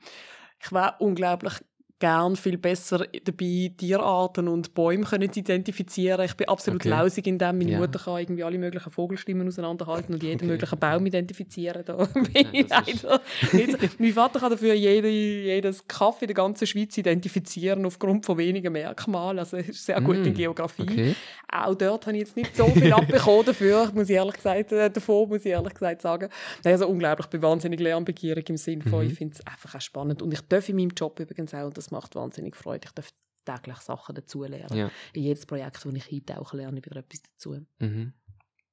ich 0.59 0.71
wäre 0.71 0.95
unglaublich 0.99 1.53
gern 1.99 2.35
viel 2.35 2.57
besser 2.57 3.05
dabei, 3.23 3.71
Tierarten 3.75 4.47
und 4.47 4.73
Bäume 4.73 5.03
können 5.03 5.31
zu 5.31 5.39
identifizieren. 5.39 6.23
Ich 6.25 6.35
bin 6.35 6.47
absolut 6.47 6.81
okay. 6.81 6.89
lausig 6.89 7.25
in 7.25 7.39
dem. 7.39 7.57
Meine 7.57 7.71
ja. 7.71 7.79
Mutter 7.79 7.99
kann 7.99 8.19
irgendwie 8.19 8.43
alle 8.43 8.57
möglichen 8.57 8.91
Vogelstimmen 8.91 9.47
auseinanderhalten 9.47 10.13
und 10.13 10.21
jeden 10.21 10.41
okay. 10.41 10.45
möglichen 10.45 10.79
Baum 10.79 11.05
identifizieren. 11.05 11.83
Da 11.85 12.05
bin 12.05 12.47
ich 12.51 12.69
leider 12.69 13.21
nicht 13.53 13.99
Mein 13.99 14.13
Vater 14.13 14.39
kann 14.39 14.51
dafür 14.51 14.73
jede, 14.73 15.09
jedes 15.09 15.87
Kaffee 15.87 16.25
in 16.25 16.27
der 16.27 16.35
ganzen 16.35 16.67
Schweiz 16.67 16.97
identifizieren 16.97 17.85
aufgrund 17.85 18.25
von 18.25 18.37
wenigen 18.37 18.73
Merkmalen. 18.73 19.39
Also 19.39 19.57
ist 19.57 19.85
sehr 19.85 19.99
gut 20.01 20.17
mm. 20.17 20.25
in 20.25 20.33
Geografie. 20.33 20.83
Okay. 20.83 21.15
Auch 21.51 21.75
dort 21.75 22.05
habe 22.05 22.17
ich 22.17 22.23
jetzt 22.23 22.35
nicht 22.35 22.55
so 22.55 22.67
viel 22.67 22.91
abbekommen 22.93 23.45
dafür, 23.45 23.91
muss 23.93 24.09
ich 24.09 24.15
ehrlich 24.15 24.35
gesagt, 24.35 24.71
äh, 24.71 24.89
davon, 24.91 25.29
muss 25.29 25.45
ich 25.45 25.51
ehrlich 25.51 25.73
gesagt 25.73 26.01
sagen. 26.01 26.29
Also 26.63 26.87
unglaublich, 26.87 27.25
ich 27.25 27.31
bin 27.31 27.41
wahnsinnig 27.41 27.79
lernbegierig 27.79 28.49
im 28.49 28.57
Sinne 28.57 28.83
von, 28.83 29.03
mhm. 29.03 29.11
ich 29.11 29.17
finde 29.17 29.35
es 29.35 29.47
einfach 29.47 29.75
auch 29.75 29.81
spannend. 29.81 30.21
Und 30.21 30.33
ich 30.33 30.41
darf 30.41 30.67
in 30.69 30.75
meinem 30.75 30.91
Job 30.95 31.19
übrigens 31.19 31.53
auch, 31.53 31.65
und 31.65 31.77
das 31.77 31.86
macht 31.91 32.15
wahnsinnig 32.15 32.55
Freude. 32.55 32.85
Ich 32.85 32.91
darf 32.91 33.11
täglich 33.45 33.77
Sachen 33.77 34.15
dazulernen. 34.15 34.77
Ja. 34.77 34.91
In 35.13 35.23
jedes 35.23 35.45
Projekt, 35.45 35.85
wo 35.85 35.89
ich 35.89 36.11
eintauche, 36.11 36.57
lerne 36.57 36.79
ich 36.79 36.85
wieder 36.85 36.97
etwas 36.97 37.21
dazu. 37.21 37.65
Mhm. 37.79 38.13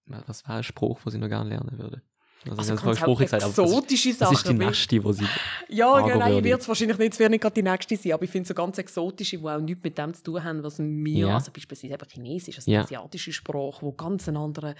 Was 0.06 0.44
wäre 0.44 0.58
ein 0.58 0.64
Spruch, 0.64 1.02
den 1.02 1.12
Sie 1.12 1.18
noch 1.18 1.28
gerne 1.28 1.48
lernen 1.48 1.78
würden? 1.78 2.02
Also, 2.50 2.72
also 2.72 2.84
ganz 2.84 2.98
Spruch 2.98 3.18
gesagt, 3.20 3.42
exotische 3.42 4.12
Sachen. 4.12 4.34
Das 4.34 4.42
ist 4.42 4.50
die 4.50 4.54
nächste, 4.54 5.00
die 5.00 5.12
Sie 5.14 5.26
Ja, 5.68 6.00
genau, 6.00 6.38
ich 6.38 6.44
wird 6.44 6.60
es 6.60 6.68
wahrscheinlich 6.68 6.98
nicht, 6.98 7.18
wird 7.18 7.30
nicht 7.30 7.40
gerade 7.40 7.54
die 7.54 7.62
nächste 7.62 7.96
sein, 7.96 8.12
aber 8.12 8.24
ich 8.24 8.30
finde 8.30 8.46
so 8.46 8.54
ganz 8.54 8.76
exotische, 8.76 9.38
die 9.38 9.44
auch 9.44 9.60
nichts 9.60 9.82
mit 9.82 9.96
dem 9.96 10.12
zu 10.12 10.22
tun 10.22 10.44
haben, 10.44 10.62
was 10.62 10.78
mir, 10.78 11.28
ja. 11.28 11.34
also 11.34 11.50
beispielsweise 11.50 11.94
eben 11.94 12.08
Chinesisch, 12.08 12.56
also 12.56 12.70
ja. 12.70 12.82
asiatische 12.82 13.32
Sprache, 13.32 13.86
die 13.86 13.96
ganz 13.96 14.28
einen 14.28 14.36
anderen 14.36 14.74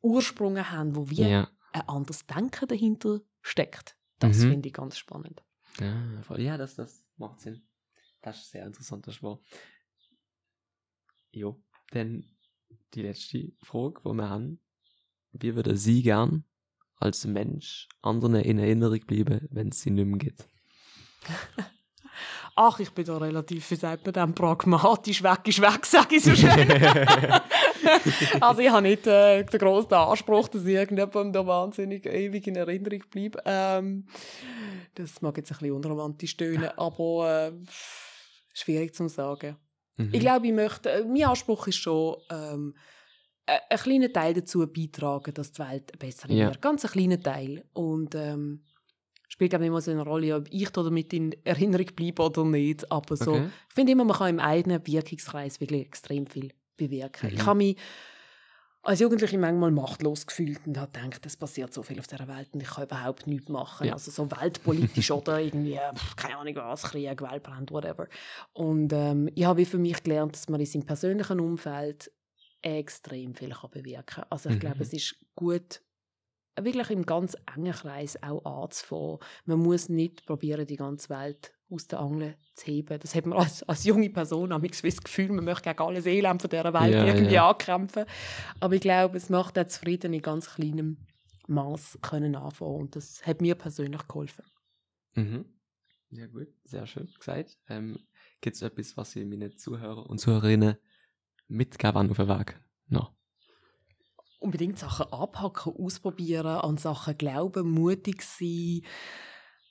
Ursprung 0.00 0.58
haben, 0.58 0.94
wo 0.94 1.10
wie 1.10 1.28
ja. 1.28 1.48
ein 1.72 1.88
anderes 1.88 2.24
Denken 2.26 2.68
dahinter 2.68 3.20
steckt. 3.42 3.96
Das 4.20 4.38
mhm. 4.38 4.50
finde 4.50 4.68
ich 4.68 4.74
ganz 4.74 4.96
spannend. 4.96 5.42
Ja, 5.80 6.36
ja 6.36 6.56
das, 6.56 6.76
das 6.76 7.02
macht 7.16 7.40
Sinn. 7.40 7.62
Das 8.22 8.38
ist 8.38 8.50
sehr 8.50 8.66
interessant, 8.66 9.06
das 9.06 9.22
war. 9.22 9.40
Jo, 11.30 11.62
dann 11.90 12.24
die 12.94 13.02
letzte 13.02 13.52
Frage, 13.62 14.00
die 14.04 14.12
wir 14.14 14.28
haben. 14.28 14.60
Wie 15.32 15.54
würde 15.54 15.76
Sie 15.76 16.02
gern 16.02 16.44
als 16.96 17.26
Mensch 17.26 17.88
anderen 18.02 18.36
in 18.36 18.58
Erinnerung 18.58 19.00
bleiben, 19.06 19.46
wenn 19.50 19.68
es 19.68 19.80
Sie 19.80 19.90
nicht 19.90 20.06
mehr 20.06 20.18
gibt? 20.18 20.48
Ach, 22.60 22.80
ich 22.80 22.90
bin 22.90 23.04
da 23.04 23.18
relativ, 23.18 23.70
wie 23.70 23.76
sagt 23.76 24.04
man 24.04 24.12
dem, 24.12 24.34
pragmatisch, 24.34 25.22
weg 25.22 25.46
ist 25.46 25.60
weg, 25.60 25.86
sage 25.86 26.16
ich 26.16 26.24
so 26.24 26.34
schön. 26.34 26.50
also 28.40 28.60
ich 28.60 28.68
habe 28.68 28.82
nicht 28.82 29.06
äh, 29.06 29.44
den 29.44 29.60
grossen 29.60 29.94
Anspruch, 29.94 30.48
dass 30.48 30.64
ich 30.64 30.74
irgendjemandem 30.74 31.32
da 31.32 31.46
wahnsinnig 31.46 32.04
ewig 32.04 32.48
in 32.48 32.56
Erinnerung 32.56 33.04
bleibe. 33.12 33.40
Ähm, 33.44 34.08
das 34.96 35.22
mag 35.22 35.36
jetzt 35.36 35.52
ein 35.52 35.58
bisschen 35.58 35.76
unromantisch 35.76 36.36
tönen, 36.36 36.70
aber 36.76 37.46
äh, 37.46 37.52
schwierig 38.60 38.94
zu 38.94 39.08
sagen. 39.08 39.56
Mhm. 39.96 40.10
Ich 40.12 40.20
glaube, 40.20 40.46
ich 40.46 40.52
möchte, 40.52 40.90
äh, 40.90 41.04
mein 41.04 41.24
Anspruch 41.24 41.66
ist 41.66 41.76
schon, 41.76 42.16
ähm, 42.30 42.74
einen 43.46 43.80
kleinen 43.80 44.12
Teil 44.12 44.34
dazu 44.34 44.66
beitragen, 44.66 45.32
dass 45.32 45.52
die 45.52 45.62
Welt 45.62 45.98
besser 45.98 46.30
ja. 46.30 46.46
wird. 46.46 46.60
Ganz 46.60 46.84
einen 46.84 46.92
kleinen 46.92 47.22
Teil. 47.22 47.64
Und 47.72 48.14
ähm, 48.14 48.62
spielt 49.28 49.50
glaube 49.50 49.64
ich 49.64 49.68
immer 49.68 49.80
so 49.80 49.90
eine 49.90 50.02
Rolle, 50.02 50.36
ob 50.36 50.48
ich 50.50 50.70
damit 50.70 51.12
in 51.12 51.34
Erinnerung 51.44 51.86
bleibe 51.94 52.22
oder 52.22 52.44
nicht. 52.44 52.90
Aber 52.90 53.16
so, 53.16 53.32
okay. 53.32 53.50
ich 53.68 53.74
finde 53.74 53.92
immer, 53.92 54.04
man 54.04 54.16
kann 54.16 54.30
im 54.30 54.40
eigenen 54.40 54.86
Wirkungskreis 54.86 55.60
wirklich 55.60 55.86
extrem 55.86 56.26
viel 56.26 56.52
bewirken. 56.76 57.30
Mhm. 57.30 57.36
Ich 57.36 57.46
habe 57.46 57.58
mich 57.58 57.76
als 58.88 59.00
Jugendliche 59.00 59.36
manchmal 59.36 59.70
machtlos 59.70 60.26
gefühlt 60.26 60.66
und 60.66 60.78
habe 60.78 60.90
gedacht, 60.90 61.26
es 61.26 61.36
passiert 61.36 61.74
so 61.74 61.82
viel 61.82 61.98
auf 61.98 62.06
dieser 62.06 62.26
Welt 62.26 62.48
und 62.54 62.62
ich 62.62 62.70
kann 62.70 62.84
überhaupt 62.84 63.26
nichts 63.26 63.50
machen. 63.50 63.86
Ja. 63.86 63.92
Also 63.92 64.10
so 64.10 64.30
weltpolitisch 64.30 65.10
oder 65.10 65.40
irgendwie, 65.40 65.78
keine 66.16 66.38
Ahnung 66.38 66.56
was, 66.56 66.84
Krieg, 66.84 67.20
Weltbrand, 67.20 67.70
whatever. 67.70 68.08
Und 68.54 68.94
ähm, 68.94 69.28
ich 69.34 69.44
habe 69.44 69.66
für 69.66 69.76
mich 69.76 70.02
gelernt, 70.02 70.32
dass 70.34 70.48
man 70.48 70.58
in 70.58 70.64
seinem 70.64 70.86
persönlichen 70.86 71.38
Umfeld 71.38 72.10
extrem 72.62 73.34
viel 73.34 73.52
kann 73.52 73.70
bewirken 73.70 74.06
kann. 74.06 74.24
Also 74.30 74.48
ich 74.48 74.54
mhm. 74.54 74.60
glaube, 74.60 74.82
es 74.82 74.94
ist 74.94 75.16
gut, 75.34 75.82
wirklich 76.58 76.88
im 76.88 77.04
ganz 77.04 77.36
engen 77.54 77.74
Kreis 77.74 78.16
auch 78.22 78.42
anzufangen. 78.64 79.18
Man 79.44 79.58
muss 79.58 79.90
nicht 79.90 80.24
probieren, 80.24 80.66
die 80.66 80.76
ganze 80.76 81.10
Welt 81.10 81.52
aus 81.70 81.86
der 81.86 82.00
Angel 82.00 82.36
zu 82.54 82.66
heben. 82.66 82.98
Das 82.98 83.14
hat 83.14 83.26
man 83.26 83.38
als, 83.38 83.62
als 83.64 83.84
junge 83.84 84.10
Person 84.10 84.52
am 84.52 84.62
das 84.62 85.02
Gefühl, 85.02 85.32
man 85.32 85.44
möchte 85.44 85.68
gegen 85.68 85.82
alles 85.82 86.06
Elend 86.06 86.40
von 86.40 86.50
dieser 86.50 86.72
Welt 86.72 86.94
ja, 86.94 87.06
irgendwie 87.06 87.34
ja. 87.34 87.50
ankämpfen. 87.50 88.04
Aber 88.60 88.74
ich 88.74 88.80
glaube, 88.80 89.16
es 89.16 89.28
macht 89.28 89.58
auch 89.58 89.66
zufrieden 89.66 90.12
in 90.12 90.22
ganz 90.22 90.54
kleinem 90.54 90.98
Maß 91.46 91.98
können 92.02 92.36
anfangen 92.36 92.80
und 92.80 92.96
das 92.96 93.26
hat 93.26 93.40
mir 93.40 93.54
persönlich 93.54 94.06
geholfen. 94.06 94.44
Mhm. 95.14 95.44
Ja 96.10 96.26
gut, 96.26 96.48
sehr 96.64 96.86
schön 96.86 97.08
gesagt. 97.18 97.58
Ähm, 97.68 97.98
Gibt 98.40 98.56
es 98.56 98.62
etwas, 98.62 98.96
was 98.96 99.12
Sie 99.12 99.24
meinen 99.24 99.56
Zuhörer 99.56 100.08
und 100.08 100.18
Zuhörerinnen 100.18 100.76
mitgeben 101.48 102.10
auf 102.10 102.16
den 102.16 102.28
Weg? 102.28 102.60
No 102.88 103.08
unbedingt 104.40 104.78
Sachen 104.78 105.12
abhacken, 105.12 105.74
ausprobieren, 105.76 106.46
an 106.46 106.76
Sachen 106.78 107.18
glauben, 107.18 107.70
mutig 107.70 108.22
sein 108.22 108.82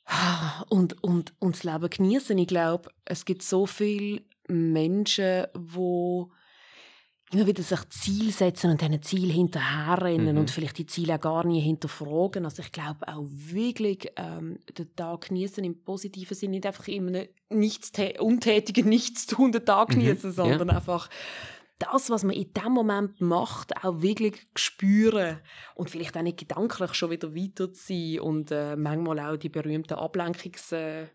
und, 0.69 1.03
und, 1.03 1.33
und 1.39 1.55
das 1.55 1.63
Leben 1.63 1.89
genießen. 1.89 2.37
Ich 2.37 2.47
glaube, 2.47 2.89
es 3.05 3.25
gibt 3.25 3.43
so 3.43 3.65
viele 3.65 4.21
Menschen, 4.47 5.45
die 5.53 6.25
immer 7.33 7.45
wieder 7.45 7.61
sich 7.61 7.89
Ziel 7.89 8.31
setzen 8.31 8.71
und 8.71 8.81
diesen 8.81 9.01
Ziel 9.01 9.31
hinterherrennen 9.31 10.35
mhm. 10.35 10.41
und 10.41 10.51
vielleicht 10.51 10.77
die 10.77 10.85
Ziele 10.85 11.15
auch 11.15 11.21
gar 11.21 11.45
nie 11.45 11.59
hinterfragen. 11.59 12.45
Also 12.45 12.61
ich 12.61 12.71
glaube 12.71 13.05
auch 13.07 13.25
wirklich 13.29 14.09
ähm, 14.15 14.59
den 14.77 14.95
Tag 14.95 15.27
genießen 15.27 15.63
im 15.63 15.83
positiven 15.83 16.35
Sinne, 16.35 16.51
nicht 16.51 16.65
einfach 16.65 16.87
immer 16.87 17.23
nichts 17.49 17.91
untätigen, 18.19 18.87
nichts 18.87 19.25
tun 19.25 19.51
den 19.51 19.65
Tag 19.65 19.89
genießen, 19.89 20.29
mhm. 20.29 20.35
sondern 20.35 20.67
ja. 20.69 20.75
einfach 20.75 21.09
das, 21.79 22.09
was 22.09 22.23
man 22.23 22.35
in 22.35 22.51
dem 22.53 22.71
Moment 22.71 23.21
macht, 23.21 23.83
auch 23.83 24.01
wirklich 24.01 24.47
spüren 24.55 25.39
und 25.75 25.89
vielleicht 25.89 26.17
auch 26.17 26.21
nicht 26.21 26.39
gedanklich 26.39 26.93
schon 26.93 27.11
wieder 27.11 27.35
weiter 27.35 27.71
zu 27.71 27.83
sein 27.87 28.19
und 28.19 28.51
äh, 28.51 28.75
manchmal 28.75 29.19
auch 29.19 29.37
die 29.37 29.49
berühmten 29.49 29.93
Ablenkungstools, 29.93 30.71
äh, 30.71 31.07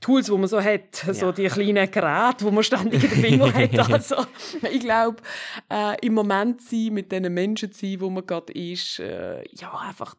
die 0.00 0.38
man 0.38 0.46
so 0.48 0.60
hat, 0.60 1.04
ja. 1.06 1.14
so 1.14 1.32
die 1.32 1.46
kleinen 1.46 1.90
Geräte, 1.90 2.44
wo 2.44 2.50
man 2.50 2.62
ständig 2.62 3.04
in 3.04 3.10
den 3.10 3.20
Finger 3.20 3.52
hat. 3.52 3.76
Also 3.96 4.26
ich 4.70 4.80
glaube, 4.80 5.22
äh, 5.70 5.96
im 6.04 6.14
Moment 6.14 6.60
sein, 6.62 6.92
mit 6.92 7.12
den 7.12 7.32
Menschen 7.32 7.72
zu 7.72 7.86
sein, 7.86 8.00
wo 8.00 8.10
man 8.10 8.26
gerade 8.26 8.52
ist, 8.52 8.98
äh, 8.98 9.44
ja 9.54 9.72
einfach 9.78 10.16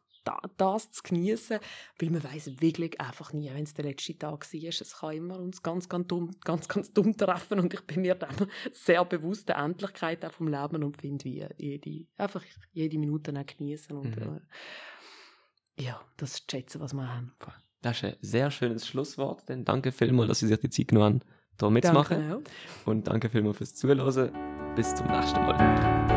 das 0.58 0.92
zu 0.92 1.04
genießen, 1.04 1.60
weil 2.00 2.10
man 2.10 2.24
weiß 2.24 2.62
wirklich 2.62 3.00
einfach 3.00 3.34
nie, 3.34 3.50
wenn 3.54 3.64
es 3.64 3.74
der 3.74 3.86
letzte 3.86 4.18
Tag 4.18 4.54
war. 4.54 4.70
Es 4.70 4.98
kann 5.00 5.16
immer 5.16 5.40
uns 5.40 5.62
ganz, 5.64 5.90
ganz 5.90 6.08
dumm, 6.08 6.32
ganz, 6.44 6.68
ganz 6.68 6.94
dumm 6.94 7.16
treffen 7.16 7.60
und 7.60 7.74
ich 7.74 7.82
bin 7.82 8.02
mir 8.02 8.16
dann 8.16 8.36
sehr 8.72 9.04
bewusst 9.06 9.50
der 9.50 9.58
Endlichkeit 9.58 10.24
auch 10.26 10.32
vom 10.32 10.48
Leben 10.48 10.84
und 10.84 10.98
finde, 10.98 11.26
wie 11.26 11.46
jede, 11.58 12.06
einfach 12.18 12.44
jede 12.72 12.98
Minute 12.98 13.34
auch 13.38 13.46
genießen 13.46 13.96
und 13.96 14.16
mhm. 14.16 14.42
äh, 15.78 15.84
ja, 15.84 16.02
das 16.18 16.34
zu 16.34 16.44
schätzen, 16.50 16.82
was 16.82 16.94
wir 16.94 17.08
haben. 17.08 17.34
Das 17.82 17.98
ist 17.98 18.04
ein 18.04 18.16
sehr 18.22 18.52
schönes 18.52 18.88
Schlusswort, 18.88 19.48
denn 19.50 19.64
danke 19.64 19.92
vielmals, 19.92 20.30
dass 20.30 20.40
Sie 20.40 20.48
sich 20.48 20.60
die 20.60 20.70
Zeit 20.70 20.88
genommen 20.88 21.22
haben, 21.22 21.22
hier 21.60 21.70
mitzumachen. 21.70 22.30
Danke 22.30 22.50
und 22.86 23.08
danke 23.08 23.30
vielmals 23.30 23.58
fürs 23.58 23.76
Zuhören. 23.76 24.32
Bis 24.76 24.94
zum 24.96 25.08
nächsten 25.08 25.40
Mal. 25.42 26.17